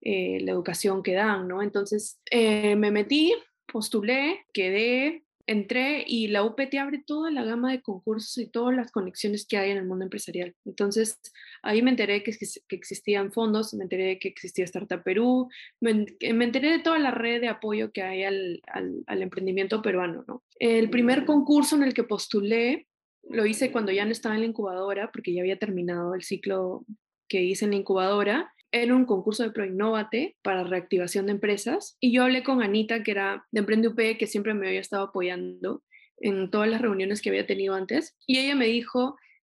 eh, 0.00 0.38
la 0.40 0.52
educación 0.52 1.02
que 1.02 1.14
dan, 1.14 1.46
¿no? 1.48 1.62
Entonces 1.62 2.20
eh, 2.30 2.76
me 2.76 2.90
metí, 2.90 3.34
postulé, 3.66 4.44
quedé, 4.52 5.24
entré 5.46 6.04
y 6.06 6.28
la 6.28 6.42
UP 6.42 6.56
te 6.68 6.78
abre 6.78 7.02
toda 7.06 7.30
la 7.30 7.44
gama 7.44 7.70
de 7.70 7.80
concursos 7.80 8.36
y 8.38 8.48
todas 8.48 8.74
las 8.74 8.90
conexiones 8.90 9.46
que 9.46 9.56
hay 9.56 9.70
en 9.70 9.78
el 9.78 9.86
mundo 9.86 10.04
empresarial. 10.04 10.54
Entonces, 10.64 11.20
ahí 11.62 11.82
me 11.82 11.90
enteré 11.90 12.22
que, 12.22 12.32
que 12.32 12.76
existían 12.76 13.32
fondos, 13.32 13.72
me 13.74 13.84
enteré 13.84 14.18
que 14.18 14.28
existía 14.28 14.64
Startup 14.64 15.02
Perú, 15.02 15.48
me, 15.80 16.06
me, 16.32 16.44
enteré 16.44 16.72
de 16.72 16.78
toda 16.80 16.98
la 16.98 17.12
red 17.12 17.40
de 17.40 17.48
apoyo 17.48 17.92
que 17.92 18.02
hay 18.02 18.24
al, 18.24 18.60
al, 18.66 19.04
al 19.06 19.22
emprendimiento 19.22 19.82
peruano. 19.82 20.24
¿no? 20.26 20.42
El 20.58 20.90
primer 20.90 21.24
concurso 21.24 21.76
en 21.76 21.84
el 21.84 21.94
que 21.94 22.04
postulé 22.04 22.88
lo 23.28 23.46
hice 23.46 23.72
cuando 23.72 23.92
ya 23.92 24.04
no 24.04 24.12
estaba 24.12 24.34
en 24.34 24.42
la 24.42 24.48
incubadora, 24.48 25.10
porque 25.12 25.32
ya 25.32 25.42
había 25.42 25.58
terminado 25.58 26.14
el 26.14 26.22
ciclo 26.22 26.84
que 27.28 27.42
hice 27.42 27.64
en 27.64 27.72
la 27.72 27.78
incubadora 27.78 28.52
era 28.82 28.94
un 28.94 29.04
concurso 29.04 29.42
de 29.42 29.50
Proinnovate 29.50 30.36
para 30.42 30.64
reactivación 30.64 31.26
de 31.26 31.32
empresas 31.32 31.96
y 32.00 32.12
yo 32.12 32.24
hablé 32.24 32.42
con 32.42 32.62
Anita, 32.62 33.02
que 33.02 33.10
era 33.10 33.46
de 33.50 33.60
Emprende 33.60 33.88
UP, 33.88 34.18
que 34.18 34.26
siempre 34.26 34.54
me 34.54 34.68
había 34.68 34.80
estado 34.80 35.04
apoyando 35.04 35.82
en 36.18 36.50
todas 36.50 36.68
las 36.68 36.80
reuniones 36.80 37.20
que 37.20 37.28
había 37.28 37.46
tenido 37.46 37.74
antes 37.74 38.16
y 38.26 38.38
ella 38.38 38.54
me 38.54 38.66
dijo, 38.66 39.16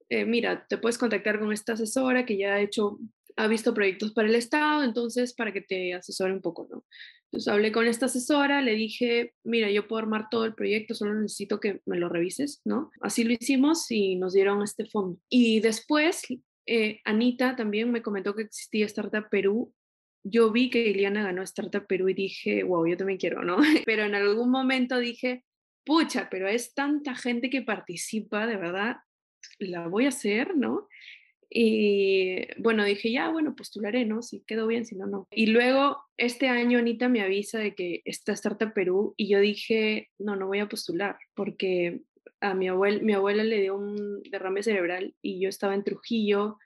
eh, 0.10 0.26
mira, 0.26 0.66
te 0.68 0.78
puedes 0.78 0.98
contactar 0.98 1.40
con 1.40 1.54
esta 1.54 1.74
asesora 1.74 2.26
que 2.26 2.38
ya 2.38 2.56
ha 2.56 2.62
hecho, 2.62 3.00
ha 3.36 3.48
visto 3.48 3.74
proyectos 3.74 4.12
para 4.12 4.28
el 4.28 4.36
Estado, 4.36 4.84
entonces 4.84 5.34
para 5.34 5.54
que 5.54 5.62
te 5.62 5.94
asesore 5.94 6.34
un 6.34 6.42
poco, 6.42 6.68
¿no? 6.70 6.84
Entonces 7.32 7.48
hablé 7.48 7.72
con 7.72 7.86
esta 7.86 8.08
asesora, 8.08 8.62
le 8.62 8.74
dije, 8.74 9.36
mira, 9.44 9.70
yo 9.70 9.88
puedo 9.88 10.02
armar 10.02 10.30
todo 10.32 10.46
el 10.46 10.56
proyecto, 10.56 10.96
solo 10.96 11.14
necesito 11.14 11.60
que 11.60 11.80
me 11.86 11.98
lo 11.98 12.10
revises, 12.10 12.62
¿no? 12.66 12.90
Así 13.02 13.24
lo 13.24 13.34
hicimos 13.34 13.90
y 13.92 14.16
nos 14.16 14.34
dieron 14.34 14.64
este 14.64 14.86
fondo. 14.88 15.20
Y 15.30 15.60
después 15.60 16.24
eh, 16.70 17.02
Anita 17.04 17.56
también 17.56 17.92
me 17.92 18.04
comentó 18.04 18.36
que 18.36 18.44
existía 18.44 18.86
Startup 18.86 19.28
Perú. 19.30 19.74
Yo 20.24 20.52
vi 20.52 20.70
que 20.70 20.88
Iliana 20.88 21.24
ganó 21.24 21.42
Startup 21.42 21.86
Perú 21.88 22.10
y 22.10 22.14
dije, 22.14 22.64
wow, 22.64 22.86
yo 22.86 22.96
también 22.96 23.18
quiero, 23.18 23.44
¿no? 23.44 23.58
Pero 23.86 24.04
en 24.04 24.14
algún 24.14 24.52
momento 24.52 25.00
dije, 25.00 25.44
pucha, 25.84 26.30
pero 26.30 26.48
es 26.48 26.76
tanta 26.76 27.16
gente 27.16 27.50
que 27.50 27.64
participa, 27.64 28.46
de 28.46 28.58
verdad, 28.58 28.98
la 29.58 29.88
voy 29.88 30.06
a 30.06 30.10
hacer, 30.10 30.56
¿no? 30.56 30.88
Y 31.50 32.46
bueno, 32.62 32.86
dije, 32.86 33.12
ya, 33.12 33.30
bueno, 33.30 33.56
postularé, 33.56 34.06
¿no? 34.06 34.22
Si 34.22 34.44
quedó 34.46 34.68
bien, 34.68 34.86
si 34.86 34.96
no, 34.96 35.08
no. 35.08 35.28
Y 35.32 35.48
luego, 35.48 35.98
este 36.16 36.48
año, 36.48 36.78
Anita 36.78 37.10
me 37.10 37.22
avisa 37.22 37.58
de 37.58 37.74
que 37.74 38.04
está 38.06 38.34
Startup 38.34 38.72
Perú 38.72 39.16
y 39.18 39.30
yo 39.30 39.40
dije, 39.40 40.12
no, 40.20 40.36
no 40.36 40.46
voy 40.46 40.60
a 40.60 40.70
postular 40.70 41.18
porque 41.34 42.02
a 42.42 42.54
mi, 42.54 42.68
abuel, 42.68 43.02
mi 43.02 43.14
abuela 43.14 43.44
le 43.44 43.62
dio 43.62 43.76
un 43.76 44.22
derrame 44.24 44.64
cerebral 44.64 45.16
y 45.22 45.42
yo 45.42 45.50
estaba 45.50 45.76
en 45.76 45.84
Trujillo 45.84 46.58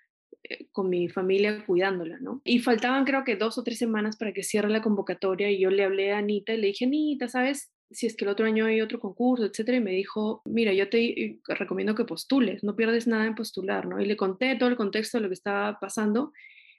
eh, 0.44 0.68
con 0.72 0.90
mi 0.90 1.10
familia 1.10 1.64
cuidándola, 1.66 2.20
¿no? 2.20 2.42
Y 2.44 2.60
faltaban 2.60 3.06
creo 3.06 3.24
que 3.24 3.36
dos 3.36 3.58
o 3.58 3.64
tres 3.64 3.78
semanas 3.78 4.18
para 4.18 4.34
que 4.34 4.44
cierre 4.44 4.70
la 4.70 4.82
convocatoria 4.82 5.50
y 5.50 5.60
yo 5.60 5.70
le 5.70 5.84
hablé 5.84 6.12
a 6.12 6.18
Anita 6.18 6.54
y 6.54 6.58
le 6.58 6.68
dije, 6.68 6.86
Anita, 6.86 7.30
¿sabes? 7.30 7.72
Si 7.92 8.08
es 8.08 8.16
que 8.16 8.26
el 8.26 8.32
otro 8.32 8.46
año 8.46 8.66
hay 8.66 8.82
otro 8.82 9.00
concurso, 9.00 9.46
etcétera, 9.46 9.78
y 9.78 9.82
me 9.82 9.92
dijo, 9.92 10.42
mira, 10.46 10.74
yo 10.74 10.90
te 10.90 11.40
recomiendo 11.48 11.96
que 11.96 12.06
postules, 12.06 12.64
no 12.64 12.76
pierdes 12.76 13.08
nada 13.08 13.26
en 13.26 13.36
postular, 13.36 13.86
¿no? 13.88 14.02
Y 14.02 14.06
le 14.06 14.18
conté 14.18 14.56
todo 14.56 14.70
el 14.70 14.76
contexto 14.76 15.18
de 15.18 15.22
lo 15.24 15.30
que 15.30 15.36
estaba 15.36 15.80
pasando 15.80 16.34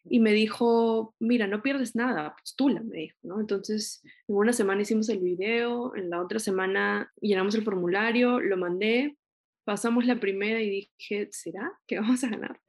y 0.08 0.20
me 0.20 0.32
dijo, 0.32 1.14
mira, 1.18 1.46
no 1.46 1.62
pierdes 1.62 1.96
nada, 1.96 2.34
postula, 2.36 2.80
me 2.82 2.98
dijo. 2.98 3.40
Entonces, 3.40 4.02
en 4.28 4.36
una 4.36 4.52
semana 4.52 4.82
hicimos 4.82 5.08
el 5.08 5.20
video, 5.20 5.96
en 5.96 6.10
la 6.10 6.20
otra 6.20 6.38
semana 6.38 7.10
llenamos 7.20 7.54
el 7.54 7.64
formulario, 7.64 8.40
lo 8.40 8.56
mandé, 8.56 9.16
pasamos 9.64 10.04
la 10.04 10.20
primera 10.20 10.60
y 10.60 10.70
dije, 10.70 11.28
¿será 11.32 11.72
que 11.86 11.98
vamos 11.98 12.22
a 12.24 12.28
ganar? 12.28 12.60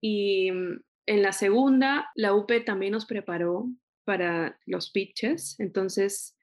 Y 0.00 0.50
mm, 0.50 0.80
en 1.06 1.22
la 1.22 1.32
segunda, 1.32 2.10
la 2.14 2.34
UP 2.34 2.50
también 2.64 2.92
nos 2.92 3.06
preparó 3.06 3.68
para 4.04 4.58
los 4.66 4.90
pitches, 4.90 5.58
entonces 5.60 6.36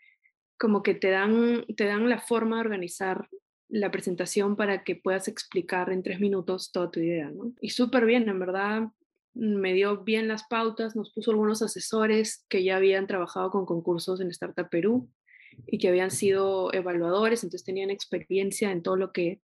como 0.58 0.84
que 0.84 0.94
te 0.94 1.10
dan, 1.10 1.66
te 1.78 1.86
dan 1.86 2.10
la 2.10 2.20
forma 2.20 2.58
de 2.58 2.62
organizar 2.62 3.30
la 3.70 3.92
presentación 3.92 4.56
para 4.56 4.84
que 4.84 4.96
puedas 4.96 5.28
explicar 5.28 5.92
en 5.92 6.04
tres 6.04 6.20
minutos 6.20 6.72
toda 6.72 6.92
tu 6.92 7.00
idea. 7.00 7.32
Y 7.62 7.70
súper 7.70 8.06
bien, 8.06 8.28
en 8.28 8.40
verdad, 8.40 8.90
me 9.40 9.74
dio 9.74 10.04
bien 10.04 10.28
las 10.28 10.44
pautas, 10.48 10.96
nos 10.96 11.12
puso 11.14 11.32
algunos 11.32 11.62
asesores 11.62 12.46
que 12.50 12.64
ya 12.64 12.76
habían 12.76 13.08
trabajado 13.08 13.50
con 13.52 13.66
concursos 13.66 14.20
en 14.20 14.30
Startup 14.30 14.70
Perú 14.70 15.10
y 15.66 15.78
que 15.78 15.88
habían 15.88 16.12
sido 16.12 16.74
evaluadores, 16.74 17.44
entonces 17.44 17.66
tenían 17.66 17.90
experiencia 17.90 18.72
en 18.72 18.84
todo 18.84 18.96
lo 18.96 19.12
que 19.12 19.42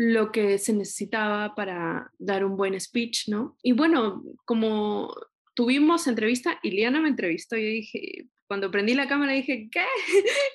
lo 0.00 0.30
que 0.30 0.58
se 0.58 0.72
necesitaba 0.72 1.56
para 1.56 2.12
dar 2.20 2.44
un 2.44 2.56
buen 2.56 2.80
speech, 2.80 3.28
¿no? 3.28 3.56
Y 3.64 3.72
bueno, 3.72 4.22
como 4.44 5.12
tuvimos 5.54 6.06
entrevista, 6.06 6.60
Iliana 6.62 7.00
me 7.00 7.08
entrevistó 7.08 7.56
y 7.56 7.64
dije, 7.64 8.28
cuando 8.46 8.70
prendí 8.70 8.94
la 8.94 9.08
cámara 9.08 9.32
dije, 9.32 9.68
¿qué? 9.72 9.84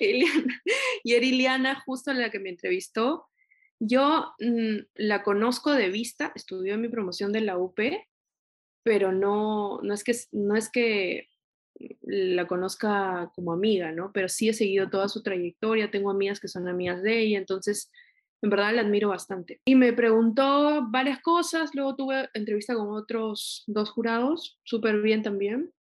Iliana. 0.00 0.62
Y 1.02 1.12
era 1.12 1.26
Iliana 1.26 1.82
justo 1.84 2.14
la 2.14 2.30
que 2.30 2.38
me 2.38 2.48
entrevistó. 2.48 3.26
Yo 3.78 4.32
mm, 4.40 4.78
la 4.94 5.22
conozco 5.22 5.72
de 5.72 5.90
vista, 5.90 6.32
estudió 6.34 6.72
en 6.72 6.80
mi 6.80 6.88
promoción 6.88 7.30
de 7.30 7.42
la 7.42 7.58
UP 7.58 7.78
pero 8.84 9.10
no, 9.10 9.80
no, 9.82 9.92
es 9.92 10.04
que, 10.04 10.14
no 10.30 10.54
es 10.54 10.70
que 10.70 11.28
la 12.02 12.46
conozca 12.46 13.32
como 13.34 13.52
amiga, 13.52 13.90
¿no? 13.90 14.12
Pero 14.12 14.28
sí 14.28 14.48
he 14.48 14.52
seguido 14.52 14.90
toda 14.90 15.08
su 15.08 15.22
trayectoria, 15.22 15.90
tengo 15.90 16.10
amigas 16.10 16.38
que 16.38 16.48
son 16.48 16.68
amigas 16.68 17.02
de 17.02 17.18
ella, 17.18 17.38
entonces 17.38 17.90
en 18.42 18.50
verdad 18.50 18.74
la 18.74 18.82
admiro 18.82 19.08
bastante. 19.08 19.60
Y 19.64 19.74
me 19.74 19.92
preguntó 19.92 20.86
varias 20.90 21.20
cosas, 21.20 21.70
luego 21.74 21.96
tuve 21.96 22.28
entrevista 22.34 22.74
con 22.74 22.90
otros 22.90 23.64
dos 23.66 23.90
jurados, 23.90 24.60
súper 24.64 25.00
bien 25.00 25.22
también. 25.22 25.72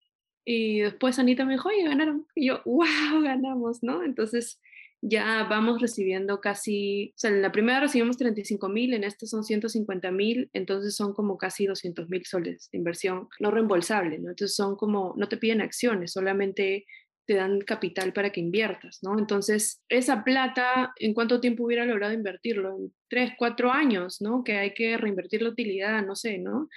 Y 0.44 0.80
después 0.80 1.18
Anita 1.18 1.44
me 1.44 1.54
dijo, 1.54 1.68
oye, 1.68 1.84
ganaron. 1.84 2.26
Y 2.34 2.46
yo, 2.46 2.62
wow, 2.64 2.86
ganamos, 3.22 3.82
¿no? 3.82 4.02
Entonces 4.02 4.60
ya 5.04 5.44
vamos 5.50 5.80
recibiendo 5.80 6.40
casi, 6.40 7.10
o 7.16 7.18
sea, 7.18 7.30
en 7.30 7.42
la 7.42 7.50
primera 7.50 7.80
recibimos 7.80 8.16
35 8.16 8.68
mil, 8.68 8.94
en 8.94 9.02
esta 9.02 9.26
son 9.26 9.42
150 9.42 10.12
mil, 10.12 10.48
entonces 10.52 10.94
son 10.94 11.12
como 11.12 11.36
casi 11.36 11.66
200 11.66 12.08
mil 12.08 12.24
soles 12.24 12.70
de 12.70 12.78
inversión 12.78 13.28
no 13.40 13.50
reembolsable, 13.50 14.20
¿no? 14.20 14.30
Entonces 14.30 14.54
son 14.54 14.76
como, 14.76 15.14
no 15.16 15.28
te 15.28 15.38
piden 15.38 15.60
acciones, 15.60 16.12
solamente 16.12 16.86
te 17.26 17.34
dan 17.34 17.60
capital 17.60 18.12
para 18.12 18.30
que 18.30 18.40
inviertas, 18.40 19.00
¿no? 19.02 19.18
Entonces, 19.18 19.82
esa 19.88 20.22
plata, 20.22 20.92
¿en 20.96 21.14
cuánto 21.14 21.40
tiempo 21.40 21.64
hubiera 21.64 21.84
logrado 21.84 22.12
invertirlo? 22.12 22.76
En 22.76 22.92
tres, 23.08 23.32
cuatro 23.36 23.72
años, 23.72 24.20
¿no? 24.20 24.44
Que 24.44 24.58
hay 24.58 24.72
que 24.72 24.96
reinvertir 24.96 25.42
la 25.42 25.50
utilidad, 25.50 26.04
no 26.06 26.14
sé, 26.14 26.38
¿no? 26.38 26.68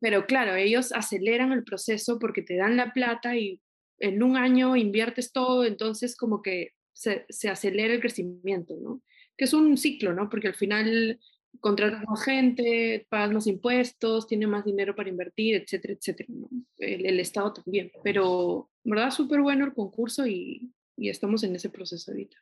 Pero 0.00 0.26
claro, 0.26 0.54
ellos 0.54 0.92
aceleran 0.92 1.52
el 1.52 1.64
proceso 1.64 2.18
porque 2.18 2.42
te 2.42 2.56
dan 2.56 2.76
la 2.76 2.92
plata 2.92 3.36
y 3.36 3.60
en 4.00 4.22
un 4.22 4.36
año 4.36 4.76
inviertes 4.76 5.32
todo, 5.32 5.64
entonces 5.64 6.16
como 6.16 6.42
que 6.42 6.72
se, 6.94 7.48
acelera 7.48 7.92
el 7.92 8.00
crecimiento, 8.00 8.76
¿no? 8.80 9.02
Que 9.36 9.44
es 9.44 9.52
un 9.52 9.76
ciclo, 9.76 10.14
¿no? 10.14 10.30
Porque 10.30 10.48
al 10.48 10.54
final 10.54 11.18
contratas 11.60 12.02
más 12.08 12.24
gente, 12.24 13.06
pagas 13.08 13.32
más 13.32 13.46
impuestos, 13.46 14.26
tiene 14.26 14.46
más 14.46 14.64
dinero 14.64 14.94
para 14.94 15.08
invertir, 15.08 15.56
etcétera, 15.56 15.94
etcétera. 15.94 16.28
¿no? 16.30 16.48
El, 16.78 17.20
Estado 17.20 17.52
también. 17.52 17.92
Pero, 18.02 18.70
¿verdad? 18.82 19.10
Súper 19.10 19.40
bueno 19.40 19.64
el 19.64 19.74
concurso 19.74 20.26
y, 20.26 20.72
y, 20.96 21.08
estamos 21.08 21.42
en 21.44 21.54
ese 21.54 21.70
proceso 21.70 22.10
ahorita. 22.10 22.36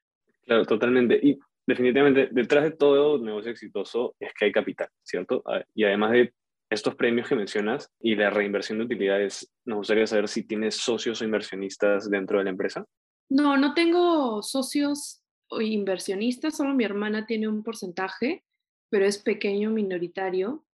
Claro, 0.45 0.65
totalmente. 0.65 1.19
Y 1.23 1.39
definitivamente, 1.67 2.29
detrás 2.33 2.65
de 2.65 2.71
todo 2.73 3.19
negocio 3.19 3.51
exitoso 3.51 4.15
es 4.19 4.33
que 4.35 4.47
hay 4.47 4.53
capital, 4.53 4.89
¿cierto? 5.03 5.43
Ah, 5.47 5.63
y 5.75 5.85
además 5.85 6.13
de 6.13 6.33
estos 6.71 6.95
premios 6.95 7.29
que 7.29 7.37
mencionas 7.37 7.91
y 8.01 8.17
la 8.17 8.31
reinversión 8.31 8.79
de 8.79 8.85
utilidades, 8.85 9.53
nos 9.65 9.79
gustaría 9.79 10.07
saber 10.07 10.29
si 10.29 10.45
tienes 10.45 10.77
socios 10.77 11.21
o 11.21 11.25
inversionistas 11.25 12.11
dentro 12.11 12.39
de 12.39 12.45
la 12.45 12.51
empresa. 12.51 12.85
No, 13.33 13.57
no 13.57 13.73
tengo 13.73 14.43
socios 14.43 15.23
o 15.49 15.63
inversionistas, 15.63 16.55
solo 16.55 16.75
mi 16.75 16.85
hermana 16.85 17.25
tiene 17.25 17.49
un 17.49 17.63
porcentaje, 17.63 18.45
pero 18.91 19.07
es 19.07 19.17
pequeño, 19.17 19.71
minoritario, 19.71 20.67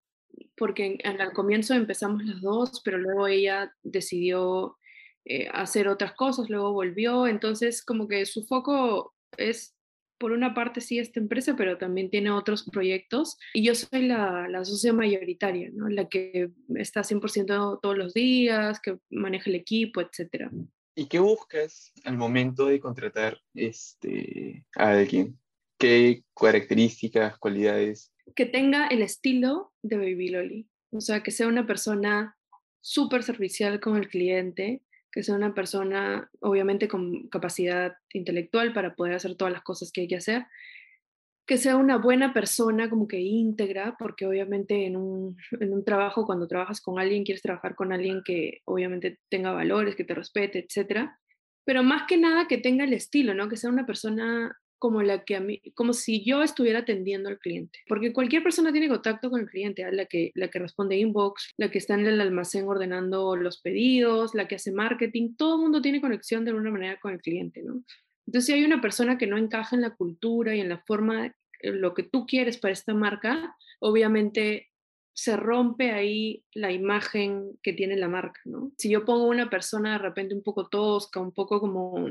porque 0.56 0.98
al 1.04 1.32
comienzo 1.34 1.74
empezamos 1.74 2.24
las 2.24 2.40
dos, 2.40 2.82
pero 2.84 2.98
luego 2.98 3.28
ella 3.28 3.72
decidió 3.84 4.76
eh, 5.24 5.46
hacer 5.52 5.86
otras 5.86 6.14
cosas, 6.14 6.50
luego 6.50 6.72
volvió, 6.72 7.28
entonces 7.28 7.84
como 7.84 8.08
que 8.08 8.26
su 8.26 8.44
foco 8.44 9.14
es, 9.36 9.76
por 10.18 10.32
una 10.32 10.52
parte 10.52 10.80
sí 10.80 10.98
esta 10.98 11.20
empresa, 11.20 11.54
pero 11.56 11.78
también 11.78 12.10
tiene 12.10 12.32
otros 12.32 12.64
proyectos, 12.64 13.38
y 13.54 13.62
yo 13.62 13.76
soy 13.76 14.08
la, 14.08 14.48
la 14.48 14.64
socia 14.64 14.92
mayoritaria, 14.92 15.70
la 15.72 16.08
que 16.08 16.50
está 16.74 17.02
100% 17.04 17.78
todos 17.80 17.96
los 17.96 18.14
días, 18.14 18.80
que 18.80 18.98
maneja 19.10 19.48
el 19.48 19.54
equipo, 19.54 20.00
etcétera. 20.00 20.50
¿Y 20.98 21.06
qué 21.06 21.20
buscas 21.20 21.92
al 22.02 22.16
momento 22.16 22.66
de 22.66 22.80
contratar 22.80 23.40
este, 23.54 24.66
a 24.74 24.90
alguien? 24.90 25.38
¿Qué 25.78 26.24
características, 26.34 27.38
cualidades? 27.38 28.12
Que 28.34 28.46
tenga 28.46 28.88
el 28.88 29.02
estilo 29.02 29.72
de 29.80 29.96
Baby 29.96 30.30
Loli. 30.30 30.68
O 30.90 31.00
sea, 31.00 31.22
que 31.22 31.30
sea 31.30 31.46
una 31.46 31.68
persona 31.68 32.36
súper 32.80 33.22
servicial 33.22 33.78
con 33.78 33.96
el 33.96 34.08
cliente, 34.08 34.82
que 35.12 35.22
sea 35.22 35.36
una 35.36 35.54
persona 35.54 36.28
obviamente 36.40 36.88
con 36.88 37.28
capacidad 37.28 37.94
intelectual 38.12 38.72
para 38.72 38.96
poder 38.96 39.14
hacer 39.14 39.36
todas 39.36 39.52
las 39.52 39.62
cosas 39.62 39.92
que 39.92 40.00
hay 40.00 40.08
que 40.08 40.16
hacer, 40.16 40.46
que 41.48 41.56
sea 41.56 41.76
una 41.76 41.96
buena 41.96 42.34
persona, 42.34 42.90
como 42.90 43.08
que 43.08 43.20
íntegra, 43.20 43.96
porque 43.98 44.26
obviamente 44.26 44.84
en 44.84 44.96
un, 44.96 45.36
en 45.58 45.72
un, 45.72 45.82
trabajo, 45.82 46.26
cuando 46.26 46.46
trabajas 46.46 46.82
con 46.82 47.00
alguien, 47.00 47.24
quieres 47.24 47.40
trabajar 47.40 47.74
con 47.74 47.90
alguien 47.90 48.22
que 48.22 48.60
obviamente 48.66 49.18
tenga 49.30 49.52
valores, 49.52 49.96
que 49.96 50.04
te 50.04 50.14
respete, 50.14 50.58
etc. 50.58 51.08
Pero 51.64 51.82
más 51.82 52.02
que 52.06 52.18
nada 52.18 52.46
que 52.46 52.58
tenga 52.58 52.84
el 52.84 52.92
estilo, 52.92 53.32
¿no? 53.32 53.48
Que 53.48 53.56
sea 53.56 53.70
una 53.70 53.86
persona 53.86 54.54
como 54.78 55.02
la 55.02 55.24
que 55.24 55.36
a 55.36 55.40
mí, 55.40 55.62
como 55.74 55.94
si 55.94 56.22
yo 56.22 56.42
estuviera 56.42 56.80
atendiendo 56.80 57.30
al 57.30 57.38
cliente, 57.38 57.80
porque 57.88 58.12
cualquier 58.12 58.42
persona 58.42 58.70
tiene 58.70 58.88
contacto 58.88 59.30
con 59.30 59.40
el 59.40 59.48
cliente, 59.48 59.90
la 59.90 60.04
que, 60.04 60.30
la 60.34 60.48
que 60.48 60.58
responde 60.58 60.98
inbox, 60.98 61.54
la 61.56 61.70
que 61.70 61.78
está 61.78 61.94
en 61.94 62.06
el 62.06 62.20
almacén 62.20 62.68
ordenando 62.68 63.36
los 63.36 63.60
pedidos, 63.62 64.34
la 64.34 64.46
que 64.46 64.56
hace 64.56 64.70
marketing, 64.70 65.34
todo 65.34 65.56
el 65.56 65.62
mundo 65.62 65.80
tiene 65.80 66.02
conexión 66.02 66.44
de 66.44 66.50
alguna 66.50 66.70
manera 66.70 67.00
con 67.00 67.14
el 67.14 67.22
cliente, 67.22 67.62
¿no? 67.62 67.82
Entonces, 68.28 68.44
si 68.44 68.52
hay 68.52 68.62
una 68.62 68.82
persona 68.82 69.16
que 69.16 69.26
no 69.26 69.38
encaja 69.38 69.74
en 69.74 69.80
la 69.80 69.96
cultura 69.96 70.54
y 70.54 70.60
en 70.60 70.68
la 70.68 70.76
forma, 70.76 71.34
en 71.60 71.80
lo 71.80 71.94
que 71.94 72.02
tú 72.02 72.26
quieres 72.26 72.58
para 72.58 72.72
esta 72.72 72.92
marca, 72.92 73.56
obviamente 73.80 74.68
se 75.14 75.34
rompe 75.34 75.92
ahí 75.92 76.44
la 76.52 76.70
imagen 76.70 77.58
que 77.62 77.72
tiene 77.72 77.96
la 77.96 78.06
marca, 78.06 78.38
¿no? 78.44 78.70
Si 78.76 78.90
yo 78.90 79.06
pongo 79.06 79.28
una 79.28 79.48
persona 79.48 79.92
de 79.92 79.98
repente 80.00 80.34
un 80.34 80.42
poco 80.42 80.68
tosca, 80.68 81.20
un 81.20 81.32
poco 81.32 81.58
como 81.58 82.10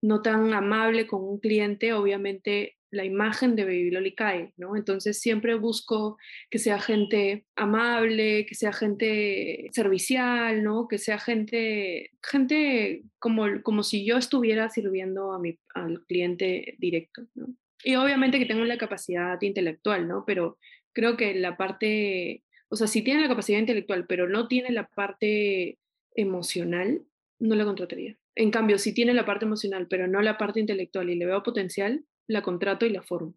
no 0.00 0.22
tan 0.22 0.54
amable 0.54 1.08
con 1.08 1.24
un 1.24 1.40
cliente, 1.40 1.92
obviamente 1.92 2.77
la 2.90 3.04
imagen 3.04 3.54
de 3.56 3.64
Baby 3.64 4.14
cae, 4.14 4.52
¿no? 4.56 4.76
Entonces 4.76 5.20
siempre 5.20 5.54
busco 5.54 6.16
que 6.50 6.58
sea 6.58 6.80
gente 6.80 7.44
amable, 7.56 8.46
que 8.46 8.54
sea 8.54 8.72
gente 8.72 9.68
servicial, 9.72 10.62
¿no? 10.62 10.88
Que 10.88 10.98
sea 10.98 11.18
gente, 11.18 12.10
gente 12.22 13.04
como, 13.18 13.62
como 13.62 13.82
si 13.82 14.04
yo 14.04 14.16
estuviera 14.16 14.68
sirviendo 14.70 15.32
a 15.32 15.38
mi, 15.38 15.58
al 15.74 16.04
cliente 16.06 16.76
directo, 16.78 17.26
¿no? 17.34 17.54
Y 17.84 17.94
obviamente 17.94 18.38
que 18.38 18.46
tengo 18.46 18.64
la 18.64 18.78
capacidad 18.78 19.40
intelectual, 19.40 20.08
¿no? 20.08 20.24
Pero 20.26 20.58
creo 20.92 21.16
que 21.16 21.34
la 21.34 21.56
parte, 21.56 22.42
o 22.68 22.76
sea, 22.76 22.86
si 22.86 23.02
tiene 23.02 23.22
la 23.22 23.28
capacidad 23.28 23.58
intelectual, 23.58 24.06
pero 24.06 24.28
no 24.28 24.48
tiene 24.48 24.72
la 24.72 24.88
parte 24.88 25.78
emocional, 26.14 27.02
no 27.38 27.54
la 27.54 27.64
contrataría. 27.64 28.16
En 28.34 28.50
cambio, 28.50 28.78
si 28.78 28.92
tiene 28.94 29.14
la 29.14 29.24
parte 29.24 29.44
emocional, 29.44 29.86
pero 29.88 30.06
no 30.06 30.20
la 30.22 30.38
parte 30.38 30.60
intelectual 30.60 31.10
y 31.10 31.16
le 31.16 31.26
veo 31.26 31.42
potencial, 31.42 32.04
la 32.28 32.42
contrato 32.42 32.86
y 32.86 32.90
la 32.90 33.02
formo. 33.02 33.34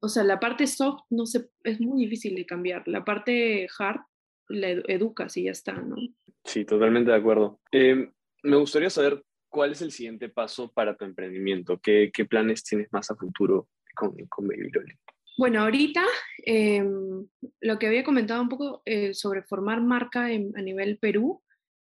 O 0.00 0.08
sea, 0.08 0.24
la 0.24 0.40
parte 0.40 0.66
soft 0.66 1.02
no 1.10 1.26
se, 1.26 1.50
es 1.64 1.80
muy 1.80 2.04
difícil 2.04 2.34
de 2.34 2.46
cambiar. 2.46 2.88
La 2.88 3.04
parte 3.04 3.68
hard 3.78 4.00
la 4.48 4.68
educas 4.70 5.36
y 5.36 5.44
ya 5.44 5.52
está, 5.52 5.72
¿no? 5.72 5.96
Sí, 6.44 6.64
totalmente 6.64 7.10
de 7.10 7.16
acuerdo. 7.16 7.60
Em, 7.70 8.12
me 8.42 8.56
gustaría 8.56 8.90
saber 8.90 9.22
cuál 9.48 9.72
es 9.72 9.82
el 9.82 9.92
siguiente 9.92 10.28
paso 10.28 10.72
para 10.72 10.96
tu 10.96 11.04
emprendimiento. 11.04 11.78
¿Qué, 11.80 12.10
qué 12.12 12.24
planes 12.24 12.64
tienes 12.64 12.92
más 12.92 13.10
a 13.10 13.16
futuro 13.16 13.68
con, 13.94 14.14
con 14.28 14.48
Baby 14.48 14.70
Loli? 14.72 14.94
Bueno, 15.38 15.62
ahorita 15.62 16.04
em, 16.44 17.26
lo 17.60 17.78
que 17.78 17.86
había 17.86 18.04
comentado 18.04 18.42
un 18.42 18.48
poco 18.48 18.82
eh, 18.84 19.14
sobre 19.14 19.42
formar 19.42 19.80
marca 19.80 20.26
a 20.26 20.28
nivel 20.62 20.98
Perú, 20.98 21.42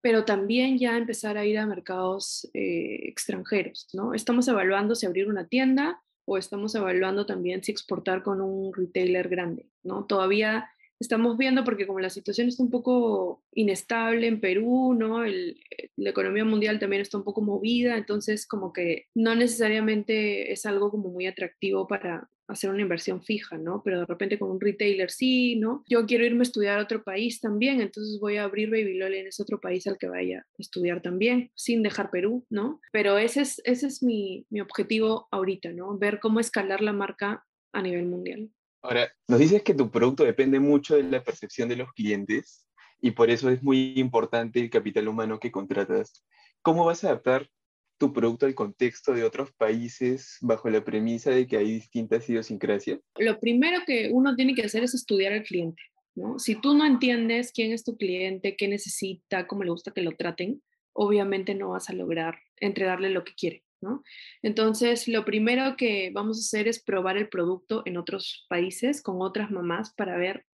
pero 0.01 0.25
también 0.25 0.77
ya 0.77 0.97
empezar 0.97 1.37
a 1.37 1.45
ir 1.45 1.57
a 1.59 1.65
mercados 1.65 2.49
eh, 2.53 2.99
extranjeros, 3.03 3.87
¿no? 3.93 4.13
Estamos 4.13 4.47
evaluando 4.47 4.95
si 4.95 5.05
abrir 5.05 5.27
una 5.27 5.47
tienda 5.47 6.01
o 6.27 6.37
estamos 6.37 6.75
evaluando 6.75 7.25
también 7.25 7.63
si 7.63 7.71
exportar 7.71 8.21
con 8.21 8.41
un 8.41 8.73
retailer 8.73 9.29
grande, 9.29 9.69
¿no? 9.81 10.05
Todavía 10.05 10.69
estamos 10.99 11.37
viendo 11.37 11.63
porque 11.63 11.87
como 11.87 12.01
la 12.01 12.09
situación 12.09 12.49
está 12.49 12.63
un 12.63 12.69
poco 12.69 13.45
inestable 13.53 14.27
en 14.27 14.41
Perú, 14.41 14.93
¿no? 14.93 15.23
El, 15.23 15.57
la 15.95 16.09
economía 16.09 16.43
mundial 16.43 16.79
también 16.79 17.01
está 17.01 17.17
un 17.17 17.23
poco 17.23 17.41
movida, 17.41 17.95
entonces 17.97 18.45
como 18.45 18.73
que 18.73 19.07
no 19.15 19.35
necesariamente 19.35 20.51
es 20.51 20.65
algo 20.65 20.91
como 20.91 21.09
muy 21.09 21.27
atractivo 21.27 21.87
para 21.87 22.29
hacer 22.47 22.69
una 22.69 22.81
inversión 22.81 23.21
fija, 23.21 23.57
¿no? 23.57 23.81
Pero 23.83 23.99
de 23.99 24.05
repente 24.05 24.39
con 24.39 24.51
un 24.51 24.61
retailer 24.61 25.11
sí, 25.11 25.55
¿no? 25.57 25.83
Yo 25.87 26.05
quiero 26.05 26.25
irme 26.25 26.39
a 26.39 26.43
estudiar 26.43 26.79
a 26.79 26.83
otro 26.83 27.03
país 27.03 27.39
también, 27.39 27.81
entonces 27.81 28.19
voy 28.19 28.37
a 28.37 28.43
abrir 28.43 28.69
Baby 28.69 29.01
en 29.01 29.27
ese 29.27 29.41
otro 29.41 29.59
país 29.59 29.85
al 29.87 29.97
que 29.97 30.07
vaya 30.07 30.39
a 30.39 30.45
estudiar 30.57 31.01
también, 31.01 31.51
sin 31.55 31.83
dejar 31.83 32.09
Perú, 32.09 32.45
¿no? 32.49 32.79
Pero 32.91 33.17
ese 33.17 33.41
es, 33.41 33.61
ese 33.65 33.87
es 33.87 34.01
mi, 34.01 34.45
mi 34.49 34.61
objetivo 34.61 35.27
ahorita, 35.31 35.71
¿no? 35.73 35.97
Ver 35.97 36.19
cómo 36.19 36.39
escalar 36.39 36.81
la 36.81 36.93
marca 36.93 37.45
a 37.73 37.81
nivel 37.81 38.05
mundial. 38.05 38.49
Ahora, 38.81 39.11
nos 39.27 39.39
dices 39.39 39.63
que 39.63 39.73
tu 39.73 39.91
producto 39.91 40.23
depende 40.23 40.59
mucho 40.59 40.95
de 40.95 41.03
la 41.03 41.23
percepción 41.23 41.67
de 41.67 41.75
los 41.75 41.91
clientes 41.93 42.67
y 43.01 43.11
por 43.11 43.29
eso 43.29 43.49
es 43.49 43.61
muy 43.61 43.93
importante 43.97 44.59
el 44.59 44.69
capital 44.69 45.07
humano 45.07 45.39
que 45.39 45.51
contratas. 45.51 46.23
¿Cómo 46.61 46.85
vas 46.85 47.03
a 47.03 47.09
adaptar 47.09 47.49
tu 47.97 48.13
producto 48.13 48.45
al 48.45 48.55
contexto 48.55 49.13
de 49.13 49.23
otros 49.23 49.51
países 49.53 50.37
bajo 50.41 50.69
la 50.69 50.83
premisa 50.83 51.31
de 51.31 51.47
que 51.47 51.57
hay 51.57 51.71
distintas 51.71 52.29
idiosincrasias? 52.29 52.99
Lo 53.17 53.39
primero 53.39 53.81
que 53.85 54.09
uno 54.11 54.35
tiene 54.35 54.55
que 54.55 54.63
hacer 54.63 54.83
es 54.83 54.93
estudiar 54.93 55.33
al 55.33 55.43
cliente. 55.43 55.81
¿no? 56.15 56.39
Si 56.39 56.55
tú 56.55 56.75
no 56.75 56.85
entiendes 56.85 57.51
quién 57.51 57.71
es 57.71 57.83
tu 57.83 57.97
cliente, 57.97 58.55
qué 58.55 58.67
necesita, 58.67 59.47
cómo 59.47 59.63
le 59.63 59.71
gusta 59.71 59.91
que 59.91 60.01
lo 60.01 60.11
traten, 60.11 60.61
obviamente 60.93 61.53
no 61.55 61.69
vas 61.69 61.89
a 61.89 61.93
lograr 61.93 62.39
entregarle 62.57 63.09
lo 63.09 63.23
que 63.23 63.33
quiere. 63.33 63.63
¿no? 63.81 64.03
Entonces, 64.41 65.07
lo 65.07 65.23
primero 65.25 65.75
que 65.77 66.09
vamos 66.11 66.37
a 66.37 66.41
hacer 66.41 66.67
es 66.67 66.83
probar 66.83 67.17
el 67.17 67.29
producto 67.29 67.83
en 67.85 67.97
otros 67.97 68.45
países 68.49 69.01
con 69.01 69.21
otras 69.21 69.51
mamás 69.51 69.93
para 69.93 70.17
ver 70.17 70.45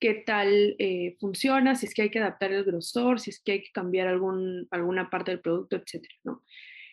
qué 0.00 0.14
tal 0.14 0.74
eh, 0.78 1.16
funciona, 1.20 1.76
si 1.76 1.86
es 1.86 1.94
que 1.94 2.02
hay 2.02 2.10
que 2.10 2.18
adaptar 2.18 2.52
el 2.52 2.64
grosor, 2.64 3.20
si 3.20 3.30
es 3.30 3.40
que 3.40 3.52
hay 3.52 3.62
que 3.62 3.70
cambiar 3.72 4.08
algún, 4.08 4.66
alguna 4.70 5.08
parte 5.10 5.30
del 5.30 5.40
producto, 5.40 5.76
etc. 5.76 6.04
¿no? 6.24 6.42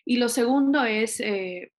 Y 0.09 0.17
lo 0.17 0.27
segundo 0.27 0.85
es 0.85 1.19
eh, 1.19 1.71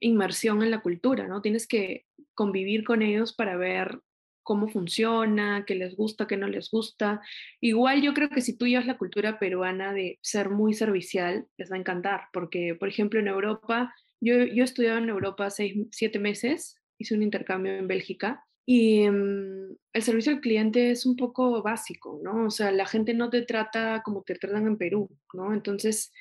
inmersión 0.00 0.64
en 0.64 0.72
la 0.72 0.80
cultura, 0.80 1.28
¿no? 1.28 1.40
Tienes 1.40 1.68
que 1.68 2.04
convivir 2.34 2.82
con 2.82 3.00
ellos 3.00 3.32
para 3.32 3.56
ver 3.56 4.00
cómo 4.42 4.66
funciona, 4.66 5.62
qué 5.64 5.76
les 5.76 5.94
gusta, 5.94 6.26
qué 6.26 6.36
no 6.36 6.48
les 6.48 6.68
gusta. 6.68 7.20
Igual 7.60 8.02
yo 8.02 8.12
creo 8.12 8.28
que 8.28 8.40
si 8.40 8.58
tú 8.58 8.66
llevas 8.66 8.86
la 8.86 8.98
cultura 8.98 9.38
peruana 9.38 9.92
de 9.92 10.18
ser 10.20 10.50
muy 10.50 10.74
servicial, 10.74 11.46
les 11.58 11.70
va 11.70 11.76
a 11.76 11.78
encantar, 11.78 12.22
porque, 12.32 12.74
por 12.74 12.88
ejemplo, 12.88 13.20
en 13.20 13.28
Europa, 13.28 13.94
yo, 14.20 14.34
yo 14.42 14.62
he 14.62 14.64
estudiado 14.64 14.98
en 14.98 15.08
Europa 15.08 15.48
seis, 15.48 15.76
siete 15.92 16.18
meses, 16.18 16.74
hice 16.98 17.14
un 17.14 17.22
intercambio 17.22 17.74
en 17.74 17.86
Bélgica, 17.86 18.44
y 18.66 19.08
mm, 19.08 19.76
el 19.92 20.02
servicio 20.02 20.32
al 20.32 20.40
cliente 20.40 20.90
es 20.90 21.06
un 21.06 21.14
poco 21.14 21.62
básico, 21.62 22.20
¿no? 22.20 22.46
O 22.46 22.50
sea, 22.50 22.72
la 22.72 22.86
gente 22.86 23.14
no 23.14 23.30
te 23.30 23.42
trata 23.42 24.02
como 24.04 24.24
te 24.24 24.34
tratan 24.34 24.66
en 24.66 24.76
Perú, 24.76 25.08
¿no? 25.32 25.54
Entonces, 25.54 26.12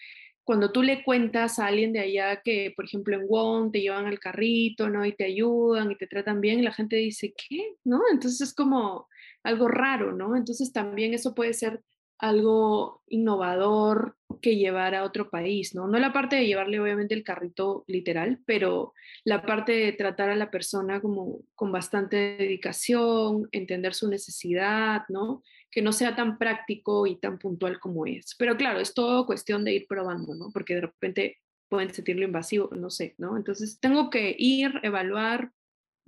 cuando 0.50 0.72
tú 0.72 0.82
le 0.82 1.04
cuentas 1.04 1.60
a 1.60 1.68
alguien 1.68 1.94
de 1.94 2.00
allá 2.00 2.42
que, 2.42 2.74
por 2.76 2.86
ejemplo, 2.86 3.16
en 3.16 3.28
WON 3.28 3.72
te 3.72 3.82
llevan 3.82 4.08
al 4.08 4.18
carrito, 4.18 4.90
¿no? 4.90 5.06
Y 5.06 5.16
te 5.16 5.26
ayudan 5.26 5.92
y 5.92 5.96
te 5.96 6.08
tratan 6.08 6.42
bien, 6.42 6.64
la 6.64 6.72
gente 6.72 6.96
dice, 6.96 7.36
¿qué? 7.38 7.76
¿No? 7.84 8.02
Entonces 8.12 8.42
es 8.42 8.56
como 8.56 9.08
algo 9.44 9.68
raro, 9.68 10.12
¿no? 10.12 10.36
Entonces 10.36 10.74
también 10.74 11.14
eso 11.14 11.36
puede 11.36 11.54
ser 11.54 11.84
algo 12.20 13.02
innovador 13.08 14.18
que 14.42 14.58
llevar 14.58 14.94
a 14.94 15.04
otro 15.04 15.30
país, 15.30 15.74
¿no? 15.74 15.88
No 15.88 15.98
la 16.00 16.14
parte 16.14 16.36
de 16.36 16.46
llevarle 16.46 16.80
obviamente 16.80 17.16
el 17.16 17.24
carrito 17.24 17.84
literal, 17.88 18.40
pero 18.46 18.94
la 19.24 19.42
parte 19.42 19.72
de 19.72 19.94
tratar 19.94 20.30
a 20.30 20.36
la 20.36 20.52
persona 20.52 21.02
como 21.02 21.40
con 21.56 21.72
bastante 21.72 22.38
dedicación, 22.38 23.48
entender 23.52 23.94
su 23.94 24.10
necesidad, 24.10 25.04
¿no? 25.10 25.42
Que 25.72 25.82
no 25.82 25.92
sea 25.92 26.16
tan 26.16 26.38
práctico 26.38 27.08
y 27.08 27.16
tan 27.18 27.40
puntual 27.40 27.80
como 27.80 28.06
es. 28.06 28.36
Pero 28.38 28.58
claro, 28.58 28.80
es 28.80 28.94
todo 28.94 29.26
cuestión 29.26 29.64
de 29.64 29.74
ir 29.74 29.88
probando, 29.88 30.36
¿no? 30.36 30.52
Porque 30.52 30.76
de 30.76 30.82
repente 30.82 31.38
pueden 31.70 31.94
sentirlo 31.94 32.26
invasivo, 32.26 32.70
no 32.76 32.90
sé, 32.90 33.16
¿no? 33.18 33.38
Entonces 33.38 33.80
tengo 33.80 34.10
que 34.10 34.36
ir, 34.38 34.74
evaluar, 34.84 35.52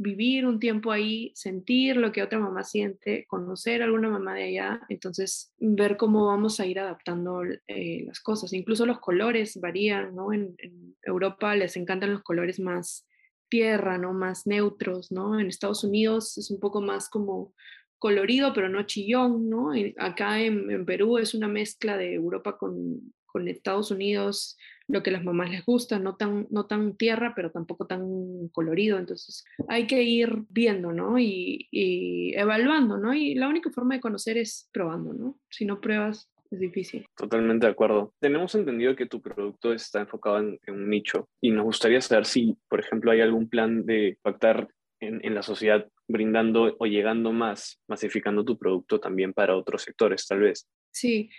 vivir 0.02 0.46
un 0.46 0.60
tiempo 0.60 0.92
ahí, 0.92 1.32
sentir 1.36 1.98
lo 1.98 2.12
que 2.12 2.24
otra 2.24 2.40
mamá 2.40 2.64
siente, 2.64 3.26
conocer 3.28 3.82
a 3.82 3.86
alguna 3.86 4.10
mamá 4.10 4.34
de 4.34 4.44
allá, 4.44 4.82
entonces 4.90 5.54
ver 5.60 5.98
cómo 5.98 6.28
vamos 6.28 6.60
a 6.60 6.66
ir 6.66 6.80
adaptando 6.80 7.44
eh, 7.68 8.04
las 8.06 8.20
cosas. 8.20 8.54
Incluso 8.54 8.86
los 8.86 9.00
colores 9.00 9.60
varían, 9.62 10.16
¿no? 10.16 10.34
En, 10.34 10.56
Europa 11.04 11.56
les 11.56 11.78
encantan 11.78 12.12
los 12.14 12.22
colores 12.22 12.60
más 12.60 13.08
tierra, 13.50 13.98
¿no? 13.98 14.14
Más 14.14 14.46
neutros, 14.46 15.12
¿no? 15.12 15.40
En 15.40 15.48
Estados 15.48 15.84
Unidos 15.84 16.38
es 16.38 16.52
un 16.52 16.60
poco 16.60 16.80
más 16.80 17.10
como 17.10 17.54
colorido, 17.98 18.54
pero 18.54 18.70
no 18.70 18.84
chillón, 18.84 19.50
¿no? 19.50 19.72
acá 19.98 20.42
en, 20.42 20.72
en 20.72 20.86
Perú 20.86 21.20
es 21.20 21.36
una 21.36 21.48
mezcla 21.48 21.98
de 21.98 22.14
Europa 22.14 22.58
con, 22.58 23.14
con 23.32 23.48
Estados 23.48 23.92
Unidos, 23.92 24.58
lo 24.92 25.02
que 25.02 25.10
a 25.10 25.14
las 25.14 25.24
mamás 25.24 25.50
les 25.50 25.66
gusta, 25.66 26.00
no 26.00 26.16
tan, 26.18 26.48
no 26.50 26.66
tan 26.66 26.98
tierra, 26.98 27.34
pero 27.36 27.50
tampoco 27.50 27.88
tan 27.88 28.50
colorido. 28.50 29.00
Entonces 29.00 29.46
hay 29.70 29.88
que 29.88 30.04
ir 30.04 30.44
viendo, 30.50 30.92
¿no? 30.92 31.18
Y, 31.18 32.34
evaluando, 32.36 32.98
¿no? 32.98 33.14
Y 33.14 33.36
la 33.36 33.48
única 33.48 33.72
forma 33.72 33.96
de 33.96 34.02
conocer 34.02 34.38
es 34.38 34.70
probando, 34.74 35.14
¿no? 35.14 35.40
Si 35.50 35.66
no 35.66 35.80
pruebas, 35.80 36.30
es 36.52 36.60
difícil. 36.60 37.06
Totalmente 37.16 37.66
de 37.66 37.72
acuerdo. 37.72 38.14
Tenemos 38.20 38.54
entendido 38.56 38.96
que 38.96 39.06
tu 39.06 39.22
producto 39.22 39.72
está 39.74 40.02
enfocado 40.02 40.40
en, 40.40 40.60
un 40.68 40.90
nicho 40.90 41.30
y 41.40 41.52
nos 41.52 41.64
gustaría 41.64 42.02
saber 42.02 42.26
si, 42.26 42.58
por 42.68 42.82
ejemplo, 42.82 43.12
hay 43.12 43.22
algún 43.22 43.48
plan 43.48 43.86
de 43.86 44.10
impactar 44.10 44.68
en, 45.00 45.24
en, 45.24 45.34
la 45.34 45.42
sociedad 45.42 45.88
brindando 46.08 46.76
o 46.78 46.86
llegando 46.86 47.32
más, 47.32 47.82
masificando 47.88 48.44
tu 48.44 48.58
producto 48.58 49.00
también 49.00 49.34
para 49.34 49.56
otros 49.56 49.84
sectores, 49.84 50.28
tal 50.28 50.42
vez. 50.42 50.68
Sí, 50.92 51.30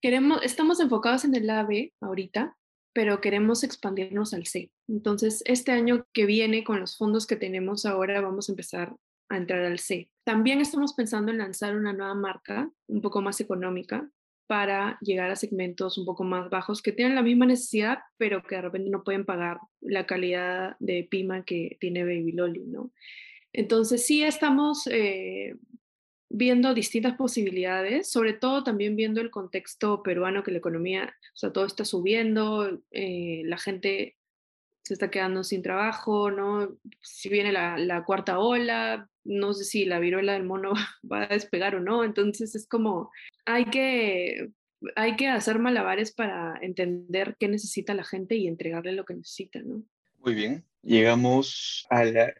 queremos, 0.00 0.42
estamos 0.44 0.78
enfocados 0.80 1.24
en 1.24 1.34
el 1.34 1.50
AB 1.50 1.90
ahorita, 2.00 2.56
pero 2.96 3.20
queremos 3.20 3.62
expandirnos 3.62 4.32
al 4.32 4.46
C. 4.46 4.70
Entonces, 4.88 5.42
este 5.44 5.70
año 5.70 6.06
que 6.14 6.24
viene, 6.24 6.64
con 6.64 6.80
los 6.80 6.96
fondos 6.96 7.26
que 7.26 7.36
tenemos 7.36 7.84
ahora, 7.84 8.22
vamos 8.22 8.48
a 8.48 8.52
empezar 8.52 8.96
a 9.28 9.36
entrar 9.36 9.66
al 9.66 9.78
C. 9.78 10.08
También 10.24 10.62
estamos 10.62 10.94
pensando 10.94 11.30
en 11.30 11.36
lanzar 11.36 11.76
una 11.76 11.92
nueva 11.92 12.14
marca, 12.14 12.70
un 12.86 13.02
poco 13.02 13.20
más 13.20 13.38
económica, 13.42 14.08
para 14.46 14.96
llegar 15.02 15.30
a 15.30 15.36
segmentos 15.36 15.98
un 15.98 16.06
poco 16.06 16.24
más 16.24 16.48
bajos 16.48 16.80
que 16.80 16.92
tienen 16.92 17.16
la 17.16 17.22
misma 17.22 17.44
necesidad, 17.44 17.98
pero 18.16 18.42
que 18.42 18.54
de 18.54 18.62
repente 18.62 18.88
no 18.88 19.04
pueden 19.04 19.26
pagar 19.26 19.58
la 19.82 20.06
calidad 20.06 20.76
de 20.78 21.06
Pima 21.10 21.44
que 21.44 21.76
tiene 21.78 22.02
Baby 22.02 22.32
Loli, 22.32 22.64
¿no? 22.64 22.92
Entonces 23.52 24.06
sí 24.06 24.22
estamos 24.22 24.86
eh, 24.86 25.54
viendo 26.28 26.74
distintas 26.74 27.16
posibilidades, 27.16 28.10
sobre 28.10 28.32
todo 28.32 28.64
también 28.64 28.96
viendo 28.96 29.20
el 29.20 29.30
contexto 29.30 30.02
peruano 30.02 30.42
que 30.42 30.50
la 30.50 30.58
economía, 30.58 31.14
o 31.34 31.36
sea, 31.36 31.52
todo 31.52 31.66
está 31.66 31.84
subiendo, 31.84 32.80
eh, 32.90 33.42
la 33.44 33.58
gente 33.58 34.16
se 34.82 34.94
está 34.94 35.10
quedando 35.10 35.42
sin 35.42 35.62
trabajo, 35.62 36.30
¿no? 36.30 36.78
Si 37.02 37.28
viene 37.28 37.52
la, 37.52 37.76
la, 37.76 38.04
cuarta 38.04 38.38
ola, 38.38 39.08
no 39.24 39.52
sé 39.52 39.64
si 39.64 39.84
la 39.84 39.98
viruela 39.98 40.34
del 40.34 40.44
mono 40.44 40.72
va 41.10 41.22
a 41.22 41.28
despegar 41.28 41.74
o 41.74 41.80
no, 41.80 42.04
entonces 42.04 42.54
es 42.54 42.68
como, 42.68 43.10
hay 43.44 43.64
que, 43.66 44.50
hay 44.94 45.16
que 45.16 45.28
hacer 45.28 45.58
malabares 45.58 46.12
para 46.12 46.56
entender 46.60 47.36
qué 47.38 47.48
necesita 47.48 47.94
la 47.94 48.04
gente 48.04 48.36
y 48.36 48.46
entregarle 48.46 48.92
lo 48.92 49.04
que 49.04 49.14
necesita, 49.14 49.60
¿no? 49.60 49.82
Muy 50.18 50.34
bien, 50.34 50.64
llegamos 50.82 51.86
a 51.90 52.04
la 52.04 52.34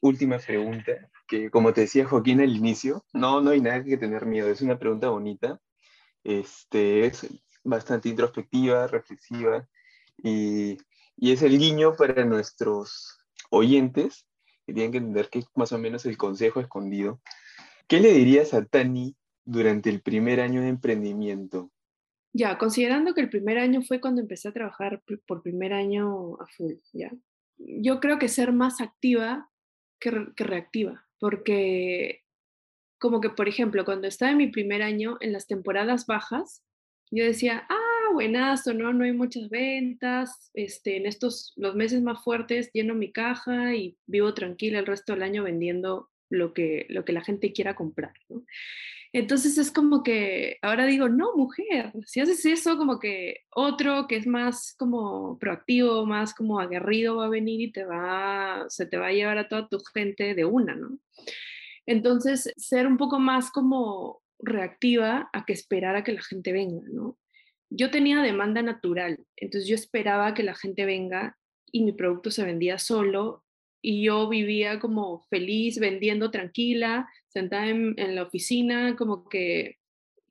última 0.00 0.38
pregunta, 0.38 1.08
que 1.26 1.50
como 1.50 1.72
te 1.72 1.82
decía 1.82 2.06
Joaquín 2.06 2.40
al 2.40 2.54
inicio, 2.56 3.04
no, 3.12 3.40
no 3.40 3.50
hay 3.50 3.60
nada 3.60 3.84
que 3.84 3.96
tener 3.96 4.26
miedo, 4.26 4.48
es 4.48 4.62
una 4.62 4.78
pregunta 4.78 5.08
bonita, 5.10 5.60
este, 6.24 7.06
es 7.06 7.26
bastante 7.64 8.08
introspectiva, 8.08 8.86
reflexiva 8.86 9.68
y 10.22 10.78
y 11.16 11.32
es 11.32 11.42
el 11.42 11.58
guiño 11.58 11.94
para 11.96 12.24
nuestros 12.24 13.18
oyentes 13.50 14.26
que 14.66 14.74
tienen 14.74 14.92
que 14.92 14.98
entender 14.98 15.30
que 15.30 15.38
es 15.40 15.46
más 15.54 15.72
o 15.72 15.78
menos 15.78 16.04
el 16.04 16.16
consejo 16.16 16.60
escondido. 16.60 17.20
¿Qué 17.88 18.00
le 18.00 18.12
dirías 18.12 18.52
a 18.52 18.64
Tani 18.64 19.16
durante 19.44 19.88
el 19.90 20.02
primer 20.02 20.40
año 20.40 20.60
de 20.60 20.68
emprendimiento? 20.68 21.70
Ya, 22.32 22.58
considerando 22.58 23.14
que 23.14 23.22
el 23.22 23.30
primer 23.30 23.58
año 23.58 23.80
fue 23.82 24.00
cuando 24.00 24.20
empecé 24.20 24.48
a 24.48 24.52
trabajar 24.52 25.02
por 25.26 25.42
primer 25.42 25.72
año 25.72 26.34
a 26.34 26.46
full, 26.46 26.74
¿ya? 26.92 27.10
Yo 27.56 28.00
creo 28.00 28.18
que 28.18 28.28
ser 28.28 28.52
más 28.52 28.82
activa 28.82 29.48
que, 29.98 30.10
que 30.36 30.44
reactiva, 30.44 31.05
porque 31.18 32.22
como 32.98 33.20
que, 33.20 33.30
por 33.30 33.48
ejemplo, 33.48 33.84
cuando 33.84 34.08
estaba 34.08 34.32
en 34.32 34.38
mi 34.38 34.48
primer 34.48 34.82
año, 34.82 35.18
en 35.20 35.32
las 35.32 35.46
temporadas 35.46 36.06
bajas, 36.06 36.62
yo 37.10 37.24
decía, 37.24 37.66
ah, 37.68 38.12
buenazo, 38.12 38.72
¿no? 38.74 38.92
No 38.92 39.04
hay 39.04 39.12
muchas 39.12 39.48
ventas, 39.50 40.50
este, 40.54 40.96
en 40.96 41.06
estos, 41.06 41.52
los 41.56 41.74
meses 41.74 42.02
más 42.02 42.22
fuertes 42.24 42.70
lleno 42.72 42.94
mi 42.94 43.12
caja 43.12 43.74
y 43.74 43.96
vivo 44.06 44.34
tranquila 44.34 44.78
el 44.78 44.86
resto 44.86 45.12
del 45.12 45.22
año 45.22 45.44
vendiendo 45.44 46.10
lo 46.30 46.52
que, 46.52 46.86
lo 46.88 47.04
que 47.04 47.12
la 47.12 47.22
gente 47.22 47.52
quiera 47.52 47.74
comprar. 47.74 48.14
Entonces 49.12 49.58
es 49.58 49.70
como 49.70 50.02
que 50.02 50.58
ahora 50.62 50.86
digo, 50.86 51.08
no, 51.08 51.34
mujer, 51.36 51.92
si 52.04 52.20
haces 52.20 52.44
eso, 52.44 52.76
como 52.76 52.98
que 52.98 53.40
otro 53.50 54.06
que 54.08 54.16
es 54.16 54.26
más 54.26 54.74
como 54.78 55.38
proactivo, 55.38 56.06
más 56.06 56.34
como 56.34 56.60
aguerrido 56.60 57.16
va 57.16 57.26
a 57.26 57.30
venir 57.30 57.60
y 57.60 57.72
te 57.72 57.84
va, 57.84 58.66
se 58.68 58.86
te 58.86 58.98
va 58.98 59.08
a 59.08 59.12
llevar 59.12 59.38
a 59.38 59.48
toda 59.48 59.68
tu 59.68 59.78
gente 59.94 60.34
de 60.34 60.44
una, 60.44 60.74
¿no? 60.74 60.98
Entonces, 61.86 62.52
ser 62.56 62.86
un 62.86 62.96
poco 62.96 63.18
más 63.18 63.50
como 63.50 64.22
reactiva 64.38 65.30
a 65.32 65.44
que 65.44 65.52
esperar 65.52 65.96
a 65.96 66.04
que 66.04 66.12
la 66.12 66.22
gente 66.22 66.52
venga, 66.52 66.82
¿no? 66.92 67.16
yo 67.70 67.90
tenía 67.90 68.22
demanda 68.22 68.62
natural, 68.62 69.18
entonces 69.36 69.68
yo 69.68 69.74
esperaba 69.74 70.34
que 70.34 70.42
la 70.42 70.54
gente 70.54 70.84
venga 70.84 71.36
y 71.72 71.82
mi 71.82 71.92
producto 71.92 72.30
se 72.30 72.44
vendía 72.44 72.78
solo 72.78 73.44
y 73.82 74.04
yo 74.04 74.28
vivía 74.28 74.78
como 74.80 75.26
feliz 75.30 75.78
vendiendo 75.78 76.30
tranquila, 76.30 77.08
sentada 77.36 77.68
en, 77.68 78.14
la 78.14 78.22
oficina, 78.22 78.96
como 78.96 79.28
que 79.28 79.78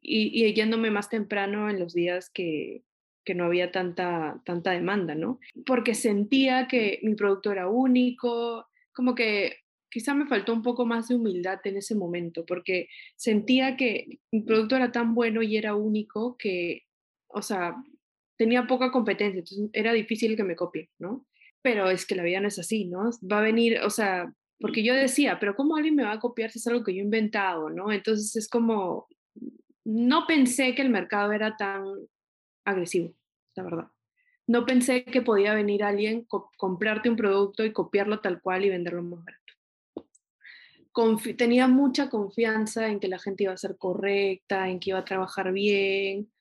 y, 0.01 0.53
yéndome 0.53 0.91
más 0.91 1.09
temprano 1.09 1.69
en 1.69 1.79
los 1.79 1.93
días 1.93 2.29
que, 2.29 2.83
que 3.23 3.35
no 3.35 3.45
había 3.45 3.71
tanta, 3.71 4.41
tanta 4.45 4.71
demanda, 4.71 5.15
¿no? 5.15 5.39
Porque 5.65 5.93
sentía 5.93 6.67
que 6.67 6.99
mi 7.03 7.15
producto 7.15 7.51
era 7.51 7.67
único, 7.67 8.67
como 8.93 9.15
que 9.15 9.57
quizá 9.89 10.13
me 10.13 10.27
faltó 10.27 10.53
un 10.53 10.61
poco 10.61 10.85
más 10.85 11.07
de 11.07 11.15
humildad 11.15 11.59
en 11.63 11.77
ese 11.77 11.95
momento, 11.95 12.45
porque 12.45 12.87
sentía 13.15 13.77
que 13.77 14.19
mi 14.31 14.41
producto 14.41 14.75
era 14.75 14.91
tan 14.91 15.15
bueno 15.15 15.41
y 15.41 15.57
era 15.57 15.75
único 15.75 16.37
que 16.37 16.85
o 17.35 17.41
sea, 17.41 17.75
tenía 18.37 18.65
poca 18.65 18.91
competencia, 18.91 19.39
entonces 19.39 19.69
era 19.73 19.91
difícil 19.91 20.37
que 20.37 20.43
me 20.43 20.55
copien, 20.55 20.89
¿no? 20.97 21.25
Pero 21.61 21.89
es 21.89 22.05
que 22.05 22.15
la 22.15 22.23
vida 22.23 22.39
no 22.39 22.47
es 22.47 22.57
así, 22.57 22.85
¿no? 22.85 23.11
Va 23.29 23.39
a 23.39 23.43
venir, 23.43 23.79
o 23.81 23.89
sea, 23.89 24.33
porque 24.59 24.83
yo 24.83 24.93
decía, 24.93 25.37
pero 25.39 25.55
¿cómo 25.55 25.75
alguien 25.75 25.95
me 25.95 26.03
va 26.03 26.13
a 26.13 26.19
copiar 26.19 26.51
si 26.51 26.59
es 26.59 26.67
algo 26.67 26.83
que 26.83 26.93
yo 26.93 27.01
he 27.01 27.05
inventado, 27.05 27.69
¿no? 27.69 27.91
Entonces 27.91 28.35
es 28.35 28.47
como, 28.47 29.07
no 29.83 30.25
pensé 30.27 30.73
que 30.75 30.81
el 30.81 30.89
mercado 30.89 31.31
era 31.31 31.57
tan 31.57 31.85
agresivo, 32.65 33.13
la 33.55 33.63
verdad. 33.63 33.87
No 34.47 34.65
pensé 34.65 35.03
que 35.05 35.21
podía 35.21 35.53
venir 35.53 35.83
alguien, 35.83 36.27
comprarte 36.57 37.09
un 37.09 37.15
producto 37.15 37.65
y 37.65 37.73
copiarlo 37.73 38.19
tal 38.21 38.41
cual 38.41 38.63
y 38.63 38.69
venderlo 38.69 39.01
más 39.01 39.25
barato. 39.25 39.43
tenía 41.37 41.67
mucha 41.67 42.09
confianza 42.09 42.87
en 42.87 42.99
que 42.99 43.07
la 43.07 43.19
gente 43.19 43.43
iba 43.43 43.53
a 43.53 43.57
ser 43.57 43.77
correcta, 43.77 44.69
en 44.69 44.79
que 44.79 44.91
iba 44.91 44.99
a 44.99 45.05
trabajar 45.05 45.51
bien, 45.51 46.31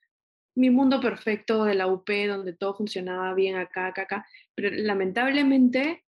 mi 0.55 0.71
mundo 0.71 1.01
perfecto 1.01 1.65
de 1.65 1.75
la 1.75 1.87
UP, 1.87 2.09
donde 2.29 2.53
todo 2.53 2.75
funcionaba 2.75 3.35
bien 3.35 3.57
acá, 3.57 3.89
acá, 3.89 4.03
acá, 4.03 4.27
pero 4.55 4.71
lamentablemente 4.71 6.05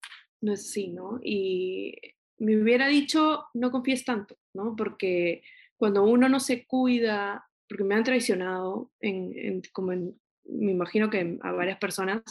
no 0.42 0.52
es 0.52 0.60
así, 0.60 0.88
¿no? 0.88 1.18
Y 1.22 1.94
me 2.38 2.60
hubiera 2.60 2.88
dicho, 2.88 3.46
no 3.54 3.70
confíes 3.70 4.04
tanto, 4.04 4.36
¿no? 4.52 4.74
Porque 4.76 5.42
cuando 5.76 6.04
uno 6.04 6.28
no 6.28 6.40
se 6.40 6.66
cuida, 6.66 7.48
porque 7.68 7.84
me 7.84 7.94
han 7.94 8.04
traicionado, 8.04 8.90
en, 9.00 9.62
como 9.72 9.92
me 9.92 10.72
imagino 10.72 11.08
que 11.08 11.38
a 11.40 11.52
varias 11.52 11.78
personas, 11.78 12.22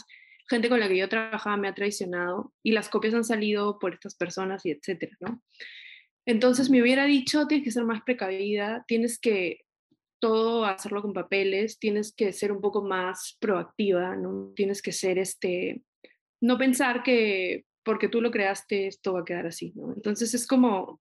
gente 0.48 0.68
con 0.68 0.80
la 0.80 0.88
que 0.88 0.98
yo 0.98 1.08
trabajaba 1.08 1.56
me 1.56 1.68
ha 1.68 1.74
traicionado 1.74 2.52
y 2.62 2.72
las 2.72 2.88
copias 2.88 3.14
han 3.14 3.24
salido 3.24 3.78
por 3.78 3.94
estas 3.94 4.14
personas 4.14 4.64
y 4.66 4.70
etcétera, 4.70 5.16
¿no? 5.20 5.42
Entonces 6.26 6.70
me 6.70 6.80
hubiera 6.82 7.06
dicho, 7.06 7.46
tienes 7.46 7.64
que 7.64 7.72
ser 7.72 7.84
más 7.84 8.02
precavida, 8.02 8.84
tienes 8.86 9.18
que 9.18 9.64
todo 10.20 10.66
hacerlo 10.66 11.02
con 11.02 11.14
papeles, 11.14 11.78
tienes 11.78 12.14
que 12.14 12.32
ser 12.32 12.52
un 12.52 12.60
poco 12.60 12.82
más 12.82 13.36
proactiva, 13.40 14.14
¿no? 14.14 14.52
Tienes 14.54 14.82
que 14.82 14.92
ser 14.92 15.18
este, 15.18 15.82
no 16.40 16.58
pensar 16.58 17.02
que 17.02 17.64
porque 17.84 18.08
tú 18.08 18.20
lo 18.20 18.30
creaste 18.30 18.86
esto 18.86 19.14
va 19.14 19.20
a 19.20 19.24
quedar 19.24 19.46
así, 19.46 19.72
¿no? 19.74 19.92
Entonces 19.94 20.34
es 20.34 20.46
como, 20.46 21.00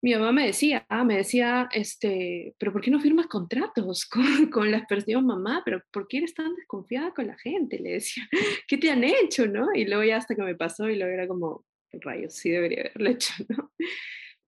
mi 0.00 0.14
mamá 0.14 0.32
me 0.32 0.46
decía, 0.46 0.86
ah, 0.88 1.04
me 1.04 1.16
decía, 1.16 1.68
este, 1.72 2.54
pero 2.58 2.72
¿por 2.72 2.82
qué 2.82 2.90
no 2.90 3.00
firmas 3.00 3.26
contratos 3.26 4.06
con, 4.06 4.22
con 4.50 4.70
las 4.70 4.86
personas? 4.86 5.24
mamá, 5.24 5.62
pero 5.64 5.82
¿por 5.90 6.06
qué 6.06 6.18
eres 6.18 6.34
tan 6.34 6.54
desconfiada 6.54 7.12
con 7.12 7.26
la 7.26 7.36
gente? 7.38 7.78
Le 7.78 7.92
decía, 7.92 8.28
¿qué 8.68 8.78
te 8.78 8.90
han 8.90 9.04
hecho, 9.04 9.46
no? 9.46 9.68
Y 9.74 9.84
luego 9.84 10.04
ya 10.04 10.16
hasta 10.16 10.34
que 10.34 10.42
me 10.42 10.54
pasó 10.54 10.88
y 10.88 10.96
luego 10.96 11.12
era 11.12 11.26
como, 11.26 11.64
rayos, 11.92 12.34
sí 12.34 12.50
debería 12.50 12.82
haberlo 12.82 13.10
hecho, 13.10 13.32
¿no? 13.48 13.72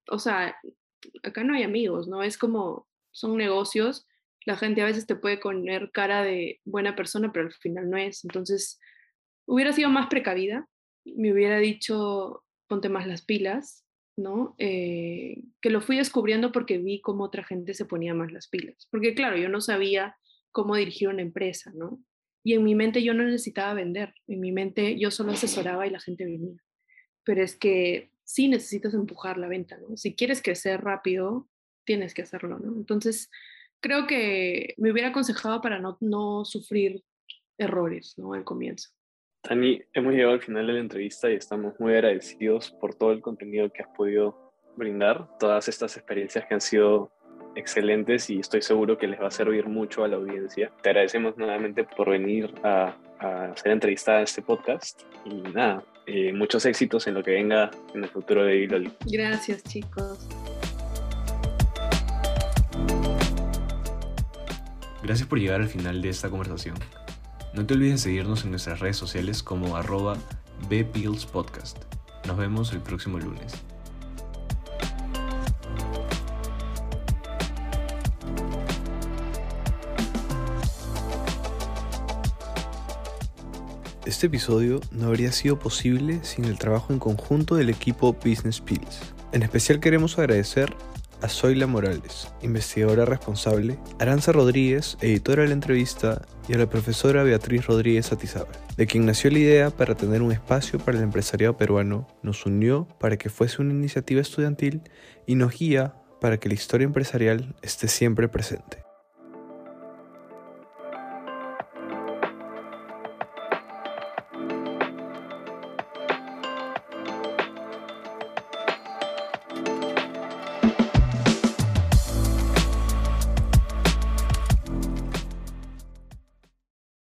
O 0.08 0.18
sea, 0.18 0.56
acá 1.22 1.44
no 1.44 1.54
hay 1.54 1.62
amigos, 1.62 2.08
¿no? 2.08 2.22
Es 2.22 2.38
como, 2.38 2.86
son 3.10 3.36
negocios, 3.36 4.06
la 4.46 4.56
gente 4.56 4.82
a 4.82 4.86
veces 4.86 5.06
te 5.06 5.16
puede 5.16 5.38
poner 5.38 5.90
cara 5.92 6.22
de 6.22 6.60
buena 6.64 6.96
persona, 6.96 7.30
pero 7.32 7.46
al 7.46 7.52
final 7.52 7.90
no 7.90 7.96
es. 7.96 8.24
Entonces, 8.24 8.80
hubiera 9.46 9.72
sido 9.72 9.90
más 9.90 10.06
precavida, 10.08 10.66
me 11.04 11.32
hubiera 11.32 11.58
dicho, 11.58 12.44
ponte 12.66 12.88
más 12.88 13.06
las 13.06 13.22
pilas, 13.22 13.84
¿no? 14.16 14.54
Eh, 14.58 15.42
que 15.60 15.70
lo 15.70 15.80
fui 15.80 15.96
descubriendo 15.96 16.52
porque 16.52 16.78
vi 16.78 17.00
cómo 17.00 17.24
otra 17.24 17.44
gente 17.44 17.74
se 17.74 17.84
ponía 17.84 18.14
más 18.14 18.32
las 18.32 18.48
pilas. 18.48 18.88
Porque 18.90 19.14
claro, 19.14 19.36
yo 19.36 19.48
no 19.48 19.60
sabía 19.60 20.16
cómo 20.52 20.76
dirigir 20.76 21.08
una 21.08 21.22
empresa, 21.22 21.72
¿no? 21.74 22.02
Y 22.42 22.54
en 22.54 22.64
mi 22.64 22.74
mente 22.74 23.02
yo 23.02 23.14
no 23.14 23.24
necesitaba 23.24 23.74
vender, 23.74 24.14
en 24.26 24.40
mi 24.40 24.52
mente 24.52 24.98
yo 24.98 25.10
solo 25.10 25.32
asesoraba 25.32 25.86
y 25.86 25.90
la 25.90 26.00
gente 26.00 26.24
venía. 26.24 26.62
Pero 27.24 27.42
es 27.42 27.56
que 27.56 28.10
sí 28.24 28.48
necesitas 28.48 28.94
empujar 28.94 29.36
la 29.38 29.48
venta, 29.48 29.76
¿no? 29.78 29.96
Si 29.96 30.14
quieres 30.14 30.42
crecer 30.42 30.80
rápido, 30.80 31.48
tienes 31.84 32.14
que 32.14 32.22
hacerlo, 32.22 32.58
¿no? 32.58 32.72
Entonces, 32.76 33.30
creo 33.80 34.06
que 34.06 34.74
me 34.78 34.92
hubiera 34.92 35.08
aconsejado 35.08 35.60
para 35.60 35.78
no, 35.80 35.98
no 36.00 36.44
sufrir 36.44 37.02
errores, 37.58 38.14
¿no? 38.16 38.32
Al 38.32 38.44
comienzo. 38.44 38.90
Tani, 39.42 39.80
hemos 39.94 40.12
llegado 40.12 40.34
al 40.34 40.42
final 40.42 40.66
de 40.66 40.74
la 40.74 40.80
entrevista 40.80 41.30
y 41.30 41.34
estamos 41.34 41.74
muy 41.80 41.94
agradecidos 41.94 42.70
por 42.72 42.94
todo 42.94 43.12
el 43.12 43.20
contenido 43.20 43.70
que 43.72 43.82
has 43.82 43.88
podido 43.96 44.52
brindar, 44.76 45.28
todas 45.38 45.66
estas 45.68 45.96
experiencias 45.96 46.44
que 46.46 46.54
han 46.54 46.60
sido 46.60 47.10
excelentes 47.56 48.30
y 48.30 48.38
estoy 48.38 48.62
seguro 48.62 48.98
que 48.98 49.08
les 49.08 49.20
va 49.20 49.28
a 49.28 49.30
servir 49.30 49.66
mucho 49.66 50.04
a 50.04 50.08
la 50.08 50.16
audiencia. 50.16 50.70
Te 50.82 50.90
agradecemos 50.90 51.36
nuevamente 51.38 51.84
por 51.84 52.10
venir 52.10 52.54
a, 52.62 52.96
a 53.18 53.56
ser 53.56 53.72
entrevistada 53.72 54.18
en 54.18 54.24
este 54.24 54.42
podcast 54.42 55.02
y 55.24 55.40
nada, 55.40 55.82
eh, 56.06 56.32
muchos 56.32 56.66
éxitos 56.66 57.06
en 57.06 57.14
lo 57.14 57.22
que 57.22 57.32
venga 57.32 57.70
en 57.94 58.04
el 58.04 58.10
futuro 58.10 58.44
de 58.44 58.56
Iloli. 58.56 58.92
Gracias 59.06 59.64
chicos. 59.64 60.28
Gracias 65.02 65.26
por 65.26 65.40
llegar 65.40 65.62
al 65.62 65.68
final 65.68 66.02
de 66.02 66.10
esta 66.10 66.28
conversación. 66.28 66.76
No 67.52 67.66
te 67.66 67.74
olvides 67.74 67.94
de 67.94 67.98
seguirnos 67.98 68.44
en 68.44 68.50
nuestras 68.50 68.78
redes 68.78 68.96
sociales 68.96 69.42
como 69.42 69.76
arroba 69.76 70.16
Podcast. 71.32 71.78
Nos 72.24 72.36
vemos 72.36 72.72
el 72.72 72.80
próximo 72.80 73.18
lunes. 73.18 73.54
Este 84.06 84.26
episodio 84.28 84.80
no 84.92 85.08
habría 85.08 85.32
sido 85.32 85.58
posible 85.58 86.22
sin 86.22 86.44
el 86.44 86.56
trabajo 86.56 86.92
en 86.92 87.00
conjunto 87.00 87.56
del 87.56 87.68
equipo 87.68 88.12
Business 88.12 88.60
Pills. 88.60 89.00
En 89.32 89.42
especial 89.42 89.80
queremos 89.80 90.16
agradecer 90.20 90.76
a 91.22 91.28
Zoila 91.28 91.66
Morales, 91.66 92.32
investigadora 92.42 93.04
responsable, 93.04 93.78
Aranza 93.98 94.32
Rodríguez, 94.32 94.96
editora 95.00 95.42
de 95.42 95.48
la 95.48 95.54
entrevista, 95.54 96.22
y 96.48 96.54
a 96.54 96.58
la 96.58 96.68
profesora 96.68 97.22
Beatriz 97.22 97.66
Rodríguez 97.66 98.10
Atizábal, 98.12 98.56
de 98.76 98.86
quien 98.86 99.06
nació 99.06 99.30
la 99.30 99.38
idea 99.38 99.70
para 99.70 99.94
tener 99.94 100.22
un 100.22 100.32
espacio 100.32 100.78
para 100.78 100.98
el 100.98 101.04
empresariado 101.04 101.56
peruano, 101.56 102.08
nos 102.22 102.44
unió 102.44 102.88
para 102.98 103.16
que 103.16 103.30
fuese 103.30 103.62
una 103.62 103.72
iniciativa 103.72 104.20
estudiantil 104.20 104.82
y 105.26 105.36
nos 105.36 105.56
guía 105.56 105.94
para 106.20 106.38
que 106.38 106.48
la 106.48 106.54
historia 106.54 106.86
empresarial 106.86 107.54
esté 107.62 107.88
siempre 107.88 108.28
presente. 108.28 108.79